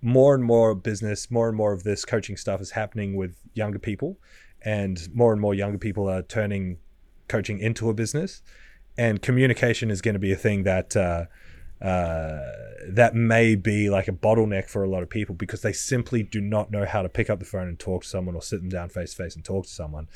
more 0.00 0.34
and 0.34 0.44
more 0.44 0.74
business, 0.74 1.30
more 1.30 1.48
and 1.48 1.56
more 1.56 1.72
of 1.72 1.82
this 1.82 2.04
coaching 2.04 2.36
stuff 2.36 2.60
is 2.60 2.70
happening 2.72 3.16
with 3.16 3.36
younger 3.54 3.78
people, 3.78 4.18
and 4.62 5.08
more 5.14 5.32
and 5.32 5.40
more 5.40 5.54
younger 5.54 5.78
people 5.78 6.08
are 6.08 6.22
turning 6.22 6.78
coaching 7.28 7.58
into 7.58 7.90
a 7.90 7.94
business, 7.94 8.42
and 8.96 9.20
communication 9.22 9.90
is 9.90 10.00
going 10.00 10.14
to 10.14 10.20
be 10.20 10.32
a 10.32 10.36
thing 10.36 10.62
that 10.64 10.96
uh, 10.96 11.24
uh, 11.84 12.38
that 12.88 13.14
may 13.14 13.54
be 13.54 13.90
like 13.90 14.08
a 14.08 14.12
bottleneck 14.12 14.68
for 14.68 14.82
a 14.82 14.88
lot 14.88 15.02
of 15.02 15.10
people 15.10 15.34
because 15.34 15.62
they 15.62 15.72
simply 15.72 16.22
do 16.22 16.40
not 16.40 16.70
know 16.70 16.84
how 16.84 17.02
to 17.02 17.08
pick 17.08 17.30
up 17.30 17.38
the 17.38 17.44
phone 17.44 17.68
and 17.68 17.78
talk 17.78 18.02
to 18.02 18.08
someone 18.08 18.34
or 18.34 18.42
sit 18.42 18.60
them 18.60 18.68
down 18.68 18.88
face 18.88 19.10
to 19.14 19.22
face 19.22 19.34
and 19.34 19.44
talk 19.44 19.64
to 19.64 19.70
someone, 19.70 20.08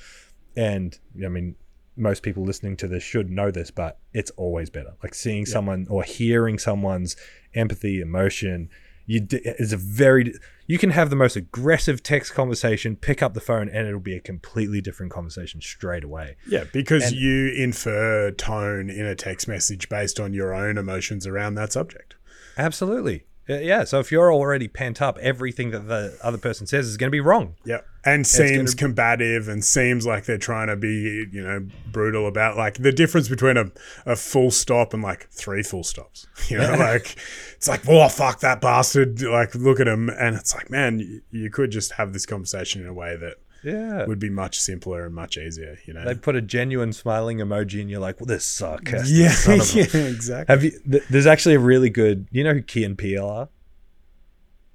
and 0.57 0.99
I 1.25 1.29
mean 1.29 1.57
most 1.97 2.23
people 2.23 2.45
listening 2.45 2.77
to 2.79 2.89
this 2.89 3.03
should 3.03 3.31
know 3.31 3.51
this, 3.51 3.71
but 3.71 3.99
it's 4.13 4.31
always 4.33 4.71
better. 4.71 4.95
Like 5.03 5.15
seeing 5.15 5.47
someone 5.47 5.87
or 5.91 6.03
hearing 6.03 6.59
someone's 6.59 7.17
empathy, 7.55 8.01
emotion. 8.01 8.71
You 9.05 9.21
d- 9.21 9.41
is 9.45 9.73
a 9.73 9.77
very 9.77 10.33
you 10.67 10.79
can 10.79 10.91
have 10.91 11.11
the 11.11 11.17
most 11.17 11.37
aggressive 11.37 12.03
text 12.03 12.33
conversation, 12.35 12.97
pick 12.97 13.21
up 13.21 13.35
the 13.35 13.41
phone, 13.41 13.69
and 13.69 13.87
it'll 13.87 14.01
be 14.01 14.17
a 14.17 14.21
completely 14.21 14.81
different 14.81 15.13
conversation 15.13 15.61
straight 15.61 16.05
away. 16.05 16.37
Yeah, 16.49 16.65
because 16.73 17.09
And- 17.09 17.17
you 17.17 17.49
infer 17.49 18.31
tone 18.31 18.89
in 18.89 19.05
a 19.05 19.15
text 19.17 19.49
message 19.49 19.89
based 19.89 20.19
on 20.21 20.33
your 20.33 20.55
own 20.55 20.79
emotions 20.79 21.27
around 21.27 21.57
that 21.57 21.73
subject. 21.73 22.15
Absolutely, 22.57 23.25
Uh, 23.49 23.55
yeah. 23.55 23.85
So 23.85 23.99
if 23.99 24.13
you're 24.13 24.33
already 24.33 24.69
pent 24.69 25.03
up, 25.03 25.19
everything 25.19 25.71
that 25.73 25.89
the 25.89 26.17
other 26.23 26.39
person 26.39 26.67
says 26.67 26.87
is 26.87 26.97
going 26.97 27.09
to 27.09 27.13
be 27.13 27.21
wrong. 27.21 27.57
Yeah. 27.65 27.81
And 28.05 28.27
seems 28.27 28.75
gonna- 28.75 28.89
combative 28.89 29.49
and 29.49 29.65
seems 29.65 30.07
like 30.07 30.25
they're 30.25 30.39
trying 30.39 30.69
to 30.69 30.77
be, 30.77 31.27
you 31.33 31.43
know, 31.43 31.67
brutal 31.91 32.27
about 32.29 32.57
like 32.57 32.75
the 32.75 32.93
difference 32.93 33.29
between 33.29 33.57
a, 33.57 33.71
a 34.07 34.17
full 34.17 34.51
stop 34.51 34.95
and 34.95 35.03
like 35.03 35.29
three 35.31 35.63
full 35.63 35.85
stops. 35.85 36.27
You 36.49 36.59
know, 36.59 36.75
like 36.75 37.17
it's 37.55 37.69
like, 37.69 37.89
oh, 37.89 38.09
fuck 38.09 38.41
that 38.41 38.61
bastard. 38.61 39.23
Like, 39.23 39.55
look 39.55 39.81
at 39.81 39.89
him. 39.89 40.09
And 40.11 40.37
it's 40.37 40.55
like, 40.55 40.71
man, 40.71 40.99
you, 40.99 41.23
you 41.31 41.51
could 41.51 41.71
just 41.71 41.93
have 41.93 42.13
this 42.13 42.27
conversation 42.27 42.83
in 42.83 42.89
a 42.89 42.93
way 42.93 43.17
that 43.17 43.37
Yeah. 43.65 44.07
would 44.07 44.19
be 44.19 44.31
much 44.31 44.59
simpler 44.61 45.07
and 45.07 45.15
much 45.15 45.39
easier, 45.39 45.79
you 45.87 45.95
know? 45.95 46.05
They 46.05 46.15
put 46.15 46.35
a 46.37 46.41
genuine 46.43 46.93
smiling 46.93 47.39
emoji, 47.39 47.81
and 47.81 47.89
you're 47.91 48.01
like, 48.01 48.19
"Well, 48.21 48.27
this 48.27 48.47
sarcastic." 48.47 49.15
yeah, 49.17 49.99
yeah, 50.03 50.07
exactly. 50.09 50.53
Have 50.53 50.65
you? 50.65 50.73
Th- 50.91 51.05
there's 51.11 51.27
actually 51.27 51.55
a 51.55 51.61
really 51.61 51.91
good. 51.91 52.27
You 52.31 52.45
know 52.45 52.55
who 52.55 52.63
Key 52.63 52.85
and 52.85 52.99
Peele 52.99 53.27
are? 53.29 53.49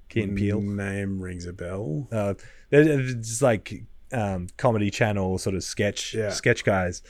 Key 0.08 0.22
and 0.22 0.36
Peele. 0.36 0.60
Name 0.60 1.20
rings 1.20 1.44
a 1.46 1.52
bell. 1.52 2.08
Uh, 2.10 2.34
they're 2.70 3.14
like 3.42 3.84
um, 4.12 4.46
comedy 4.56 4.90
channel 4.90 5.36
sort 5.38 5.54
of 5.54 5.62
sketch 5.62 6.14
Yeah. 6.14 6.30
sketch 6.30 6.64
guys. 6.64 7.02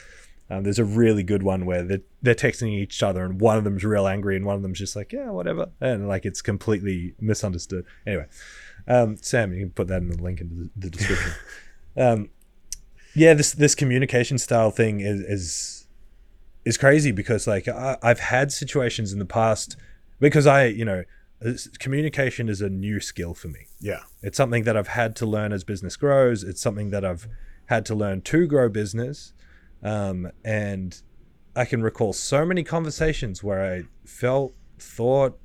Um, 0.51 0.63
there's 0.63 0.79
a 0.79 0.83
really 0.85 1.21
good 1.21 1.43
one 1.43 1.65
where 1.67 1.83
they're, 1.83 2.01
they're 2.23 2.33
texting 2.35 2.69
each 2.73 3.03
other, 3.03 3.23
and 3.23 3.39
one 3.39 3.57
of 3.57 3.63
them's 3.63 3.85
real 3.85 4.07
angry, 4.07 4.35
and 4.35 4.45
one 4.45 4.55
of 4.55 4.63
them's 4.63 4.79
just 4.79 4.95
like, 4.95 5.13
"Yeah, 5.13 5.29
whatever," 5.29 5.69
and 5.79 6.07
like 6.07 6.25
it's 6.25 6.41
completely 6.41 7.13
misunderstood. 7.21 7.85
Anyway, 8.07 8.25
um, 8.87 9.15
Sam, 9.17 9.53
you 9.53 9.59
can 9.59 9.69
put 9.69 9.87
that 9.89 10.01
in 10.01 10.09
the 10.09 10.21
link 10.21 10.41
in 10.41 10.71
the, 10.75 10.87
the 10.87 10.89
description. 10.89 11.31
um, 11.97 12.29
yeah, 13.15 13.33
this 13.33 13.51
this 13.51 13.75
communication 13.75 14.37
style 14.37 14.71
thing 14.71 14.99
is 14.99 15.21
is 15.21 15.87
is 16.65 16.77
crazy 16.77 17.11
because 17.11 17.47
like 17.47 17.67
I, 17.67 17.97
I've 18.01 18.19
had 18.19 18.51
situations 18.51 19.11
in 19.13 19.19
the 19.19 19.25
past 19.25 19.75
because 20.19 20.45
I 20.47 20.65
you 20.65 20.85
know 20.85 21.03
communication 21.79 22.49
is 22.49 22.61
a 22.61 22.69
new 22.69 22.99
skill 22.99 23.33
for 23.33 23.47
me. 23.47 23.67
Yeah. 23.79 24.01
It's 24.21 24.37
something 24.37 24.63
that 24.63 24.75
I've 24.75 24.89
had 24.89 25.15
to 25.17 25.25
learn 25.25 25.53
as 25.53 25.63
business 25.63 25.95
grows. 25.95 26.43
It's 26.43 26.61
something 26.61 26.89
that 26.89 27.05
I've 27.05 27.27
had 27.67 27.85
to 27.87 27.95
learn 27.95 28.21
to 28.23 28.47
grow 28.47 28.67
business. 28.69 29.33
Um, 29.81 30.31
and 30.43 31.01
I 31.55 31.65
can 31.65 31.81
recall 31.81 32.13
so 32.13 32.45
many 32.45 32.63
conversations 32.63 33.43
where 33.43 33.73
I 33.73 33.83
felt 34.05 34.53
thought, 34.77 35.39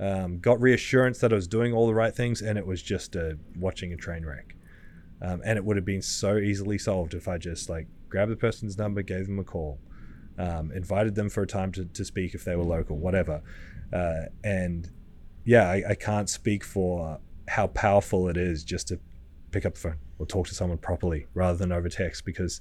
um, 0.00 0.38
got 0.38 0.60
reassurance 0.60 1.18
that 1.18 1.32
I 1.32 1.36
was 1.36 1.46
doing 1.46 1.72
all 1.72 1.86
the 1.86 1.94
right 1.94 2.14
things, 2.14 2.42
and 2.42 2.58
it 2.58 2.66
was 2.66 2.82
just 2.82 3.14
uh, 3.14 3.34
watching 3.58 3.92
a 3.92 3.96
train 3.96 4.24
wreck. 4.24 4.53
Um, 5.24 5.40
and 5.44 5.56
it 5.56 5.64
would 5.64 5.76
have 5.76 5.86
been 5.86 6.02
so 6.02 6.36
easily 6.36 6.76
solved 6.76 7.14
if 7.14 7.28
I 7.28 7.38
just 7.38 7.70
like 7.70 7.86
grabbed 8.10 8.30
the 8.30 8.36
person's 8.36 8.76
number, 8.76 9.00
gave 9.00 9.26
them 9.26 9.38
a 9.38 9.44
call, 9.44 9.78
um, 10.38 10.70
invited 10.72 11.14
them 11.14 11.30
for 11.30 11.42
a 11.42 11.46
time 11.46 11.72
to, 11.72 11.86
to 11.86 12.04
speak 12.04 12.34
if 12.34 12.44
they 12.44 12.56
were 12.56 12.64
local, 12.64 12.98
whatever. 12.98 13.40
Uh, 13.92 14.24
and 14.42 14.90
yeah, 15.44 15.70
I, 15.70 15.82
I 15.90 15.94
can't 15.94 16.28
speak 16.28 16.62
for 16.62 17.18
how 17.48 17.68
powerful 17.68 18.28
it 18.28 18.36
is 18.36 18.64
just 18.64 18.88
to 18.88 18.98
pick 19.50 19.64
up 19.64 19.74
the 19.74 19.80
phone 19.80 19.98
or 20.18 20.26
talk 20.26 20.46
to 20.48 20.54
someone 20.54 20.78
properly 20.78 21.26
rather 21.32 21.56
than 21.56 21.72
over 21.72 21.88
text 21.88 22.24
because 22.24 22.60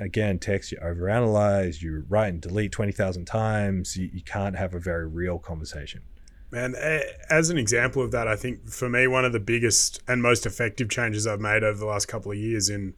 again 0.00 0.38
text 0.38 0.72
you 0.72 0.78
overanalyze 0.78 1.82
you 1.82 2.04
write 2.08 2.28
and 2.28 2.40
delete 2.40 2.72
20000 2.72 3.24
times 3.24 3.96
you, 3.96 4.10
you 4.12 4.22
can't 4.22 4.56
have 4.56 4.74
a 4.74 4.78
very 4.78 5.06
real 5.06 5.38
conversation 5.38 6.00
Man, 6.54 6.76
as 7.28 7.50
an 7.50 7.58
example 7.58 8.00
of 8.00 8.12
that, 8.12 8.28
I 8.28 8.36
think 8.36 8.68
for 8.68 8.88
me, 8.88 9.08
one 9.08 9.24
of 9.24 9.32
the 9.32 9.40
biggest 9.40 10.00
and 10.06 10.22
most 10.22 10.46
effective 10.46 10.88
changes 10.88 11.26
I've 11.26 11.40
made 11.40 11.64
over 11.64 11.76
the 11.76 11.86
last 11.86 12.06
couple 12.06 12.30
of 12.30 12.38
years 12.38 12.68
in 12.68 12.94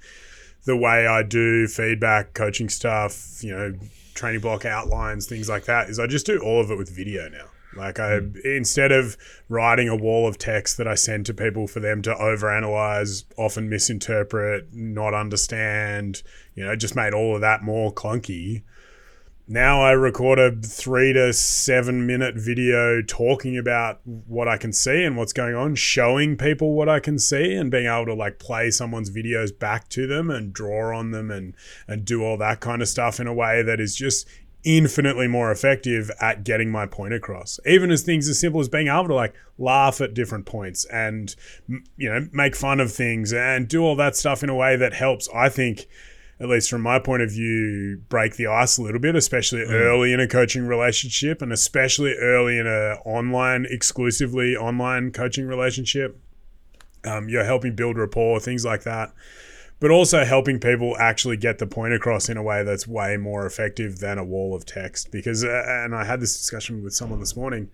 the 0.67 0.77
way 0.77 1.07
I 1.07 1.23
do 1.23 1.67
feedback, 1.67 2.35
coaching 2.35 2.69
stuff, 2.69 3.43
you 3.43 3.57
know, 3.57 3.73
training 4.13 4.43
block 4.43 4.67
outlines, 4.67 5.27
things 5.27 5.49
like 5.49 5.65
that, 5.65 5.89
is 5.89 5.99
I 5.99 6.07
just 6.07 6.27
do 6.27 6.39
all 6.39 6.61
of 6.61 6.71
it 6.71 6.77
with 6.77 6.95
video 6.95 7.31
now. 7.31 7.47
Like 7.75 7.99
I 7.99 8.21
mm. 8.21 8.39
instead 8.45 8.93
of 8.93 9.17
writing 9.49 9.89
a 9.89 9.97
wall 9.97 10.29
of 10.29 10.37
text 10.37 10.77
that 10.77 10.87
I 10.87 10.95
send 10.95 11.25
to 11.27 11.33
people 11.33 11.67
for 11.67 11.81
them 11.81 12.03
to 12.03 12.15
overanalyze, 12.15 13.25
often 13.39 13.71
misinterpret, 13.71 14.75
not 14.75 15.15
understand, 15.15 16.23
you 16.55 16.63
know, 16.63 16.77
just 16.77 16.95
made 16.95 17.15
all 17.15 17.35
of 17.35 17.41
that 17.41 17.63
more 17.63 17.91
clunky 17.91 18.65
now 19.49 19.81
I 19.81 19.93
record 19.93 20.39
a 20.39 20.57
three 20.57 21.13
to 21.13 21.33
seven 21.33 22.07
minute 22.07 22.35
video 22.35 23.01
talking 23.01 23.57
about 23.57 24.01
what 24.05 24.49
I 24.49 24.57
can 24.57 24.73
see 24.73 25.05
and 25.05 25.17
what's 25.17 25.33
going 25.33 25.55
on, 25.55 25.77
showing 25.77 26.37
people 26.37 26.75
what 26.75 26.89
I 26.89 26.99
can 26.99 27.19
see 27.19 27.55
and 27.55 27.71
being 27.71 27.87
able 27.87 28.07
to 28.07 28.15
like 28.15 28.39
play 28.41 28.71
someone's 28.71 29.11
videos 29.11 29.57
back 29.57 29.89
to 29.91 30.07
them 30.07 30.31
and 30.31 30.53
draw 30.53 30.97
on 30.97 31.13
them 31.13 31.31
and 31.31 31.55
and 31.87 32.05
do 32.05 32.25
all 32.25 32.37
that 32.39 32.61
kind 32.61 32.83
of 32.83 32.89
stuff 32.89 33.21
in 33.21 33.29
a 33.29 33.35
way 33.35 33.63
that 33.63 33.79
is 33.79 33.95
just 33.95 34.27
infinitely 34.65 35.29
more 35.29 35.53
effective 35.53 36.11
at 36.21 36.43
getting 36.43 36.69
my 36.69 36.85
point 36.85 37.15
across. 37.15 37.61
Even 37.65 37.93
as 37.93 38.03
things 38.03 38.29
as 38.29 38.41
simple 38.41 38.61
as 38.61 38.69
being 38.69 38.89
able 38.89 39.07
to 39.07 39.15
like 39.15 39.35
laugh 39.59 40.01
at 40.01 40.13
different 40.13 40.45
points 40.45 40.85
and 40.87 41.37
you 41.97 42.13
know 42.13 42.29
make 42.33 42.57
fun 42.57 42.81
of 42.81 42.93
things 42.93 43.33
and 43.33 43.69
do 43.69 43.83
all 43.83 43.95
that 43.95 44.17
stuff 44.17 44.43
in 44.43 44.51
a 44.51 44.57
way 44.57 44.75
that 44.75 44.93
helps 44.93 45.29
I 45.33 45.49
think 45.51 45.87
at 46.39 46.49
least 46.49 46.69
from 46.69 46.83
my 46.83 46.99
point 46.99 47.23
of 47.23 47.31
view, 47.31 48.03
break 48.09 48.37
the 48.37 48.47
ice 48.47 48.77
a 48.77 48.83
little 48.83 49.01
bit, 49.01 49.17
especially 49.17 49.61
mm. 49.61 49.71
early 49.71 50.13
in 50.13 50.21
a 50.21 50.29
coaching 50.29 50.67
relationship 50.67 51.41
and 51.41 51.53
especially 51.53 52.15
early 52.15 52.59
in 52.59 52.67
a 52.67 52.97
online, 53.05 53.67
exclusively 53.71 54.55
online 54.55 55.13
coaching 55.13 55.47
relationship. 55.47 56.21
Um, 57.05 57.29
you're 57.29 57.45
helping 57.45 57.75
build 57.75 57.97
rapport, 57.97 58.41
things 58.41 58.65
like 58.65 58.83
that, 58.83 59.15
but 59.81 59.91
also 59.91 60.25
helping 60.25 60.61
people 60.61 60.97
actually 60.99 61.37
get 61.37 61.59
the 61.59 61.67
point 61.67 61.95
across 61.95 62.29
in 62.29 62.37
a 62.37 62.43
way 62.43 62.63
that's 62.65 62.87
way 62.87 63.17
more 63.17 63.47
effective 63.47 64.01
than 64.01 64.19
a 64.19 64.25
wall 64.25 64.55
of 64.55 64.67
text. 64.67 65.11
Because, 65.11 65.43
uh, 65.43 65.63
and 65.67 65.95
I 65.95 66.05
had 66.05 66.21
this 66.21 66.37
discussion 66.37 66.83
with 66.83 66.95
someone 66.95 67.21
this 67.21 67.37
morning 67.37 67.71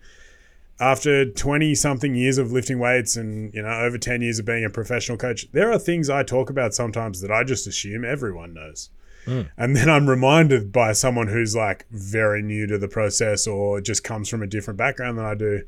after 0.79 1.29
20 1.29 1.75
something 1.75 2.15
years 2.15 2.37
of 2.37 2.51
lifting 2.51 2.79
weights 2.79 3.15
and 3.15 3.53
you 3.53 3.61
know 3.61 3.69
over 3.69 3.97
10 3.97 4.21
years 4.21 4.39
of 4.39 4.45
being 4.45 4.65
a 4.65 4.69
professional 4.69 5.17
coach 5.17 5.49
there 5.51 5.71
are 5.71 5.77
things 5.77 6.09
i 6.09 6.23
talk 6.23 6.49
about 6.49 6.73
sometimes 6.73 7.21
that 7.21 7.31
i 7.31 7.43
just 7.43 7.67
assume 7.67 8.03
everyone 8.03 8.53
knows 8.53 8.89
mm. 9.25 9.47
and 9.55 9.75
then 9.75 9.89
i'm 9.89 10.09
reminded 10.09 10.71
by 10.71 10.91
someone 10.91 11.27
who's 11.27 11.55
like 11.55 11.85
very 11.91 12.41
new 12.41 12.65
to 12.65 12.77
the 12.77 12.87
process 12.87 13.45
or 13.45 13.79
just 13.81 14.03
comes 14.03 14.27
from 14.29 14.41
a 14.41 14.47
different 14.47 14.77
background 14.77 15.17
than 15.17 15.25
i 15.25 15.35
do 15.35 15.61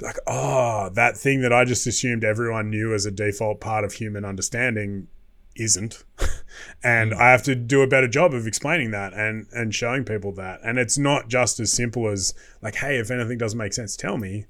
like 0.00 0.18
oh 0.26 0.90
that 0.90 1.16
thing 1.16 1.40
that 1.40 1.52
i 1.52 1.64
just 1.64 1.86
assumed 1.86 2.22
everyone 2.22 2.68
knew 2.68 2.92
as 2.94 3.06
a 3.06 3.10
default 3.10 3.60
part 3.60 3.84
of 3.84 3.94
human 3.94 4.24
understanding 4.24 5.08
isn't. 5.56 6.04
And 6.84 7.12
hmm. 7.12 7.20
i 7.20 7.30
have 7.30 7.42
to 7.44 7.54
do 7.54 7.80
a 7.80 7.86
better 7.86 8.08
job 8.08 8.34
of 8.34 8.46
explaining 8.46 8.90
that 8.90 9.14
and 9.14 9.46
and 9.52 9.74
showing 9.74 10.04
people 10.04 10.32
that. 10.32 10.60
And 10.62 10.78
it's 10.78 10.98
not 10.98 11.28
just 11.28 11.58
as 11.60 11.72
simple 11.72 12.08
as 12.08 12.34
like 12.60 12.74
hey 12.76 12.98
if 12.98 13.10
anything 13.10 13.38
doesn't 13.38 13.58
make 13.58 13.72
sense 13.72 13.96
tell 13.96 14.18
me. 14.18 14.46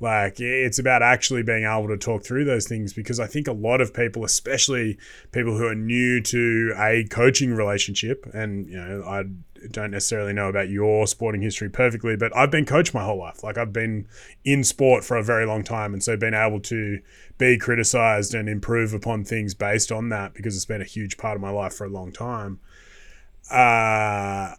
Like 0.00 0.40
it's 0.40 0.78
about 0.78 1.02
actually 1.02 1.42
being 1.42 1.64
able 1.64 1.88
to 1.88 1.96
talk 1.96 2.24
through 2.24 2.44
those 2.44 2.66
things 2.66 2.92
because 2.92 3.20
I 3.20 3.26
think 3.26 3.46
a 3.46 3.52
lot 3.52 3.80
of 3.80 3.94
people, 3.94 4.24
especially 4.24 4.98
people 5.30 5.56
who 5.56 5.66
are 5.66 5.74
new 5.74 6.20
to 6.22 6.74
a 6.76 7.04
coaching 7.04 7.54
relationship, 7.54 8.26
and 8.34 8.68
you 8.68 8.76
know, 8.76 9.04
I 9.06 9.24
don't 9.70 9.90
necessarily 9.90 10.32
know 10.32 10.48
about 10.48 10.68
your 10.68 11.06
sporting 11.06 11.42
history 11.42 11.68
perfectly, 11.68 12.16
but 12.16 12.34
I've 12.36 12.50
been 12.50 12.66
coached 12.66 12.94
my 12.94 13.04
whole 13.04 13.18
life. 13.18 13.42
Like 13.42 13.58
I've 13.58 13.72
been 13.72 14.06
in 14.44 14.64
sport 14.64 15.04
for 15.04 15.16
a 15.16 15.22
very 15.22 15.46
long 15.46 15.64
time, 15.64 15.92
and 15.92 16.02
so 16.02 16.16
being 16.16 16.34
able 16.34 16.60
to 16.60 17.00
be 17.38 17.58
criticized 17.58 18.34
and 18.34 18.48
improve 18.48 18.94
upon 18.94 19.24
things 19.24 19.54
based 19.54 19.90
on 19.90 20.08
that 20.10 20.34
because 20.34 20.56
it's 20.56 20.64
been 20.64 20.82
a 20.82 20.86
huge 20.86 21.16
part 21.16 21.36
of 21.36 21.42
my 21.42 21.50
life 21.50 21.74
for 21.74 21.84
a 21.84 21.90
long 21.90 22.12
time. 22.12 22.60
Uh 23.50 24.54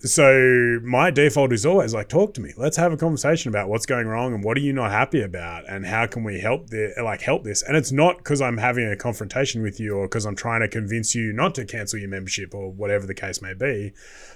so 0.00 0.78
my 0.84 1.10
default 1.10 1.52
is 1.52 1.66
always 1.66 1.92
like 1.92 2.08
talk 2.08 2.32
to 2.34 2.40
me. 2.40 2.52
Let's 2.56 2.76
have 2.76 2.92
a 2.92 2.96
conversation 2.96 3.48
about 3.48 3.68
what's 3.68 3.84
going 3.84 4.06
wrong 4.06 4.32
and 4.32 4.44
what 4.44 4.56
are 4.56 4.60
you 4.60 4.72
not 4.72 4.92
happy 4.92 5.20
about 5.20 5.68
and 5.68 5.84
how 5.84 6.06
can 6.06 6.22
we 6.22 6.38
help 6.38 6.68
the 6.70 6.94
like 7.02 7.20
help 7.20 7.42
this? 7.42 7.62
And 7.62 7.76
it's 7.76 7.90
not 7.90 8.18
because 8.18 8.40
i'm 8.40 8.58
having 8.58 8.86
a 8.86 8.96
confrontation 8.96 9.60
with 9.60 9.80
you 9.80 9.96
or 9.96 10.06
because 10.06 10.24
i'm 10.24 10.36
trying 10.36 10.60
to 10.60 10.68
convince 10.68 11.16
you 11.16 11.32
not 11.32 11.54
to 11.56 11.64
cancel 11.64 11.98
your 11.98 12.08
membership 12.08 12.54
or 12.54 12.70
whatever 12.70 13.06
the 13.06 13.14
case 13.14 13.42
may 13.42 13.54
be. 13.54 13.92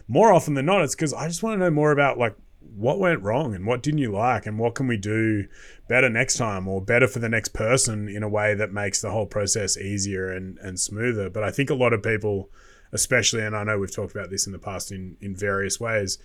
More 0.09 0.33
often 0.33 0.55
than 0.55 0.67
not 0.67 0.83
it's 0.83 0.97
because 0.97 1.15
i 1.15 1.29
just 1.29 1.45
want 1.45 1.55
to 1.55 1.65
know 1.65 1.71
more 1.71 1.93
about 1.93 2.19
like 2.19 2.35
what 2.75 2.99
went 2.99 3.23
wrong 3.23 3.55
and 3.55 3.65
what 3.65 3.85
didn't 3.85 3.99
you 3.99 4.11
like 4.11 4.47
and 4.47 4.59
what 4.59 4.75
can 4.75 4.89
we 4.89 4.97
do 4.97 5.47
better 5.89 6.09
next 6.09 6.39
time 6.39 6.67
or 6.67 6.81
better 6.81 7.07
for 7.07 7.21
the 7.21 7.29
next 7.29 7.49
person 7.49 8.09
in 8.09 8.25
a 8.25 8.29
way 8.29 8.55
that 8.55 8.73
makes 8.73 9.01
the 9.01 9.11
whole 9.13 9.27
process 9.27 9.77
easier 9.77 10.31
and, 10.33 10.59
and 10.59 10.81
smoother. 10.81 11.31
But 11.31 11.45
i 11.45 11.53
think 11.53 11.71
a 11.71 11.75
lot 11.75 11.93
of 11.93 12.03
people 12.03 12.51
especially, 12.93 13.43
and 13.43 13.57
I 13.57 13.65
know 13.65 13.79
we've 13.79 13.95
talked 13.95 14.15
about 14.15 14.31
this 14.31 14.47
in 14.47 14.53
the 14.53 14.59
past 14.59 14.93
in, 14.93 15.17
in 15.21 15.35
various 15.35 15.81
ways. 15.81 16.19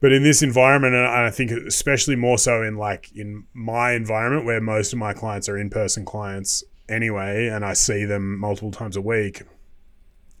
But 0.00 0.12
in 0.12 0.22
this 0.22 0.42
environment, 0.42 0.94
and 0.94 1.06
I 1.06 1.30
think 1.30 1.50
especially 1.50 2.14
more 2.14 2.38
so 2.38 2.62
in 2.62 2.76
like 2.76 3.10
in 3.16 3.44
my 3.52 3.92
environment 3.92 4.44
where 4.44 4.60
most 4.60 4.92
of 4.92 4.98
my 4.98 5.12
clients 5.12 5.48
are 5.48 5.58
in 5.58 5.70
person 5.70 6.04
clients 6.04 6.62
anyway, 6.88 7.48
and 7.48 7.64
I 7.64 7.72
see 7.72 8.04
them 8.04 8.38
multiple 8.38 8.70
times 8.70 8.96
a 8.96 9.00
week, 9.00 9.42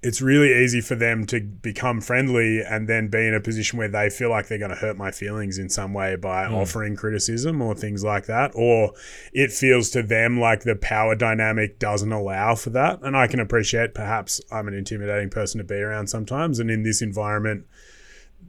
it's 0.00 0.22
really 0.22 0.54
easy 0.54 0.80
for 0.80 0.94
them 0.94 1.26
to 1.26 1.40
become 1.40 2.00
friendly 2.00 2.62
and 2.62 2.88
then 2.88 3.08
be 3.08 3.26
in 3.26 3.34
a 3.34 3.40
position 3.40 3.78
where 3.78 3.88
they 3.88 4.08
feel 4.08 4.30
like 4.30 4.46
they're 4.46 4.58
going 4.58 4.70
to 4.70 4.76
hurt 4.76 4.96
my 4.96 5.10
feelings 5.10 5.58
in 5.58 5.68
some 5.68 5.92
way 5.92 6.14
by 6.14 6.44
mm. 6.44 6.52
offering 6.52 6.94
criticism 6.94 7.60
or 7.60 7.74
things 7.74 8.04
like 8.04 8.26
that. 8.26 8.52
Or 8.54 8.92
it 9.32 9.50
feels 9.50 9.90
to 9.90 10.02
them 10.04 10.38
like 10.38 10.62
the 10.62 10.76
power 10.76 11.16
dynamic 11.16 11.80
doesn't 11.80 12.12
allow 12.12 12.54
for 12.54 12.70
that. 12.70 13.00
And 13.02 13.16
I 13.16 13.26
can 13.26 13.40
appreciate 13.40 13.92
perhaps 13.92 14.40
I'm 14.52 14.68
an 14.68 14.74
intimidating 14.74 15.30
person 15.30 15.58
to 15.58 15.64
be 15.64 15.74
around 15.74 16.06
sometimes. 16.06 16.60
And 16.60 16.70
in 16.70 16.84
this 16.84 17.02
environment, 17.02 17.66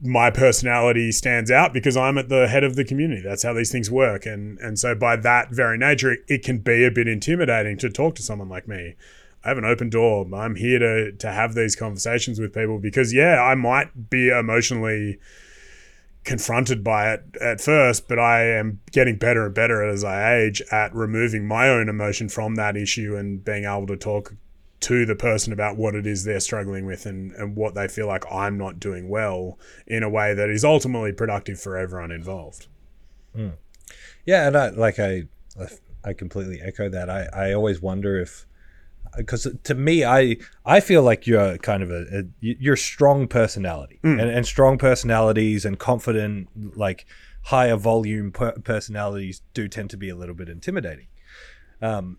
my 0.04 0.30
personality 0.30 1.12
stands 1.12 1.50
out 1.50 1.74
because 1.74 1.98
I'm 1.98 2.20
at 2.20 2.30
the 2.30 2.48
head 2.48 2.64
of 2.64 2.76
the 2.76 2.86
community. 2.86 3.24
That's 3.24 3.42
how 3.42 3.54
these 3.54 3.72
things 3.72 3.90
work. 3.90 4.28
And 4.28 4.60
and 4.60 4.78
so 4.78 4.94
by 4.94 5.16
that 5.16 5.50
very 5.50 5.80
nature, 5.80 6.18
it 6.28 6.44
can 6.44 6.60
be 6.60 6.86
a 6.86 6.92
bit 6.92 7.08
intimidating 7.08 7.78
to 7.80 7.90
talk 7.90 8.14
to 8.16 8.22
someone 8.22 8.50
like 8.50 8.68
me. 8.68 8.96
I 9.44 9.50
have 9.50 9.58
an 9.58 9.66
open 9.66 9.90
door. 9.90 10.28
I'm 10.34 10.56
here 10.56 10.80
to 10.80 11.12
to 11.14 11.32
have 11.32 11.54
these 11.54 11.76
conversations 11.76 12.40
with 12.40 12.54
people 12.54 12.80
because 12.80 13.14
yeah, 13.14 13.42
I 13.42 13.56
might 13.56 14.10
be 14.10 14.30
emotionally 14.30 15.20
confronted 16.26 16.84
by 16.84 17.14
it 17.14 17.24
at 17.42 17.62
first, 17.62 18.08
but 18.08 18.20
I 18.20 18.44
am 18.44 18.82
getting 18.92 19.18
better 19.18 19.46
and 19.46 19.56
better 19.56 19.84
as 19.84 20.04
I 20.04 20.38
age 20.38 20.62
at 20.72 20.94
removing 20.94 21.48
my 21.48 21.70
own 21.70 21.90
emotion 21.90 22.30
from 22.30 22.56
that 22.56 22.76
issue 22.76 23.16
and 23.16 23.44
being 23.44 23.66
able 23.66 23.88
to 23.88 23.98
talk 23.98 24.36
to 24.82 25.06
the 25.06 25.16
person 25.16 25.52
about 25.52 25.78
what 25.78 25.96
it 25.96 26.06
is 26.06 26.24
they're 26.24 26.40
struggling 26.40 26.86
with 26.86 27.06
and, 27.06 27.32
and 27.34 27.56
what 27.56 27.76
they 27.76 27.88
feel 27.88 28.08
like 28.08 28.24
I'm 28.32 28.58
not 28.58 28.80
doing 28.80 29.10
well 29.10 29.58
in 29.88 30.04
a 30.04 30.10
way 30.10 30.34
that 30.34 30.50
is 30.50 30.64
ultimately 30.64 31.12
productive 31.12 31.60
for 31.60 31.78
everyone 31.78 32.12
involved. 32.12 32.68
Mm. 33.36 33.54
Yeah, 34.26 34.48
and 34.48 34.58
I 34.58 34.70
like 34.70 35.00
I 35.00 35.24
I 36.04 36.14
completely 36.14 36.62
echo 36.62 36.90
that. 36.90 37.10
I, 37.10 37.28
I 37.34 37.54
always 37.54 37.82
wonder 37.82 38.20
if 38.20 38.46
because 39.18 39.48
to 39.64 39.76
me 39.76 40.04
i 40.04 40.36
i 40.66 40.80
feel 40.80 41.04
like 41.04 41.28
you're 41.28 41.58
kind 41.58 41.84
of 41.84 41.92
a, 41.92 42.20
a 42.20 42.24
you're 42.40 42.76
strong 42.76 43.28
personality. 43.28 44.00
Mm. 44.04 44.22
and, 44.22 44.32
and 44.32 44.46
strong 44.46 44.78
personalities 44.78 45.66
and 45.66 45.80
confident 45.80 46.48
like 46.78 47.06
higher 47.44 47.76
volume 47.76 48.32
per- 48.32 48.60
personalities 48.60 49.42
do 49.54 49.68
tend 49.68 49.90
to 49.90 49.98
be 49.98 50.10
a 50.10 50.16
little 50.16 50.36
bit 50.36 50.50
intimidating. 50.50 51.08
Um 51.82 52.18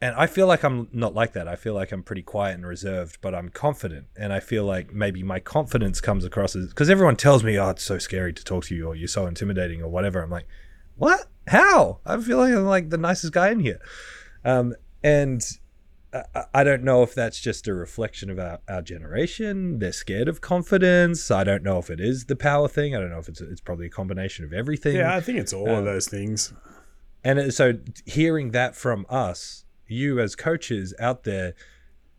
and 0.00 0.14
i 0.16 0.26
feel 0.26 0.46
like 0.46 0.64
i'm 0.64 0.88
not 0.92 1.14
like 1.14 1.32
that. 1.32 1.48
I 1.48 1.56
feel 1.56 1.74
like 1.74 1.92
i'm 1.92 2.02
pretty 2.02 2.22
quiet 2.22 2.54
and 2.54 2.66
reserved 2.66 3.18
but 3.20 3.34
i'm 3.34 3.48
confident. 3.48 4.06
And 4.16 4.32
i 4.32 4.40
feel 4.40 4.64
like 4.64 4.92
maybe 4.92 5.22
my 5.22 5.40
confidence 5.40 6.00
comes 6.00 6.24
across 6.24 6.56
as 6.56 6.68
because 6.68 6.90
everyone 6.90 7.16
tells 7.16 7.44
me 7.44 7.58
oh 7.58 7.70
it's 7.70 7.82
so 7.82 7.98
scary 7.98 8.32
to 8.32 8.44
talk 8.44 8.64
to 8.64 8.74
you 8.74 8.86
or 8.86 8.94
you're 8.94 9.08
so 9.08 9.26
intimidating 9.26 9.82
or 9.82 9.88
whatever. 9.88 10.22
I'm 10.22 10.30
like 10.30 10.46
what? 10.96 11.26
How? 11.46 12.00
I 12.04 12.20
feel 12.20 12.38
like 12.38 12.52
i'm 12.52 12.66
like 12.66 12.90
the 12.90 12.98
nicest 12.98 13.32
guy 13.32 13.50
in 13.50 13.60
here. 13.60 13.80
Um 14.44 14.74
and 15.02 15.42
I- 16.12 16.44
I 16.54 16.64
don't 16.64 16.82
know 16.84 17.02
if 17.02 17.14
that's 17.14 17.38
just 17.40 17.68
a 17.68 17.74
reflection 17.74 18.30
of 18.30 18.38
our, 18.38 18.60
our 18.68 18.80
generation. 18.82 19.78
They're 19.78 19.92
scared 19.92 20.28
of 20.28 20.40
confidence. 20.40 21.30
I 21.30 21.44
don't 21.44 21.62
know 21.62 21.78
if 21.78 21.90
it 21.90 22.00
is 22.00 22.24
the 22.26 22.36
power 22.36 22.66
thing. 22.68 22.94
I 22.96 23.00
don't 23.00 23.10
know 23.10 23.18
if 23.18 23.28
it's 23.28 23.40
it's 23.40 23.60
probably 23.60 23.86
a 23.86 23.90
combination 23.90 24.44
of 24.44 24.52
everything. 24.52 24.96
Yeah, 24.96 25.14
I 25.14 25.20
think 25.20 25.38
it's 25.38 25.52
all 25.52 25.68
Uh, 25.68 25.78
of 25.80 25.84
those 25.84 26.08
things. 26.08 26.52
And 27.24 27.52
so 27.52 27.74
hearing 28.06 28.52
that 28.52 28.74
from 28.74 29.04
us, 29.10 29.64
you 29.86 30.18
as 30.20 30.34
coaches 30.34 30.94
out 30.98 31.24
there 31.24 31.54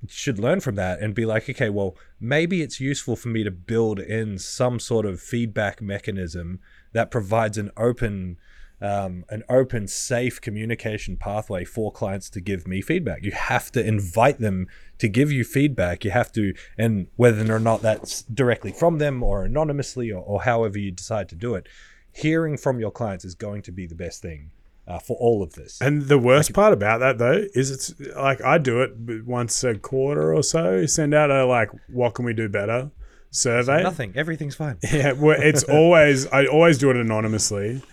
should 0.07 0.39
learn 0.39 0.59
from 0.59 0.75
that 0.75 0.99
and 1.01 1.13
be 1.15 1.25
like, 1.25 1.49
okay, 1.49 1.69
well, 1.69 1.95
maybe 2.19 2.61
it's 2.61 2.79
useful 2.79 3.15
for 3.15 3.29
me 3.29 3.43
to 3.43 3.51
build 3.51 3.99
in 3.99 4.37
some 4.37 4.79
sort 4.79 5.05
of 5.05 5.19
feedback 5.19 5.81
mechanism 5.81 6.59
that 6.93 7.11
provides 7.11 7.57
an 7.57 7.69
open 7.75 8.37
um, 8.81 9.25
an 9.29 9.43
open, 9.49 9.87
safe 9.87 10.39
communication 10.39 11.17
pathway 11.17 11.65
for 11.65 11.91
clients 11.91 12.29
to 12.31 12.41
give 12.41 12.67
me 12.67 12.81
feedback. 12.81 13.23
You 13.23 13.31
have 13.31 13.71
to 13.73 13.85
invite 13.85 14.39
them 14.39 14.67
to 14.99 15.07
give 15.07 15.31
you 15.31 15.43
feedback. 15.43 16.05
You 16.05 16.11
have 16.11 16.31
to, 16.33 16.53
and 16.77 17.07
whether 17.15 17.53
or 17.53 17.59
not 17.59 17.81
that's 17.81 18.23
directly 18.23 18.71
from 18.71 18.97
them 18.97 19.23
or 19.23 19.45
anonymously 19.45 20.11
or, 20.11 20.23
or 20.23 20.43
however 20.43 20.77
you 20.77 20.91
decide 20.91 21.29
to 21.29 21.35
do 21.35 21.55
it, 21.55 21.67
hearing 22.11 22.57
from 22.57 22.79
your 22.79 22.91
clients 22.91 23.25
is 23.25 23.35
going 23.35 23.61
to 23.63 23.71
be 23.71 23.85
the 23.85 23.95
best 23.95 24.21
thing 24.21 24.51
uh, 24.89 24.99
for 24.99 25.15
all 25.17 25.43
of 25.43 25.53
this. 25.53 25.79
And 25.81 26.03
the 26.03 26.17
worst 26.17 26.53
part 26.53 26.73
about 26.73 26.99
that 26.99 27.19
though 27.19 27.45
is 27.53 27.71
it's 27.71 27.93
like 28.15 28.43
I 28.43 28.57
do 28.57 28.81
it 28.81 29.25
once 29.25 29.63
a 29.63 29.75
quarter 29.75 30.33
or 30.33 30.43
so. 30.43 30.85
Send 30.85 31.13
out 31.13 31.29
a 31.29 31.45
like, 31.45 31.69
what 31.87 32.15
can 32.15 32.25
we 32.25 32.33
do 32.33 32.49
better? 32.49 32.91
Survey. 33.31 33.83
Nothing. 33.83 34.13
Everything's 34.15 34.55
fine. 34.55 34.77
Yeah, 34.91 35.11
well, 35.11 35.39
it's 35.39 35.63
always 35.63 36.25
I 36.27 36.47
always 36.47 36.79
do 36.79 36.89
it 36.89 36.97
anonymously, 36.97 37.83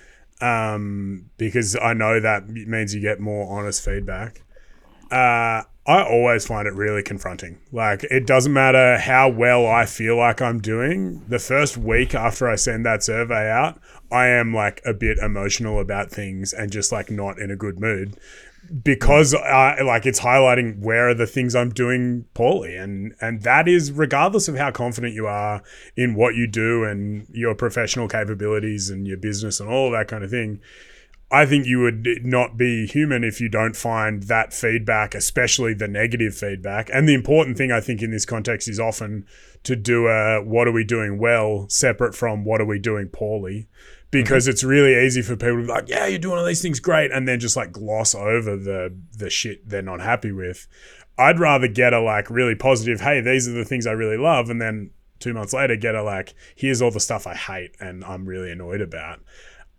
um, 0.40 1.30
because 1.36 1.76
I 1.76 1.92
know 1.92 2.20
that 2.20 2.48
means 2.48 2.94
you 2.94 3.00
get 3.00 3.20
more 3.20 3.58
honest 3.58 3.84
feedback. 3.84 4.42
Uh, 5.10 5.62
I 5.88 6.02
always 6.02 6.46
find 6.46 6.66
it 6.66 6.74
really 6.74 7.02
confronting. 7.02 7.58
Like 7.70 8.02
it 8.04 8.26
doesn't 8.26 8.52
matter 8.52 8.98
how 8.98 9.28
well 9.28 9.66
I 9.66 9.86
feel 9.86 10.16
like 10.16 10.42
I'm 10.42 10.60
doing. 10.60 11.24
The 11.28 11.38
first 11.38 11.76
week 11.76 12.14
after 12.14 12.48
I 12.48 12.56
send 12.56 12.84
that 12.86 13.04
survey 13.04 13.48
out, 13.48 13.80
I 14.10 14.26
am 14.26 14.52
like 14.52 14.82
a 14.84 14.92
bit 14.92 15.18
emotional 15.18 15.80
about 15.80 16.10
things 16.10 16.52
and 16.52 16.72
just 16.72 16.90
like 16.90 17.10
not 17.10 17.38
in 17.38 17.52
a 17.52 17.56
good 17.56 17.80
mood 17.80 18.16
because 18.82 19.34
like 19.34 20.06
it's 20.06 20.20
highlighting 20.20 20.80
where 20.80 21.10
are 21.10 21.14
the 21.14 21.26
things 21.26 21.54
I'm 21.54 21.70
doing 21.70 22.24
poorly. 22.34 22.76
And 22.76 23.14
and 23.20 23.42
that 23.42 23.68
is 23.68 23.92
regardless 23.92 24.48
of 24.48 24.56
how 24.56 24.70
confident 24.70 25.14
you 25.14 25.26
are 25.26 25.62
in 25.96 26.14
what 26.14 26.34
you 26.34 26.46
do 26.46 26.84
and 26.84 27.26
your 27.30 27.54
professional 27.54 28.08
capabilities 28.08 28.90
and 28.90 29.06
your 29.06 29.18
business 29.18 29.60
and 29.60 29.68
all 29.68 29.90
that 29.90 30.08
kind 30.08 30.24
of 30.24 30.30
thing 30.30 30.60
I 31.30 31.44
think 31.44 31.66
you 31.66 31.80
would 31.80 32.24
not 32.24 32.56
be 32.56 32.86
human 32.86 33.24
if 33.24 33.40
you 33.40 33.48
don't 33.48 33.74
find 33.74 34.22
that 34.24 34.52
feedback 34.52 35.14
especially 35.14 35.74
the 35.74 35.88
negative 35.88 36.36
feedback. 36.36 36.88
And 36.92 37.08
the 37.08 37.14
important 37.14 37.56
thing 37.56 37.72
I 37.72 37.80
think 37.80 38.00
in 38.00 38.12
this 38.12 38.24
context 38.24 38.68
is 38.68 38.78
often 38.78 39.26
to 39.64 39.74
do 39.74 40.06
a 40.06 40.40
what 40.42 40.68
are 40.68 40.72
we 40.72 40.84
doing 40.84 41.18
well 41.18 41.66
separate 41.68 42.14
from 42.14 42.44
what 42.44 42.60
are 42.60 42.66
we 42.66 42.78
doing 42.78 43.08
poorly 43.08 43.68
because 44.10 44.44
mm-hmm. 44.44 44.50
it's 44.50 44.64
really 44.64 44.94
easy 45.04 45.22
for 45.22 45.36
people 45.36 45.56
to 45.56 45.62
be 45.62 45.68
like, 45.68 45.88
yeah, 45.88 46.06
you're 46.06 46.18
doing 46.18 46.38
all 46.38 46.44
these 46.44 46.62
things 46.62 46.80
great, 46.80 47.10
and 47.10 47.26
then 47.26 47.40
just 47.40 47.56
like 47.56 47.72
gloss 47.72 48.14
over 48.14 48.56
the 48.56 48.96
the 49.16 49.30
shit 49.30 49.68
they're 49.68 49.82
not 49.82 50.00
happy 50.00 50.32
with. 50.32 50.66
I'd 51.18 51.40
rather 51.40 51.68
get 51.68 51.92
a 51.92 52.00
like 52.00 52.30
really 52.30 52.54
positive, 52.54 53.00
hey, 53.00 53.20
these 53.20 53.48
are 53.48 53.52
the 53.52 53.64
things 53.64 53.86
I 53.86 53.92
really 53.92 54.18
love, 54.18 54.50
and 54.50 54.60
then 54.60 54.90
two 55.18 55.32
months 55.32 55.52
later 55.52 55.76
get 55.76 55.94
a 55.94 56.02
like, 56.02 56.34
here's 56.54 56.82
all 56.82 56.90
the 56.90 57.00
stuff 57.00 57.26
I 57.26 57.34
hate 57.34 57.74
and 57.80 58.04
I'm 58.04 58.26
really 58.26 58.52
annoyed 58.52 58.82
about. 58.82 59.20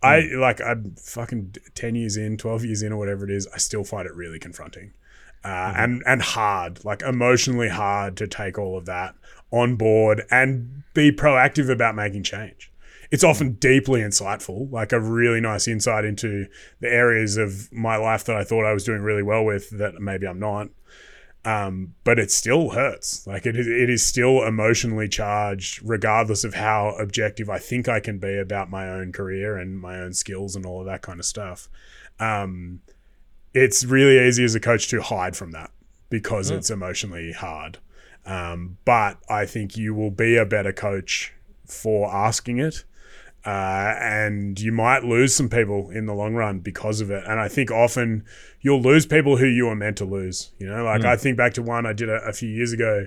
I 0.02 0.20
mm. 0.20 0.40
like 0.40 0.60
I'm 0.60 0.94
fucking 0.96 1.56
ten 1.74 1.94
years 1.94 2.16
in, 2.16 2.36
twelve 2.36 2.64
years 2.64 2.82
in, 2.82 2.92
or 2.92 2.98
whatever 2.98 3.24
it 3.24 3.30
is. 3.30 3.48
I 3.52 3.58
still 3.58 3.84
find 3.84 4.06
it 4.06 4.14
really 4.14 4.38
confronting, 4.38 4.92
uh, 5.42 5.48
mm-hmm. 5.48 5.80
and 5.80 6.02
and 6.06 6.22
hard, 6.22 6.84
like 6.84 7.02
emotionally 7.02 7.68
hard 7.68 8.16
to 8.18 8.28
take 8.28 8.58
all 8.58 8.76
of 8.76 8.86
that 8.86 9.14
on 9.50 9.76
board 9.76 10.22
and 10.30 10.84
be 10.94 11.10
proactive 11.10 11.70
about 11.70 11.94
making 11.96 12.22
change 12.22 12.70
it's 13.10 13.24
often 13.24 13.52
deeply 13.52 14.00
insightful, 14.00 14.70
like 14.70 14.92
a 14.92 15.00
really 15.00 15.40
nice 15.40 15.66
insight 15.66 16.04
into 16.04 16.46
the 16.80 16.88
areas 16.88 17.36
of 17.36 17.72
my 17.72 17.96
life 17.96 18.24
that 18.24 18.36
I 18.36 18.44
thought 18.44 18.66
I 18.66 18.74
was 18.74 18.84
doing 18.84 19.02
really 19.02 19.22
well 19.22 19.44
with 19.44 19.70
that 19.78 19.94
maybe 19.94 20.26
I'm 20.26 20.38
not. 20.38 20.68
Um, 21.44 21.94
but 22.04 22.18
it 22.18 22.30
still 22.30 22.70
hurts. 22.70 23.26
Like 23.26 23.46
it 23.46 23.56
is, 23.56 23.66
it 23.66 23.88
is 23.88 24.02
still 24.02 24.42
emotionally 24.42 25.08
charged, 25.08 25.80
regardless 25.82 26.44
of 26.44 26.54
how 26.54 26.90
objective 26.98 27.48
I 27.48 27.58
think 27.58 27.88
I 27.88 28.00
can 28.00 28.18
be 28.18 28.36
about 28.38 28.68
my 28.68 28.88
own 28.88 29.12
career 29.12 29.56
and 29.56 29.80
my 29.80 29.98
own 29.98 30.12
skills 30.12 30.54
and 30.56 30.66
all 30.66 30.80
of 30.80 30.86
that 30.86 31.00
kind 31.00 31.18
of 31.18 31.24
stuff. 31.24 31.68
Um, 32.20 32.80
it's 33.54 33.84
really 33.84 34.18
easy 34.26 34.44
as 34.44 34.54
a 34.54 34.60
coach 34.60 34.88
to 34.88 35.00
hide 35.00 35.36
from 35.36 35.52
that 35.52 35.70
because 36.10 36.50
it's 36.50 36.70
emotionally 36.70 37.32
hard. 37.32 37.78
Um, 38.26 38.76
but 38.84 39.18
I 39.30 39.46
think 39.46 39.76
you 39.76 39.94
will 39.94 40.10
be 40.10 40.36
a 40.36 40.44
better 40.44 40.72
coach 40.72 41.32
for 41.66 42.14
asking 42.14 42.58
it 42.58 42.84
uh, 43.46 43.94
and 44.00 44.60
you 44.60 44.72
might 44.72 45.04
lose 45.04 45.34
some 45.34 45.48
people 45.48 45.90
in 45.90 46.06
the 46.06 46.14
long 46.14 46.34
run 46.34 46.58
because 46.58 47.00
of 47.00 47.10
it. 47.10 47.24
And 47.26 47.40
I 47.40 47.48
think 47.48 47.70
often 47.70 48.24
you'll 48.60 48.82
lose 48.82 49.06
people 49.06 49.36
who 49.36 49.46
you 49.46 49.66
were 49.66 49.76
meant 49.76 49.96
to 49.98 50.04
lose. 50.04 50.52
You 50.58 50.68
know, 50.68 50.84
like 50.84 51.04
I 51.04 51.16
think 51.16 51.36
back 51.36 51.54
to 51.54 51.62
one 51.62 51.86
I 51.86 51.92
did 51.92 52.08
a, 52.08 52.16
a 52.24 52.32
few 52.32 52.48
years 52.48 52.72
ago 52.72 53.06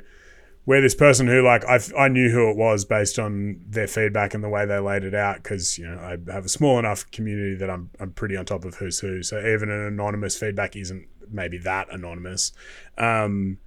where 0.66 0.82
this 0.82 0.96
person 0.96 1.28
who 1.28 1.44
like 1.44 1.66
I, 1.66 1.80
I 1.98 2.08
knew 2.08 2.30
who 2.30 2.50
it 2.50 2.58
was 2.58 2.86
based 2.86 3.18
on 3.18 3.60
their 3.68 3.88
feedback 3.88 4.34
and 4.34 4.44
the 4.44 4.50
way 4.50 4.66
they 4.66 4.80
laid 4.80 5.04
it 5.04 5.16
out 5.16 5.38
because 5.38 5.78
you 5.78 5.88
know 5.88 5.98
I 6.00 6.32
have 6.32 6.46
a 6.46 6.50
small 6.50 6.78
enough 6.80 7.10
community 7.12 7.56
that 7.56 7.70
I'm 7.70 7.90
I'm 8.00 8.12
pretty 8.12 8.38
on 8.38 8.46
top 8.46 8.66
of 8.66 8.76
who's 8.76 9.00
who 9.00 9.24
so 9.24 9.40
even 9.40 9.70
an 9.70 9.82
anonymous 9.82 10.38
feedback 10.38 10.76
isn't 10.76 11.08
maybe 11.32 11.58
that 11.60 11.92
anonymous 11.92 12.52
um, 12.98 13.58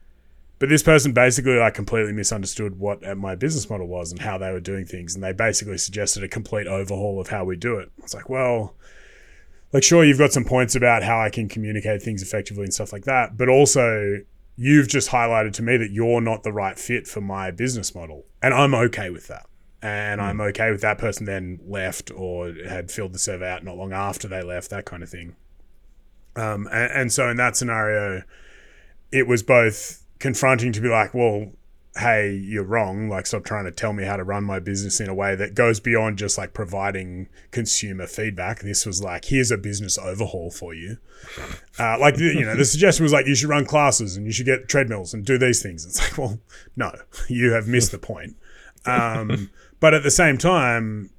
but 0.65 0.71
this 0.71 0.83
person 0.83 1.13
basically 1.13 1.59
like 1.59 1.75
completely 1.75 2.13
misunderstood 2.13 2.79
what 2.79 3.07
uh, 3.07 3.15
my 3.15 3.35
business 3.35 3.69
model 3.69 3.87
was 3.87 4.11
and 4.11 4.23
how 4.23 4.39
they 4.39 4.51
were 4.51 4.61
doing 4.61 4.87
things 4.87 5.15
and 5.15 5.23
they 5.23 5.33
basically 5.33 5.77
suggested 5.77 6.23
a 6.23 6.29
complete 6.29 6.67
overhaul 6.67 7.21
of 7.21 7.29
how 7.29 7.45
we 7.45 7.55
do 7.55 7.79
it 7.79 7.93
it's 7.99 8.15
like 8.15 8.31
well 8.31 8.75
like 9.73 9.83
sure 9.83 10.05
you've 10.05 10.19
got 10.19 10.33
some 10.33 10.45
points 10.45 10.75
about 10.75 11.03
how 11.03 11.21
I 11.21 11.29
can 11.29 11.49
communicate 11.49 12.03
things 12.03 12.23
effectively 12.23 12.65
and 12.65 12.73
stuff 12.73 12.93
like 12.93 13.05
that 13.05 13.37
but 13.37 13.49
also 13.49 14.21
you've 14.57 14.89
just 14.89 15.11
highlighted 15.11 15.53
to 15.55 15.63
me 15.63 15.77
that 15.77 15.91
you're 15.91 16.21
not 16.21 16.43
the 16.43 16.53
right 16.53 16.79
fit 16.79 17.07
for 17.07 17.21
my 17.21 17.51
business 17.51 17.95
model. 17.95 18.25
And 18.43 18.55
I'm 18.55 18.75
okay 18.75 19.11
with 19.11 19.27
that. 19.29 19.47
And 19.83 20.21
I'm 20.21 20.41
okay 20.41 20.71
with 20.71 20.81
that 20.81 20.97
person 20.97 21.27
then 21.27 21.61
left 21.67 22.11
or 22.11 22.55
had 22.67 22.91
filled 22.91 23.13
the 23.13 23.19
survey 23.19 23.51
out 23.51 23.65
not 23.65 23.77
long 23.77 23.93
after 23.93 24.27
they 24.27 24.43
left, 24.43 24.71
that 24.71 24.87
kind 24.87 25.03
of 25.03 25.11
thing. 25.11 25.37
Um, 26.37 26.67
and, 26.73 26.93
and 26.93 27.13
so 27.13 27.29
in 27.29 27.37
that 27.37 27.55
scenario, 27.55 28.23
it 29.13 29.27
was 29.27 29.43
both 29.43 30.03
confronting 30.25 30.73
to 30.73 30.81
be 30.81 30.89
like, 30.89 31.13
well, 31.13 31.53
hey, 31.99 32.33
you're 32.33 32.65
wrong. 32.65 33.11
Like, 33.11 33.27
stop 33.27 33.45
trying 33.45 33.67
to 33.67 33.71
tell 33.71 33.93
me 33.93 34.05
how 34.05 34.17
to 34.17 34.25
run 34.25 34.43
my 34.43 34.59
business 34.59 34.99
in 34.99 35.11
a 35.11 35.15
way 35.15 35.35
that 35.37 35.55
goes 35.55 35.81
beyond 35.81 36.17
just 36.17 36.39
like 36.39 36.55
providing 36.55 37.29
consumer 37.51 38.07
feedback. 38.07 38.61
This 38.61 38.87
was 38.87 39.03
like, 39.03 39.27
here's 39.27 39.51
a 39.51 39.59
business 39.59 39.99
overhaul 39.99 40.51
for 40.51 40.73
you. 40.75 40.97
Uh, 41.77 41.99
like, 41.99 42.15
the- 42.15 42.33
you 42.33 42.45
know, 42.45 42.55
the 42.55 42.65
suggestion 42.65 43.03
was 43.03 43.13
like, 43.13 43.27
you 43.27 43.35
should 43.35 43.49
run 43.49 43.67
classes 43.67 44.17
and 44.17 44.27
you 44.27 44.31
should 44.33 44.47
get 44.47 44.69
treadmills 44.69 45.13
and 45.13 45.25
do 45.25 45.37
these 45.37 45.61
things. 45.61 45.85
It's 45.85 46.01
like, 46.01 46.17
well, 46.17 46.39
no, 46.77 46.93
you 47.29 47.51
have 47.51 47.67
missed 47.67 47.91
the 47.91 47.99
point. 47.99 48.37
Um, 48.87 49.51
but 49.81 49.93
at 49.93 50.05
the 50.05 50.11
same 50.13 50.39
time, 50.39 51.11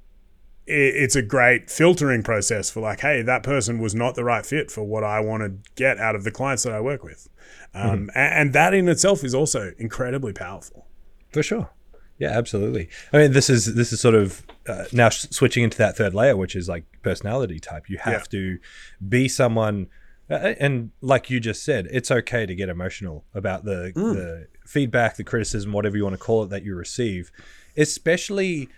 it's 0.66 1.14
a 1.14 1.20
great 1.20 1.70
filtering 1.70 2.22
process 2.22 2.70
for 2.70 2.80
like, 2.80 3.00
hey, 3.00 3.20
that 3.20 3.42
person 3.42 3.78
was 3.78 3.94
not 3.94 4.14
the 4.14 4.24
right 4.24 4.46
fit 4.46 4.70
for 4.70 4.82
what 4.82 5.04
I 5.04 5.20
want 5.20 5.42
to 5.42 5.70
get 5.74 5.98
out 5.98 6.16
of 6.16 6.24
the 6.24 6.30
clients 6.30 6.62
that 6.62 6.72
I 6.72 6.80
work 6.80 7.04
with. 7.04 7.28
Um, 7.74 8.10
a- 8.14 8.18
and, 8.18 8.52
that 8.52 8.72
in 8.74 8.88
itself 8.88 9.22
is 9.24 9.34
also 9.34 9.72
incredibly 9.78 10.32
powerful. 10.32 10.86
For 11.32 11.42
sure. 11.42 11.70
Yeah, 12.18 12.30
absolutely. 12.30 12.88
I 13.12 13.18
mean, 13.18 13.32
this 13.32 13.50
is 13.50 13.74
this 13.74 13.92
is 13.92 14.00
sort 14.00 14.14
of 14.14 14.42
uh, 14.66 14.84
now 14.92 15.08
s- 15.08 15.28
switching 15.30 15.62
into 15.64 15.76
that 15.78 15.96
third 15.98 16.14
layer, 16.14 16.34
which 16.36 16.56
is 16.56 16.66
like 16.68 16.84
personality 17.02 17.58
type. 17.60 17.90
You 17.90 17.98
have 17.98 18.12
Yeah. 18.32 18.38
to 18.38 18.58
be 19.06 19.28
someone, 19.28 19.88
uh, 20.30 20.54
and 20.58 20.92
like 21.02 21.28
you 21.28 21.40
just 21.40 21.62
said, 21.62 21.86
it's 21.90 22.10
okay 22.10 22.46
to 22.46 22.54
get 22.54 22.70
emotional 22.70 23.26
about 23.34 23.64
the 23.66 23.92
the 23.94 24.46
feedback, 24.66 25.16
the 25.16 25.24
criticism, 25.24 25.72
whatever 25.72 25.96
you 25.98 26.04
want 26.04 26.14
to 26.14 26.18
call 26.18 26.42
it 26.44 26.48
that 26.48 26.64
you 26.64 26.74
receive, 26.74 27.30
especially 27.76 28.68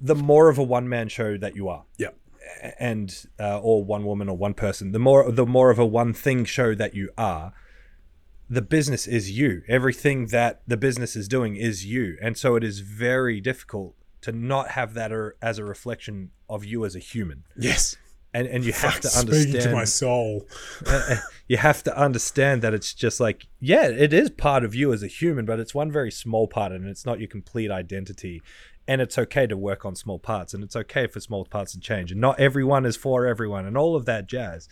the 0.00 0.14
more 0.14 0.48
of 0.50 0.58
a 0.58 0.62
one 0.62 0.86
man 0.88 1.08
show 1.08 1.38
that 1.38 1.56
you 1.56 1.68
are 1.68 1.84
Yeah. 1.96 2.08
and 2.78 3.14
uh, 3.40 3.60
or 3.60 3.82
one 3.84 4.04
woman 4.04 4.28
or 4.28 4.36
one 4.36 4.52
person 4.52 4.92
the 4.92 4.98
more 4.98 5.30
the 5.32 5.46
more 5.46 5.70
of 5.70 5.78
a 5.78 5.86
one 5.86 6.12
thing 6.12 6.44
show 6.44 6.74
that 6.74 6.94
you 6.94 7.08
are 7.16 7.52
the 8.48 8.62
business 8.62 9.06
is 9.06 9.30
you. 9.30 9.62
Everything 9.68 10.26
that 10.26 10.62
the 10.66 10.76
business 10.76 11.16
is 11.16 11.28
doing 11.28 11.56
is 11.56 11.86
you. 11.86 12.16
And 12.20 12.36
so 12.36 12.56
it 12.56 12.64
is 12.64 12.80
very 12.80 13.40
difficult 13.40 13.94
to 14.20 14.32
not 14.32 14.70
have 14.70 14.94
that 14.94 15.12
er- 15.12 15.36
as 15.42 15.58
a 15.58 15.64
reflection 15.64 16.30
of 16.48 16.64
you 16.64 16.84
as 16.84 16.94
a 16.94 16.98
human. 16.98 17.44
Yes. 17.56 17.96
and 18.32 18.46
and 18.46 18.64
you 18.64 18.72
have 18.72 19.00
to 19.00 19.08
understand 19.18 19.50
Speaking 19.50 19.60
to 19.60 19.72
my 19.72 19.84
soul. 19.84 20.46
you 21.48 21.56
have 21.56 21.82
to 21.84 21.96
understand 21.96 22.62
that 22.62 22.74
it's 22.74 22.92
just 22.92 23.20
like 23.20 23.46
yeah 23.60 23.86
it 23.86 24.12
is 24.12 24.30
part 24.30 24.64
of 24.64 24.74
you 24.74 24.92
as 24.92 25.02
a 25.02 25.06
human 25.06 25.44
but 25.44 25.60
it's 25.60 25.74
one 25.74 25.92
very 25.92 26.10
small 26.10 26.48
part 26.48 26.72
and 26.72 26.86
it's 26.88 27.06
not 27.06 27.18
your 27.20 27.28
complete 27.28 27.70
identity. 27.70 28.42
And 28.86 29.00
it's 29.00 29.16
okay 29.16 29.46
to 29.46 29.56
work 29.56 29.86
on 29.86 29.94
small 29.96 30.18
parts 30.18 30.52
and 30.52 30.62
it's 30.62 30.76
okay 30.76 31.06
for 31.06 31.18
small 31.18 31.46
parts 31.46 31.72
to 31.72 31.80
change. 31.80 32.12
And 32.12 32.20
not 32.20 32.38
everyone 32.38 32.84
is 32.84 32.96
for 32.96 33.26
everyone 33.26 33.64
and 33.64 33.78
all 33.78 33.96
of 33.96 34.04
that 34.04 34.26
jazz 34.26 34.68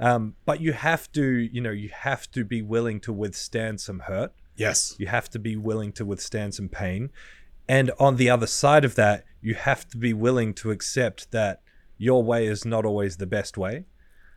Um, 0.00 0.34
but 0.46 0.60
you 0.62 0.72
have 0.72 1.12
to, 1.12 1.22
you 1.22 1.60
know, 1.60 1.70
you 1.70 1.90
have 1.90 2.30
to 2.32 2.42
be 2.42 2.62
willing 2.62 3.00
to 3.00 3.12
withstand 3.12 3.80
some 3.80 4.00
hurt. 4.00 4.32
Yes. 4.56 4.96
You 4.98 5.06
have 5.06 5.28
to 5.30 5.38
be 5.38 5.56
willing 5.56 5.92
to 5.92 6.06
withstand 6.06 6.54
some 6.54 6.70
pain. 6.70 7.10
And 7.68 7.92
on 8.00 8.16
the 8.16 8.30
other 8.30 8.46
side 8.46 8.84
of 8.84 8.94
that, 8.94 9.24
you 9.42 9.54
have 9.54 9.86
to 9.88 9.98
be 9.98 10.12
willing 10.12 10.54
to 10.54 10.70
accept 10.70 11.30
that 11.32 11.60
your 11.98 12.22
way 12.22 12.46
is 12.46 12.64
not 12.64 12.86
always 12.86 13.18
the 13.18 13.26
best 13.26 13.58
way 13.58 13.84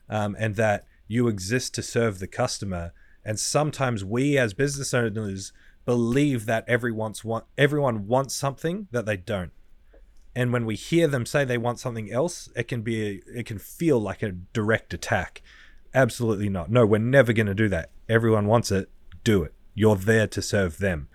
um, 0.10 0.36
and 0.38 0.56
that 0.56 0.86
you 1.08 1.30
exist 1.30 1.74
to 1.76 1.82
serve 1.82 2.20
the 2.20 2.28
customer. 2.28 2.94
And 3.24 3.40
sometimes 3.40 4.04
we 4.04 4.38
as 4.38 4.54
business 4.54 4.94
owners 4.94 5.54
believe 5.86 6.46
that 6.46 6.66
everyone's 6.68 7.24
want, 7.24 7.46
everyone 7.58 8.08
wants 8.08 8.36
something 8.36 8.88
that 8.92 9.06
they 9.06 9.18
don't. 9.18 9.52
And 10.36 10.52
when 10.52 10.66
we 10.66 10.76
hear 10.76 11.08
them 11.08 11.26
say 11.26 11.46
they 11.46 11.58
want 11.58 11.80
something 11.80 12.12
else, 12.12 12.50
it 12.56 12.68
can 12.68 12.82
be 12.82 13.04
a, 13.04 13.40
it 13.40 13.46
can 13.46 13.60
feel 13.60 14.00
like 14.00 14.24
a 14.24 14.32
direct 14.32 14.94
attack. 14.94 15.42
Absolutely 15.94 16.50
not. 16.50 16.72
No, 16.72 16.86
we're 16.86 16.98
never 16.98 17.34
going 17.34 17.48
to 17.48 17.54
do 17.54 17.70
that. 17.70 17.92
Everyone 18.10 18.48
wants 18.48 18.72
it. 18.72 18.90
Do 19.24 19.44
it. 19.44 19.54
You're 19.76 19.96
there 19.96 20.28
to 20.28 20.42
serve 20.42 20.80
them. 20.80 21.08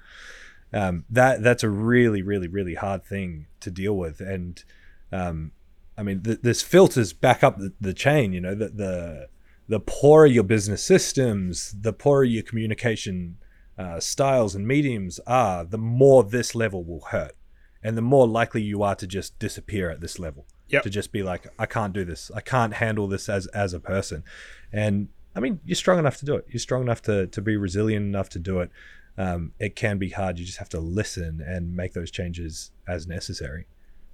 Um, 0.73 1.05
that 1.11 1.43
that's 1.43 1.63
a 1.63 1.69
really, 1.69 2.23
really, 2.23 2.49
really 2.49 2.75
hard 2.75 3.05
thing 3.05 3.47
to 3.61 3.71
deal 3.71 3.97
with. 3.97 4.21
And 4.21 4.63
um, 5.11 5.53
I 5.97 6.03
mean, 6.03 6.23
th- 6.23 6.43
this 6.43 6.63
filters 6.63 7.13
back 7.13 7.43
up 7.43 7.59
the, 7.59 7.73
the 7.81 7.95
chain. 7.95 8.33
You 8.33 8.41
know, 8.41 8.55
the, 8.55 8.69
the 8.69 9.29
the 9.69 9.81
poorer 9.81 10.27
your 10.27 10.45
business 10.45 10.83
systems, 10.83 11.75
the 11.81 11.93
poorer 11.93 12.25
your 12.25 12.43
communication 12.43 13.37
uh, 13.77 14.01
styles 14.01 14.55
and 14.55 14.67
mediums 14.67 15.21
are, 15.27 15.65
the 15.65 15.79
more 15.79 16.25
this 16.25 16.55
level 16.55 16.85
will 16.85 17.03
hurt, 17.11 17.37
and 17.89 17.97
the 17.97 18.03
more 18.03 18.29
likely 18.29 18.61
you 18.61 18.83
are 18.83 18.95
to 18.95 19.07
just 19.07 19.39
disappear 19.39 19.89
at 19.89 20.03
this 20.03 20.19
level. 20.19 20.45
Yep. 20.69 20.83
To 20.83 20.91
just 20.91 21.11
be 21.11 21.23
like, 21.23 21.47
I 21.59 21.65
can't 21.65 21.95
do 21.95 22.05
this. 22.05 22.31
I 22.37 22.43
can't 22.43 22.75
handle 22.75 23.09
this 23.09 23.31
as 23.31 23.47
as 23.47 23.73
a 23.73 23.81
person. 23.81 24.25
And 24.71 25.09
I 25.35 25.41
mean, 25.41 25.61
you're 25.65 25.75
strong 25.75 25.99
enough 25.99 26.19
to 26.19 26.27
do 26.27 26.35
it. 26.35 26.45
You're 26.51 26.61
strong 26.61 26.83
enough 26.83 27.01
to 27.03 27.27
to 27.29 27.41
be 27.41 27.57
resilient 27.57 28.05
enough 28.05 28.29
to 28.31 28.39
do 28.39 28.61
it. 28.61 28.71
Um, 29.17 29.53
it 29.59 29.75
can 29.75 29.97
be 29.97 30.11
hard. 30.11 30.39
You 30.39 30.45
just 30.45 30.59
have 30.59 30.69
to 30.69 30.81
listen 30.81 31.41
and 31.41 31.75
make 31.75 31.95
those 31.95 32.11
changes 32.11 32.73
as 32.87 33.07
necessary. 33.07 33.67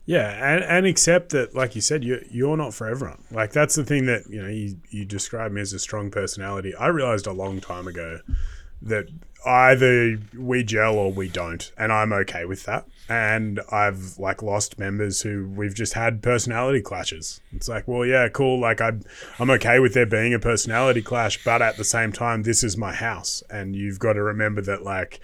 Yeah, 0.07 0.29
and, 0.55 0.63
and 0.63 0.87
accept 0.87 1.31
that, 1.31 1.57
like 1.57 1.75
you 1.75 1.81
said, 1.81 2.05
you 2.05 2.25
you're 2.31 2.57
not 2.57 2.75
for 2.75 2.87
everyone. 2.87 3.25
Like 3.33 3.51
that's 3.51 3.75
the 3.75 3.85
thing 3.85 4.07
that 4.07 4.23
you 4.31 4.41
know 4.41 4.49
you 4.49 4.77
you 4.91 5.05
describe 5.05 5.51
me 5.51 5.63
as 5.63 5.73
a 5.73 5.81
strong 5.81 6.13
personality. 6.13 6.77
I 6.77 6.87
realized 6.87 7.27
a 7.27 7.33
long 7.33 7.61
time 7.61 7.89
ago 7.89 8.21
that 8.83 9.09
either 9.45 10.21
we 10.39 10.63
gel 10.63 10.95
or 10.95 11.11
we 11.11 11.29
don't, 11.29 11.73
and 11.77 11.93
I'm 11.93 12.13
okay 12.13 12.45
with 12.45 12.63
that. 12.65 12.87
And 13.09 13.61
I've 13.71 14.19
like 14.19 14.43
lost 14.43 14.79
members 14.79 15.21
who 15.21 15.47
we've 15.55 15.75
just 15.75 15.93
had 15.93 16.23
personality 16.23 16.81
clashes. 16.81 17.41
It's 17.53 17.69
like, 17.69 17.87
well, 17.87 18.07
yeah, 18.07 18.29
cool. 18.29 18.59
Like 18.59 18.81
I, 18.81 18.93
I'm 19.39 19.51
okay 19.51 19.79
with 19.79 19.93
there 19.93 20.07
being 20.07 20.33
a 20.33 20.39
personality 20.39 21.03
clash, 21.03 21.45
but 21.45 21.61
at 21.61 21.77
the 21.77 21.85
same 21.85 22.13
time, 22.13 22.45
this 22.45 22.65
is 22.65 22.77
my 22.79 22.95
house, 22.95 23.43
and 23.51 23.77
you've 23.77 23.99
got 23.99 24.15
to 24.15 24.23
remember 24.23 24.63
that, 24.63 24.83
like 24.83 25.21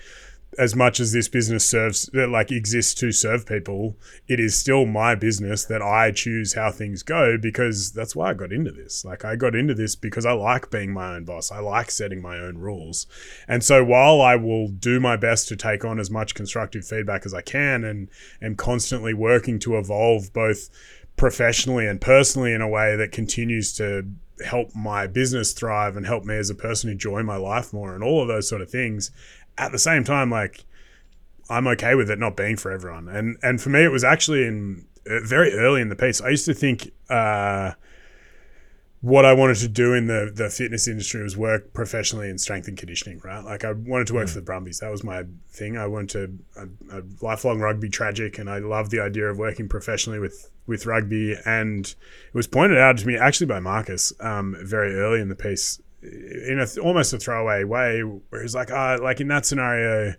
as 0.59 0.75
much 0.75 0.99
as 0.99 1.13
this 1.13 1.29
business 1.29 1.65
serves 1.65 2.11
like 2.13 2.51
exists 2.51 2.93
to 2.93 3.13
serve 3.13 3.47
people 3.47 3.97
it 4.27 4.41
is 4.41 4.57
still 4.57 4.85
my 4.85 5.15
business 5.15 5.65
that 5.65 5.81
i 5.81 6.11
choose 6.11 6.55
how 6.55 6.73
things 6.73 7.05
go 7.05 7.39
because 7.39 7.93
that's 7.93 8.17
why 8.17 8.31
i 8.31 8.35
got 8.35 8.53
into 8.53 8.71
this. 8.71 9.05
Like 9.05 9.25
i 9.25 9.37
got 9.37 9.55
into 9.55 9.75
this 9.75 9.95
because 9.95 10.27
i 10.27 10.33
like 10.33 10.71
being 10.71 10.93
my 10.93 11.15
own 11.15 11.25
boss. 11.25 11.53
I 11.53 11.61
like 11.61 11.91
setting 11.91 12.21
my 12.21 12.39
own 12.39 12.59
rules. 12.59 13.07
And 13.47 13.63
so 13.63 13.85
while 13.85 14.21
i 14.21 14.35
will 14.35 14.69
do 14.69 14.99
my 14.99 15.17
best 15.17 15.49
to 15.49 15.57
take 15.57 15.85
on 15.85 16.01
as 16.01 16.11
much 16.11 16.35
constructive 16.35 16.85
feedback 16.85 17.25
as 17.25 17.35
i 17.35 17.43
can 17.43 17.85
and 17.85 18.09
am 18.43 18.57
constantly 18.57 19.15
working 19.15 19.59
to 19.61 19.79
evolve 19.79 20.33
both 20.33 20.69
professionally 21.17 21.87
and 21.87 22.01
personally 22.01 22.53
in 22.53 22.61
a 22.63 22.69
way 22.69 22.97
that 22.97 23.13
continues 23.13 23.73
to 23.75 24.11
help 24.45 24.75
my 24.75 25.07
business 25.07 25.53
thrive 25.53 25.97
and 25.97 26.07
help 26.07 26.25
me 26.25 26.35
as 26.35 26.51
a 26.51 26.55
person 26.55 26.91
enjoy 26.91 27.23
my 27.23 27.37
life 27.37 27.73
more 27.73 27.95
and 27.95 28.03
all 28.03 28.23
of 28.23 28.29
those 28.29 28.49
sort 28.49 28.63
of 28.63 28.71
things 28.71 29.11
at 29.61 29.73
the 29.73 29.79
same 29.79 30.03
time, 30.05 30.31
like 30.31 30.65
I'm 31.49 31.67
okay 31.69 31.95
with 31.95 32.11
it 32.11 32.19
not 32.19 32.37
being 32.37 32.57
for 32.57 32.71
everyone. 32.73 33.09
And 33.09 33.37
and 33.43 33.61
for 33.61 33.69
me, 33.69 33.85
it 33.85 33.93
was 33.93 34.03
actually 34.03 34.47
in 34.47 34.87
uh, 35.09 35.21
very 35.25 35.53
early 35.53 35.81
in 35.81 35.91
the 35.91 35.97
piece. 35.97 36.21
I 36.21 36.31
used 36.31 36.47
to 36.47 36.55
think 36.55 36.93
uh, 37.11 37.73
what 39.03 39.25
I 39.25 39.35
wanted 39.35 39.57
to 39.59 39.69
do 39.69 39.93
in 39.93 40.07
the 40.07 40.33
the 40.35 40.49
fitness 40.49 40.89
industry 40.89 41.23
was 41.23 41.37
work 41.37 41.75
professionally 41.75 42.31
in 42.31 42.39
strength 42.39 42.69
and 42.69 42.79
conditioning. 42.79 43.21
Right, 43.23 43.45
like 43.45 43.65
I 43.65 43.73
wanted 43.73 44.07
to 44.09 44.15
work 44.15 44.29
for 44.29 44.37
the 44.37 44.43
Brumbies. 44.43 44.81
That 44.81 44.91
was 44.91 45.05
my 45.05 45.25
thing. 45.51 45.77
I 45.77 45.87
wanted 45.87 46.09
to 46.57 46.63
a, 46.63 46.99
a 46.99 47.03
lifelong 47.21 47.61
rugby 47.61 47.91
tragic, 47.91 48.39
and 48.39 48.49
I 48.49 48.59
loved 48.59 48.91
the 48.91 49.01
idea 49.01 49.27
of 49.27 49.37
working 49.37 49.69
professionally 49.69 50.19
with 50.19 50.51
with 50.67 50.87
rugby. 50.87 51.37
And 51.45 51.87
it 51.87 52.35
was 52.35 52.47
pointed 52.47 52.79
out 52.79 52.97
to 52.99 53.07
me 53.07 53.17
actually 53.17 53.47
by 53.47 53.61
Marcus 53.61 54.15
um, 54.21 54.57
very 54.63 54.95
early 54.95 55.21
in 55.21 55.29
the 55.29 55.37
piece 55.37 55.81
in 56.03 56.59
a 56.61 56.81
almost 56.81 57.13
a 57.13 57.19
throwaway 57.19 57.65
way, 57.65 58.01
where 58.01 58.43
he's 58.43 58.55
like, 58.55 58.71
ah, 58.71 58.99
like 59.01 59.21
in 59.21 59.29
that 59.29 59.47
scenario, 59.47 60.15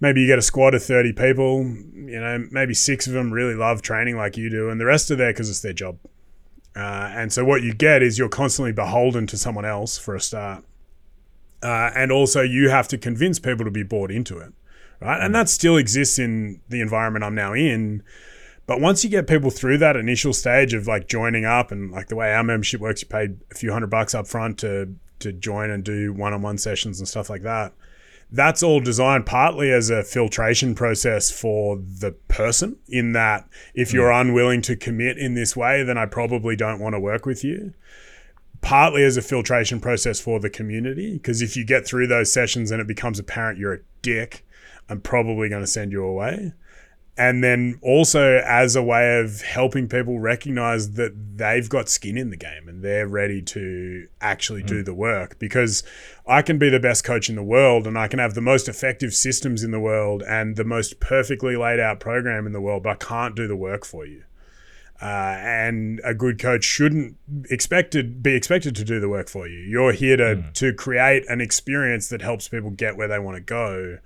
maybe 0.00 0.20
you 0.20 0.26
get 0.26 0.38
a 0.38 0.42
squad 0.42 0.74
of 0.74 0.82
30 0.82 1.12
people, 1.12 1.64
you 1.64 2.20
know, 2.20 2.46
maybe 2.50 2.74
six 2.74 3.06
of 3.06 3.12
them 3.12 3.32
really 3.32 3.54
love 3.54 3.82
training 3.82 4.16
like 4.16 4.36
you 4.36 4.50
do, 4.50 4.68
and 4.68 4.80
the 4.80 4.84
rest 4.84 5.10
are 5.10 5.16
there 5.16 5.32
because 5.32 5.50
it's 5.50 5.60
their 5.60 5.72
job. 5.72 5.98
Uh, 6.76 7.10
and 7.14 7.32
so 7.32 7.44
what 7.44 7.62
you 7.62 7.72
get 7.72 8.02
is 8.02 8.18
you're 8.18 8.28
constantly 8.28 8.72
beholden 8.72 9.26
to 9.28 9.38
someone 9.38 9.64
else 9.64 9.96
for 9.96 10.14
a 10.14 10.20
start. 10.20 10.64
Uh, 11.62 11.90
and 11.94 12.12
also 12.12 12.42
you 12.42 12.68
have 12.68 12.88
to 12.88 12.98
convince 12.98 13.38
people 13.38 13.64
to 13.64 13.70
be 13.70 13.82
bought 13.82 14.10
into 14.10 14.38
it, 14.38 14.52
right? 15.00 15.22
And 15.22 15.34
that 15.34 15.48
still 15.48 15.76
exists 15.76 16.18
in 16.18 16.60
the 16.68 16.80
environment 16.80 17.24
I'm 17.24 17.34
now 17.34 17.54
in. 17.54 18.02
But 18.66 18.80
once 18.80 19.04
you 19.04 19.10
get 19.10 19.26
people 19.26 19.50
through 19.50 19.78
that 19.78 19.96
initial 19.96 20.32
stage 20.32 20.72
of 20.72 20.86
like 20.86 21.06
joining 21.06 21.44
up 21.44 21.70
and 21.70 21.90
like 21.90 22.08
the 22.08 22.16
way 22.16 22.32
our 22.32 22.42
membership 22.42 22.80
works, 22.80 23.02
you 23.02 23.08
pay 23.08 23.28
a 23.50 23.54
few 23.54 23.72
hundred 23.72 23.90
bucks 23.90 24.14
up 24.14 24.26
front 24.26 24.58
to 24.60 24.94
to 25.20 25.32
join 25.32 25.70
and 25.70 25.84
do 25.84 26.12
one-on-one 26.12 26.58
sessions 26.58 26.98
and 26.98 27.08
stuff 27.08 27.30
like 27.30 27.42
that. 27.42 27.72
That's 28.30 28.62
all 28.62 28.80
designed 28.80 29.26
partly 29.26 29.70
as 29.70 29.90
a 29.90 30.02
filtration 30.02 30.74
process 30.74 31.30
for 31.30 31.76
the 31.76 32.12
person 32.28 32.76
in 32.88 33.12
that 33.12 33.48
if 33.74 33.92
you're 33.92 34.10
mm. 34.10 34.20
unwilling 34.22 34.60
to 34.62 34.76
commit 34.76 35.18
in 35.18 35.34
this 35.34 35.56
way, 35.56 35.82
then 35.82 35.96
I 35.96 36.06
probably 36.06 36.56
don't 36.56 36.80
want 36.80 36.94
to 36.94 37.00
work 37.00 37.26
with 37.26 37.44
you. 37.44 37.74
Partly 38.60 39.04
as 39.04 39.16
a 39.16 39.22
filtration 39.22 39.78
process 39.78 40.20
for 40.20 40.40
the 40.40 40.50
community, 40.50 41.12
because 41.12 41.42
if 41.42 41.56
you 41.56 41.64
get 41.64 41.86
through 41.86 42.06
those 42.06 42.32
sessions 42.32 42.70
and 42.70 42.80
it 42.80 42.86
becomes 42.86 43.18
apparent 43.18 43.58
you're 43.58 43.74
a 43.74 43.80
dick, 44.02 44.44
I'm 44.88 45.00
probably 45.00 45.48
going 45.48 45.62
to 45.62 45.66
send 45.66 45.92
you 45.92 46.04
away 46.04 46.54
and 47.16 47.44
then 47.44 47.78
also 47.80 48.42
as 48.44 48.74
a 48.74 48.82
way 48.82 49.20
of 49.20 49.40
helping 49.42 49.88
people 49.88 50.18
recognize 50.18 50.92
that 50.92 51.36
they've 51.36 51.68
got 51.68 51.88
skin 51.88 52.18
in 52.18 52.30
the 52.30 52.36
game 52.36 52.68
and 52.68 52.82
they're 52.82 53.06
ready 53.06 53.40
to 53.40 54.08
actually 54.20 54.62
mm. 54.62 54.66
do 54.66 54.82
the 54.82 54.94
work 54.94 55.38
because 55.38 55.84
I 56.26 56.42
can 56.42 56.58
be 56.58 56.70
the 56.70 56.80
best 56.80 57.04
coach 57.04 57.28
in 57.28 57.36
the 57.36 57.42
world 57.42 57.86
and 57.86 57.96
I 57.96 58.08
can 58.08 58.18
have 58.18 58.34
the 58.34 58.40
most 58.40 58.68
effective 58.68 59.14
systems 59.14 59.62
in 59.62 59.70
the 59.70 59.80
world 59.80 60.22
and 60.22 60.56
the 60.56 60.64
most 60.64 60.98
perfectly 60.98 61.56
laid 61.56 61.78
out 61.78 62.00
program 62.00 62.46
in 62.46 62.52
the 62.52 62.60
world 62.60 62.82
but 62.82 62.90
I 62.90 62.96
can't 62.96 63.36
do 63.36 63.46
the 63.46 63.56
work 63.56 63.84
for 63.84 64.04
you 64.04 64.24
uh, 65.00 65.36
and 65.38 66.00
a 66.02 66.14
good 66.14 66.40
coach 66.40 66.64
shouldn't 66.64 67.16
expected 67.48 68.22
be 68.24 68.34
expected 68.34 68.74
to 68.76 68.84
do 68.84 68.98
the 68.98 69.08
work 69.08 69.28
for 69.28 69.46
you 69.46 69.58
you're 69.58 69.92
here 69.92 70.16
to 70.16 70.36
mm. 70.36 70.52
to 70.54 70.72
create 70.72 71.24
an 71.28 71.40
experience 71.40 72.08
that 72.08 72.22
helps 72.22 72.48
people 72.48 72.70
get 72.70 72.96
where 72.96 73.08
they 73.08 73.18
want 73.20 73.36
to 73.36 73.40
go 73.40 73.98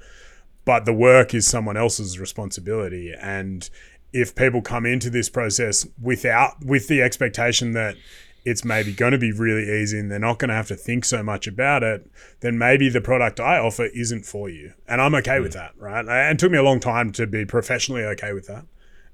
but 0.68 0.84
the 0.84 0.92
work 0.92 1.32
is 1.32 1.46
someone 1.46 1.78
else's 1.78 2.18
responsibility. 2.18 3.14
And 3.18 3.70
if 4.12 4.34
people 4.34 4.60
come 4.60 4.84
into 4.84 5.08
this 5.08 5.30
process 5.30 5.86
without 5.98 6.62
with 6.62 6.88
the 6.88 7.00
expectation 7.00 7.72
that 7.72 7.96
it's 8.44 8.66
maybe 8.66 8.92
going 8.92 9.12
to 9.12 9.18
be 9.18 9.32
really 9.32 9.80
easy 9.80 9.98
and 9.98 10.10
they're 10.10 10.18
not 10.18 10.38
going 10.38 10.50
to 10.50 10.54
have 10.54 10.68
to 10.68 10.76
think 10.76 11.06
so 11.06 11.22
much 11.22 11.46
about 11.46 11.82
it, 11.82 12.06
then 12.40 12.58
maybe 12.58 12.90
the 12.90 13.00
product 13.00 13.40
I 13.40 13.56
offer 13.56 13.86
isn't 13.86 14.26
for 14.26 14.50
you. 14.50 14.74
And 14.86 15.00
I'm 15.00 15.14
okay 15.14 15.38
mm. 15.38 15.44
with 15.44 15.54
that, 15.54 15.72
right? 15.78 16.04
And 16.06 16.36
it 16.36 16.38
took 16.38 16.52
me 16.52 16.58
a 16.58 16.62
long 16.62 16.80
time 16.80 17.12
to 17.12 17.26
be 17.26 17.46
professionally 17.46 18.04
okay 18.04 18.34
with 18.34 18.46
that. 18.48 18.66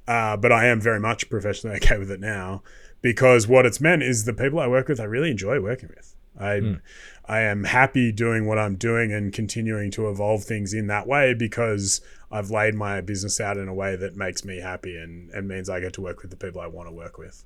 Uh, 0.08 0.36
but 0.36 0.50
I 0.50 0.66
am 0.66 0.80
very 0.80 0.98
much 0.98 1.30
professionally 1.30 1.76
okay 1.84 1.98
with 1.98 2.10
it 2.10 2.18
now 2.18 2.64
because 3.00 3.46
what 3.46 3.64
it's 3.64 3.80
meant 3.80 4.02
is 4.02 4.24
the 4.24 4.34
people 4.34 4.58
I 4.58 4.66
work 4.66 4.88
with, 4.88 4.98
I 4.98 5.04
really 5.04 5.30
enjoy 5.30 5.60
working 5.60 5.90
with. 5.94 6.16
I, 6.36 6.54
mm. 6.58 6.80
I 7.26 7.40
am 7.40 7.64
happy 7.64 8.12
doing 8.12 8.46
what 8.46 8.58
I'm 8.58 8.76
doing 8.76 9.12
and 9.12 9.32
continuing 9.32 9.90
to 9.92 10.08
evolve 10.10 10.44
things 10.44 10.74
in 10.74 10.88
that 10.88 11.06
way 11.06 11.32
because 11.32 12.00
I've 12.30 12.50
laid 12.50 12.74
my 12.74 13.00
business 13.00 13.40
out 13.40 13.56
in 13.56 13.68
a 13.68 13.74
way 13.74 13.96
that 13.96 14.16
makes 14.16 14.44
me 14.44 14.60
happy 14.60 14.96
and, 14.96 15.30
and 15.30 15.48
means 15.48 15.70
I 15.70 15.80
get 15.80 15.94
to 15.94 16.02
work 16.02 16.20
with 16.20 16.30
the 16.30 16.36
people 16.36 16.60
I 16.60 16.66
want 16.66 16.88
to 16.88 16.94
work 16.94 17.16
with. 17.16 17.44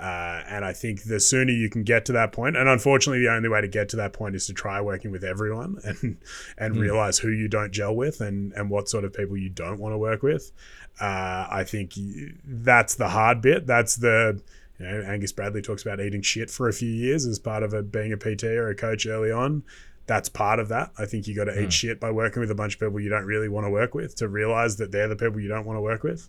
Uh, 0.00 0.44
and 0.46 0.64
I 0.64 0.72
think 0.72 1.02
the 1.02 1.18
sooner 1.18 1.50
you 1.50 1.68
can 1.68 1.82
get 1.82 2.04
to 2.04 2.12
that 2.12 2.30
point, 2.30 2.56
and 2.56 2.68
unfortunately, 2.68 3.20
the 3.20 3.32
only 3.32 3.48
way 3.48 3.60
to 3.60 3.66
get 3.66 3.88
to 3.90 3.96
that 3.96 4.12
point 4.12 4.36
is 4.36 4.46
to 4.46 4.52
try 4.52 4.80
working 4.80 5.10
with 5.10 5.24
everyone 5.24 5.78
and 5.84 6.18
and 6.56 6.76
mm. 6.76 6.80
realize 6.80 7.18
who 7.18 7.30
you 7.30 7.48
don't 7.48 7.72
gel 7.72 7.96
with 7.96 8.20
and 8.20 8.52
and 8.52 8.70
what 8.70 8.88
sort 8.88 9.04
of 9.04 9.12
people 9.12 9.36
you 9.36 9.48
don't 9.48 9.80
want 9.80 9.92
to 9.92 9.98
work 9.98 10.22
with. 10.22 10.52
Uh, 11.00 11.48
I 11.50 11.64
think 11.64 11.94
that's 12.44 12.94
the 12.94 13.08
hard 13.08 13.40
bit. 13.40 13.66
That's 13.66 13.96
the 13.96 14.40
you 14.78 14.86
know, 14.86 15.02
Angus 15.02 15.32
Bradley 15.32 15.62
talks 15.62 15.82
about 15.82 16.00
eating 16.00 16.22
shit 16.22 16.50
for 16.50 16.68
a 16.68 16.72
few 16.72 16.90
years 16.90 17.26
as 17.26 17.38
part 17.38 17.62
of 17.62 17.72
a, 17.74 17.82
being 17.82 18.12
a 18.12 18.16
PT 18.16 18.44
or 18.44 18.68
a 18.68 18.74
coach 18.74 19.06
early 19.06 19.30
on. 19.30 19.64
That's 20.06 20.28
part 20.28 20.58
of 20.58 20.68
that. 20.68 20.92
I 20.98 21.04
think 21.04 21.26
you 21.26 21.34
got 21.34 21.44
to 21.44 21.52
mm. 21.52 21.58
eat 21.58 21.64
hmm. 21.64 21.70
shit 21.70 22.00
by 22.00 22.10
working 22.10 22.40
with 22.40 22.50
a 22.50 22.54
bunch 22.54 22.74
of 22.74 22.80
people 22.80 22.98
you 22.98 23.10
don't 23.10 23.26
really 23.26 23.48
want 23.48 23.66
to 23.66 23.70
work 23.70 23.94
with 23.94 24.14
to 24.16 24.28
realize 24.28 24.76
that 24.76 24.90
they're 24.90 25.08
the 25.08 25.16
people 25.16 25.40
you 25.40 25.48
don't 25.48 25.66
want 25.66 25.76
to 25.76 25.82
work 25.82 26.02
with. 26.02 26.28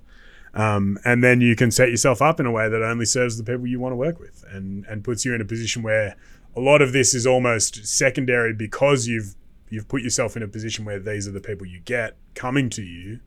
Um, 0.53 0.97
and 1.05 1.23
then 1.23 1.41
you 1.41 1.55
can 1.55 1.71
set 1.71 1.89
yourself 1.89 2.21
up 2.21 2.39
in 2.39 2.45
a 2.45 2.51
way 2.51 2.67
that 2.67 2.81
only 2.81 3.05
serves 3.05 3.37
the 3.37 3.43
people 3.43 3.67
you 3.67 3.79
want 3.79 3.93
to 3.93 3.97
work 3.97 4.19
with 4.19 4.43
and, 4.51 4.85
and 4.85 5.03
puts 5.03 5.23
you 5.23 5.33
in 5.33 5.41
a 5.41 5.45
position 5.45 5.83
where 5.83 6.15
a 6.55 6.59
lot 6.59 6.81
of 6.81 6.91
this 6.91 7.13
is 7.13 7.27
almost 7.27 7.85
secondary 7.85 8.53
because 8.53 9.07
you've 9.07 9.35
you've 9.69 9.87
put 9.87 10.01
yourself 10.01 10.35
in 10.35 10.41
a 10.41 10.47
position 10.47 10.83
where 10.83 10.99
these 10.99 11.27
are 11.27 11.31
the 11.31 11.39
people 11.39 11.67
you 11.67 11.79
get 11.79 12.17
coming 12.33 12.69
to 12.71 12.81
you. 12.81 13.19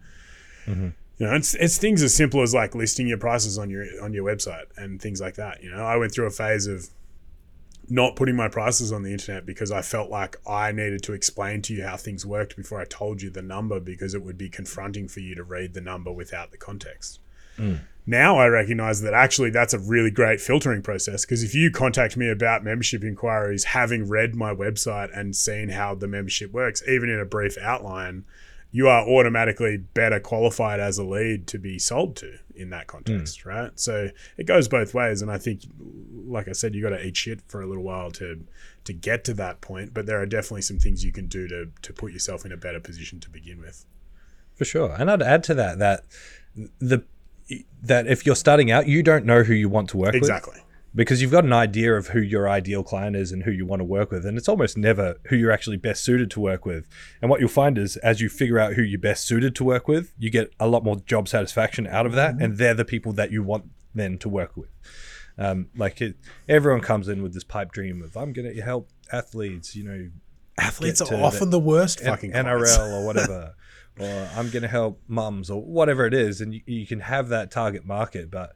You 1.19 1.27
know, 1.27 1.35
it's 1.35 1.55
it's 1.55 1.79
things 1.79 2.03
as 2.03 2.15
simple 2.15 2.43
as 2.43 2.55
like 2.55 2.75
listing 2.75 3.07
your 3.07 3.19
prices 3.19 3.59
on 3.59 3.71
your 3.71 3.87
on 4.03 4.13
your 4.13 4.25
website 4.25 4.67
and 4.77 5.01
things 5.01 5.21
like 5.21 5.35
that. 5.35 5.63
You 5.63 5.71
know, 5.71 5.85
I 5.85 5.97
went 5.97 6.13
through 6.13 6.27
a 6.27 6.31
phase 6.31 6.67
of 6.67 6.89
not 7.89 8.17
putting 8.17 8.37
my 8.37 8.49
prices 8.49 8.93
on 8.93 9.03
the 9.03 9.13
internet 9.13 9.45
because 9.45 9.71
I 9.71 9.83
felt 9.83 10.11
like 10.11 10.37
I 10.47 10.73
needed 10.73 11.03
to 11.05 11.13
explain 11.13 11.63
to 11.63 11.75
you 11.75 11.85
how 11.85 11.97
things 11.97 12.25
worked 12.25 12.57
before 12.57 12.81
I 12.81 12.85
told 12.85 13.21
you 13.21 13.31
the 13.31 13.43
number 13.43 13.81
because 13.81 14.15
it 14.15 14.23
would 14.23 14.39
be 14.39 14.49
confronting 14.49 15.09
for 15.09 15.21
you 15.21 15.35
to 15.35 15.43
read 15.43 15.75
the 15.75 15.81
number 15.81 16.11
without 16.11 16.53
the 16.53 16.57
context. 16.57 17.21
Mm. 17.59 17.81
Now 18.07 18.39
I 18.39 18.47
recognize 18.49 19.03
that 19.03 19.15
actually 19.15 19.51
that's 19.51 19.75
a 19.75 19.79
really 19.79 20.11
great 20.11 20.41
filtering 20.41 20.83
process 20.83 21.25
because 21.25 21.45
if 21.45 21.55
you 21.55 21.71
contact 21.71 22.17
me 22.17 22.29
about 22.29 22.65
membership 22.65 23.05
inquiries, 23.05 23.65
having 23.65 24.09
read 24.09 24.35
my 24.35 24.55
website 24.55 25.17
and 25.17 25.37
seen 25.37 25.69
how 25.69 25.95
the 25.95 26.09
membership 26.09 26.53
works, 26.53 26.83
even 26.89 27.09
in 27.09 27.21
a 27.21 27.25
brief 27.25 27.57
outline, 27.59 28.25
you 28.75 28.89
are 28.89 29.07
automatically 29.07 29.77
better 29.77 30.19
qualified 30.19 30.81
as 30.81 30.97
a 30.97 31.05
lead 31.05 31.47
to 31.47 31.59
be 31.59 31.79
sold 31.79 32.17
to 32.17 32.39
in 32.55 32.71
that 32.71 32.87
context, 32.87 33.43
hmm. 33.43 33.49
right? 33.51 33.71
So 33.79 34.09
it 34.39 34.47
goes 34.47 34.67
both 34.67 34.95
ways, 34.95 35.21
and 35.21 35.31
I 35.31 35.39
think, 35.39 35.63
like 36.27 36.49
I 36.49 36.53
said, 36.53 36.75
you 36.75 36.83
got 36.83 36.97
to 36.97 37.07
eat 37.07 37.17
shit 37.17 37.43
for 37.49 37.61
a 37.61 37.67
little 37.67 37.85
while 37.85 38.11
to 38.13 38.45
to 38.85 38.93
get 38.93 39.25
to 39.25 39.35
that 39.35 39.61
point. 39.61 39.95
But 39.95 40.07
there 40.07 40.21
are 40.21 40.27
definitely 40.27 40.63
some 40.63 40.79
things 40.79 41.05
you 41.05 41.13
can 41.13 41.27
do 41.27 41.47
to 41.49 41.71
to 41.83 41.93
put 41.93 42.13
yourself 42.13 42.45
in 42.47 42.51
a 42.51 42.57
better 42.57 42.81
position 42.81 43.21
to 43.21 43.31
begin 43.31 43.61
with. 43.61 43.85
For 44.55 44.65
sure. 44.65 44.97
And 44.99 45.11
I'd 45.11 45.23
add 45.23 45.45
to 45.45 45.55
that 45.55 45.79
that 45.79 46.05
the 46.81 47.05
that 47.83 48.07
if 48.07 48.25
you're 48.25 48.37
starting 48.37 48.71
out, 48.71 48.87
you 48.87 49.03
don't 49.03 49.27
know 49.27 49.43
who 49.43 49.53
you 49.53 49.69
want 49.69 49.91
to 49.91 49.99
work 49.99 50.15
with. 50.15 50.23
Exactly. 50.23 50.61
Because 50.95 51.23
you've 51.23 51.31
got 51.31 51.45
an 51.45 51.53
idea 51.53 51.95
of 51.95 52.09
who 52.09 52.21
your 52.21 52.49
ideal 52.49 52.83
client 52.83 53.17
is 53.17 53.33
and 53.33 53.45
who 53.45 53.51
you 53.51 53.65
want 53.65 53.81
to 53.81 53.85
work 53.85 54.11
with 54.11 54.27
and 54.27 54.37
it's 54.37 54.49
almost 54.49 54.77
never 54.77 55.17
who 55.29 55.37
you're 55.37 55.51
actually 55.51 55.77
best 55.77 56.05
suited 56.05 56.31
to 56.31 56.41
work 56.41 56.65
with. 56.67 56.89
And 57.21 57.31
what 57.31 57.41
you'll 57.41 57.49
find 57.49 57.79
is 57.79 57.97
as 57.99 58.21
you 58.21 58.29
figure 58.29 58.59
out 58.59 58.75
who 58.75 58.83
you're 58.83 59.01
best 59.01 59.27
suited 59.27 59.55
to 59.57 59.65
work 59.65 59.89
with 59.89 60.13
you 60.19 60.31
get 60.31 60.53
a 60.61 60.69
lot 60.69 60.85
more 60.85 60.97
job 60.97 61.29
satisfaction 61.29 61.87
out 61.87 62.07
of 62.07 62.13
that 62.13 62.35
and 62.41 62.59
they're 62.59 62.75
the 62.75 62.85
people 62.85 63.13
that 63.15 63.31
you 63.31 63.43
want 63.43 63.65
then 63.95 64.19
to 64.19 64.29
work 64.29 64.57
with. 64.57 64.71
Um, 65.39 65.69
like 65.77 66.01
it, 66.01 66.17
everyone 66.49 66.83
comes 66.83 67.09
in 67.09 67.23
with 67.23 67.33
this 67.33 67.45
pipe 67.45 67.73
dream 67.73 68.03
of 68.03 68.19
i'm 68.19 68.35
going 68.35 68.55
to 68.55 68.61
help 68.61 68.91
athletes 69.11 69.75
you 69.75 69.83
know 69.83 70.11
Athletes 70.59 71.01
are 71.01 71.15
often 71.15 71.51
the 71.51 71.59
worst 71.59 72.01
N- 72.01 72.07
fucking 72.09 72.33
clients. 72.33 72.77
NRL 72.77 73.01
or 73.01 73.07
whatever, 73.07 73.55
or 73.99 74.29
I'm 74.37 74.51
going 74.51 74.63
to 74.63 74.69
help 74.69 75.01
mums 75.09 75.51
or 75.51 75.63
whatever 75.63 76.07
it 76.07 76.15
is, 76.15 76.41
and 76.41 76.55
you, 76.55 76.61
you 76.67 76.87
can 76.87 77.01
have 77.01 77.29
that 77.29 77.51
target 77.51 77.87
market, 77.87 78.31
but 78.31 78.53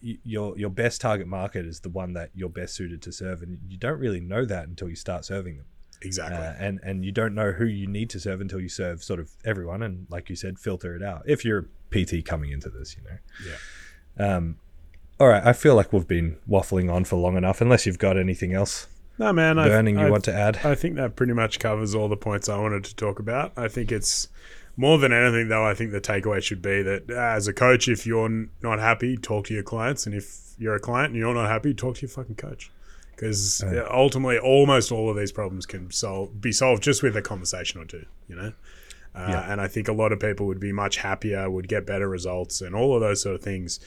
your 0.00 0.56
your 0.58 0.70
best 0.70 1.00
target 1.00 1.26
market 1.26 1.66
is 1.66 1.80
the 1.80 1.88
one 1.88 2.12
that 2.14 2.30
you're 2.34 2.48
best 2.48 2.74
suited 2.74 3.02
to 3.02 3.12
serve, 3.12 3.42
and 3.42 3.58
you 3.68 3.76
don't 3.76 3.98
really 3.98 4.20
know 4.20 4.44
that 4.44 4.68
until 4.68 4.88
you 4.88 4.96
start 4.96 5.24
serving 5.24 5.56
them, 5.56 5.66
Exactly. 6.02 6.36
uh, 6.38 6.54
and 6.58 6.80
and 6.82 7.04
you 7.04 7.12
don't 7.12 7.34
know 7.34 7.52
who 7.52 7.64
you 7.64 7.86
need 7.86 8.08
to 8.10 8.20
serve 8.20 8.40
until 8.40 8.60
you 8.60 8.68
serve 8.68 9.02
sort 9.02 9.20
of 9.20 9.30
everyone, 9.44 9.82
and 9.82 10.06
like 10.08 10.30
you 10.30 10.36
said, 10.36 10.58
filter 10.58 10.94
it 10.94 11.02
out. 11.02 11.22
If 11.26 11.44
you're 11.44 11.66
PT 11.90 12.24
coming 12.24 12.50
into 12.50 12.68
this, 12.70 12.96
you 12.96 13.02
know. 13.04 13.18
yeah. 14.18 14.36
Um, 14.36 14.56
all 15.20 15.28
right, 15.28 15.44
I 15.44 15.52
feel 15.52 15.74
like 15.74 15.92
we've 15.92 16.08
been 16.08 16.36
waffling 16.48 16.92
on 16.92 17.04
for 17.04 17.16
long 17.16 17.36
enough. 17.36 17.60
Unless 17.60 17.86
you've 17.86 17.98
got 17.98 18.16
anything 18.18 18.52
else 18.54 18.88
No, 19.18 19.32
man. 19.32 19.56
Burning 19.56 19.98
you 19.98 20.06
I, 20.06 20.10
want 20.10 20.24
to 20.24 20.34
add. 20.34 20.60
I 20.64 20.74
think 20.74 20.96
that 20.96 21.16
pretty 21.16 21.32
much 21.32 21.58
covers 21.58 21.94
all 21.94 22.08
the 22.08 22.16
points 22.16 22.48
I 22.48 22.58
wanted 22.58 22.84
to 22.84 22.96
talk 22.96 23.18
about. 23.18 23.52
I 23.56 23.68
think 23.68 23.92
it's 23.92 24.28
more 24.76 24.98
than 24.98 25.12
anything, 25.12 25.48
though. 25.48 25.64
I 25.64 25.74
think 25.74 25.92
the 25.92 26.00
takeaway 26.00 26.42
should 26.42 26.62
be 26.62 26.82
that 26.82 27.10
uh, 27.10 27.14
as 27.14 27.46
a 27.46 27.52
coach, 27.52 27.88
if 27.88 28.06
you're 28.06 28.46
not 28.62 28.78
happy, 28.78 29.16
talk 29.16 29.46
to 29.46 29.54
your 29.54 29.62
clients, 29.62 30.06
and 30.06 30.14
if 30.14 30.54
you're 30.58 30.74
a 30.74 30.80
client 30.80 31.10
and 31.12 31.16
you're 31.16 31.34
not 31.34 31.48
happy, 31.48 31.74
talk 31.74 31.96
to 31.96 32.02
your 32.02 32.10
fucking 32.10 32.36
coach. 32.36 32.70
Because 33.14 33.62
ultimately, 33.90 34.38
almost 34.38 34.90
all 34.90 35.08
of 35.10 35.16
these 35.16 35.30
problems 35.30 35.66
can 35.66 35.90
solve 35.90 36.40
be 36.40 36.50
solved 36.50 36.82
just 36.82 37.02
with 37.02 37.16
a 37.16 37.22
conversation 37.22 37.80
or 37.80 37.84
two. 37.84 38.04
You 38.28 38.36
know. 38.36 38.52
Uh, 39.14 39.26
Yeah. 39.28 39.52
And 39.52 39.60
I 39.60 39.68
think 39.68 39.88
a 39.88 39.92
lot 39.92 40.10
of 40.10 40.20
people 40.20 40.46
would 40.46 40.58
be 40.58 40.72
much 40.72 40.96
happier, 40.96 41.48
would 41.50 41.68
get 41.68 41.86
better 41.86 42.08
results, 42.08 42.60
and 42.62 42.74
all 42.74 42.94
of 42.94 43.00
those 43.00 43.22
sort 43.22 43.34
of 43.34 43.42
things 43.42 43.78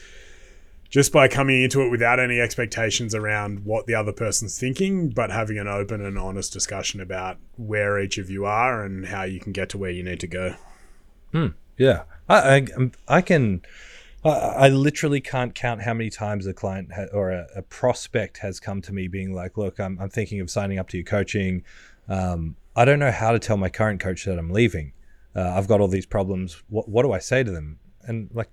just 0.89 1.11
by 1.11 1.27
coming 1.27 1.63
into 1.63 1.81
it 1.81 1.89
without 1.89 2.19
any 2.19 2.39
expectations 2.39 3.15
around 3.15 3.65
what 3.65 3.87
the 3.87 3.95
other 3.95 4.13
person's 4.13 4.57
thinking, 4.57 5.09
but 5.09 5.31
having 5.31 5.57
an 5.57 5.67
open 5.67 5.99
and 6.05 6.17
honest 6.17 6.53
discussion 6.53 7.01
about 7.01 7.37
where 7.57 7.99
each 7.99 8.17
of 8.19 8.29
you 8.29 8.45
are 8.45 8.83
and 8.83 9.07
how 9.07 9.23
you 9.23 9.39
can 9.39 9.51
get 9.51 9.67
to 9.67 9.77
where 9.77 9.89
you 9.89 10.03
need 10.03 10.19
to 10.19 10.27
go. 10.27 10.55
Yeah, 11.77 12.03
I 12.29 12.35
I, 12.35 12.67
um, 12.75 12.91
I 13.07 13.21
can. 13.21 13.61
I, 14.23 14.29
I 14.29 14.69
literally 14.69 15.21
can't 15.21 15.53
count 15.53 15.81
how 15.81 15.93
many 15.93 16.09
times 16.09 16.47
a 16.47 16.53
client 16.53 16.93
ha- 16.93 17.07
or 17.13 17.31
a, 17.31 17.47
a 17.55 17.61
prospect 17.61 18.37
has 18.39 18.59
come 18.59 18.81
to 18.83 18.93
me 18.93 19.07
being 19.07 19.33
like, 19.33 19.57
"Look, 19.57 19.79
I'm, 19.79 19.99
I'm 19.99 20.09
thinking 20.09 20.39
of 20.39 20.49
signing 20.49 20.79
up 20.79 20.89
to 20.89 20.97
your 20.97 21.05
coaching. 21.05 21.63
Um, 22.07 22.55
I 22.75 22.85
don't 22.85 22.99
know 22.99 23.11
how 23.11 23.31
to 23.31 23.39
tell 23.39 23.57
my 23.57 23.69
current 23.69 23.99
coach 23.99 24.25
that 24.25 24.37
I'm 24.39 24.51
leaving. 24.51 24.93
Uh, 25.35 25.53
I've 25.55 25.67
got 25.67 25.81
all 25.81 25.87
these 25.87 26.05
problems. 26.05 26.63
What 26.69 26.87
what 26.87 27.03
do 27.03 27.11
I 27.11 27.19
say 27.19 27.43
to 27.43 27.51
them?" 27.51 27.79
And 28.07 28.29
like, 28.33 28.49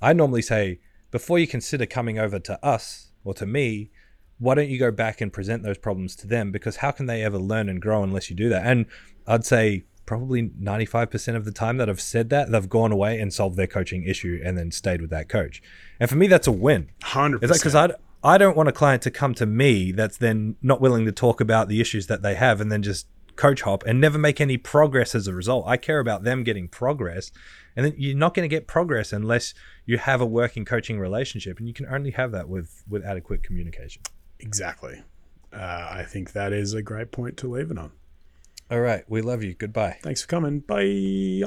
I 0.00 0.12
normally 0.12 0.42
say, 0.42 0.80
before 1.10 1.38
you 1.38 1.46
consider 1.46 1.86
coming 1.86 2.18
over 2.18 2.38
to 2.38 2.64
us 2.64 3.12
or 3.24 3.34
to 3.34 3.46
me, 3.46 3.90
why 4.38 4.54
don't 4.54 4.68
you 4.68 4.78
go 4.78 4.90
back 4.90 5.20
and 5.20 5.32
present 5.32 5.62
those 5.62 5.78
problems 5.78 6.16
to 6.16 6.26
them? 6.26 6.50
Because 6.50 6.76
how 6.76 6.90
can 6.90 7.06
they 7.06 7.22
ever 7.22 7.38
learn 7.38 7.68
and 7.68 7.80
grow 7.80 8.02
unless 8.02 8.30
you 8.30 8.36
do 8.36 8.48
that? 8.48 8.66
And 8.66 8.86
I'd 9.26 9.44
say 9.44 9.84
probably 10.06 10.48
95% 10.48 11.36
of 11.36 11.44
the 11.44 11.52
time 11.52 11.76
that 11.76 11.88
I've 11.88 12.00
said 12.00 12.30
that, 12.30 12.50
they've 12.50 12.68
gone 12.68 12.92
away 12.92 13.20
and 13.20 13.32
solved 13.32 13.56
their 13.56 13.66
coaching 13.66 14.04
issue 14.04 14.40
and 14.44 14.58
then 14.58 14.70
stayed 14.70 15.00
with 15.00 15.10
that 15.10 15.28
coach. 15.28 15.62
And 16.00 16.08
for 16.10 16.16
me, 16.16 16.26
that's 16.26 16.46
a 16.46 16.52
win. 16.52 16.90
100%. 17.02 17.42
It's 17.42 17.50
like, 17.50 17.60
because 17.60 17.74
I, 17.74 17.90
I 18.24 18.38
don't 18.38 18.56
want 18.56 18.68
a 18.68 18.72
client 18.72 19.02
to 19.02 19.10
come 19.10 19.34
to 19.34 19.46
me 19.46 19.92
that's 19.92 20.16
then 20.16 20.56
not 20.62 20.80
willing 20.80 21.04
to 21.06 21.12
talk 21.12 21.40
about 21.40 21.68
the 21.68 21.80
issues 21.80 22.06
that 22.08 22.22
they 22.22 22.34
have 22.34 22.60
and 22.60 22.70
then 22.70 22.82
just 22.82 23.06
coach 23.36 23.62
hop 23.62 23.82
and 23.86 24.00
never 24.00 24.18
make 24.18 24.40
any 24.40 24.56
progress 24.56 25.14
as 25.14 25.26
a 25.26 25.34
result. 25.34 25.64
I 25.66 25.76
care 25.76 25.98
about 25.98 26.24
them 26.24 26.44
getting 26.44 26.68
progress. 26.68 27.32
And 27.74 27.86
then 27.86 27.94
you're 27.96 28.16
not 28.16 28.34
going 28.34 28.48
to 28.48 28.54
get 28.54 28.66
progress 28.66 29.12
unless 29.12 29.54
you 29.86 29.98
have 29.98 30.20
a 30.20 30.26
working 30.26 30.64
coaching 30.64 30.98
relationship. 30.98 31.58
And 31.58 31.66
you 31.66 31.74
can 31.74 31.86
only 31.86 32.10
have 32.10 32.32
that 32.32 32.48
with, 32.48 32.84
with 32.88 33.04
adequate 33.04 33.42
communication. 33.42 34.02
exactly. 34.38 35.02
Uh, 35.52 35.88
I 35.90 36.04
think 36.04 36.32
that 36.32 36.52
is 36.52 36.72
a 36.72 36.82
great 36.82 37.10
point 37.10 37.36
to 37.38 37.48
leave 37.48 37.70
it 37.70 37.78
on. 37.78 37.92
All 38.70 38.80
right. 38.80 39.04
We 39.08 39.22
love 39.22 39.42
you. 39.42 39.54
Goodbye. 39.54 39.98
Thanks 40.02 40.22
for 40.22 40.28
coming. 40.28 40.60
Bye. 40.60 41.42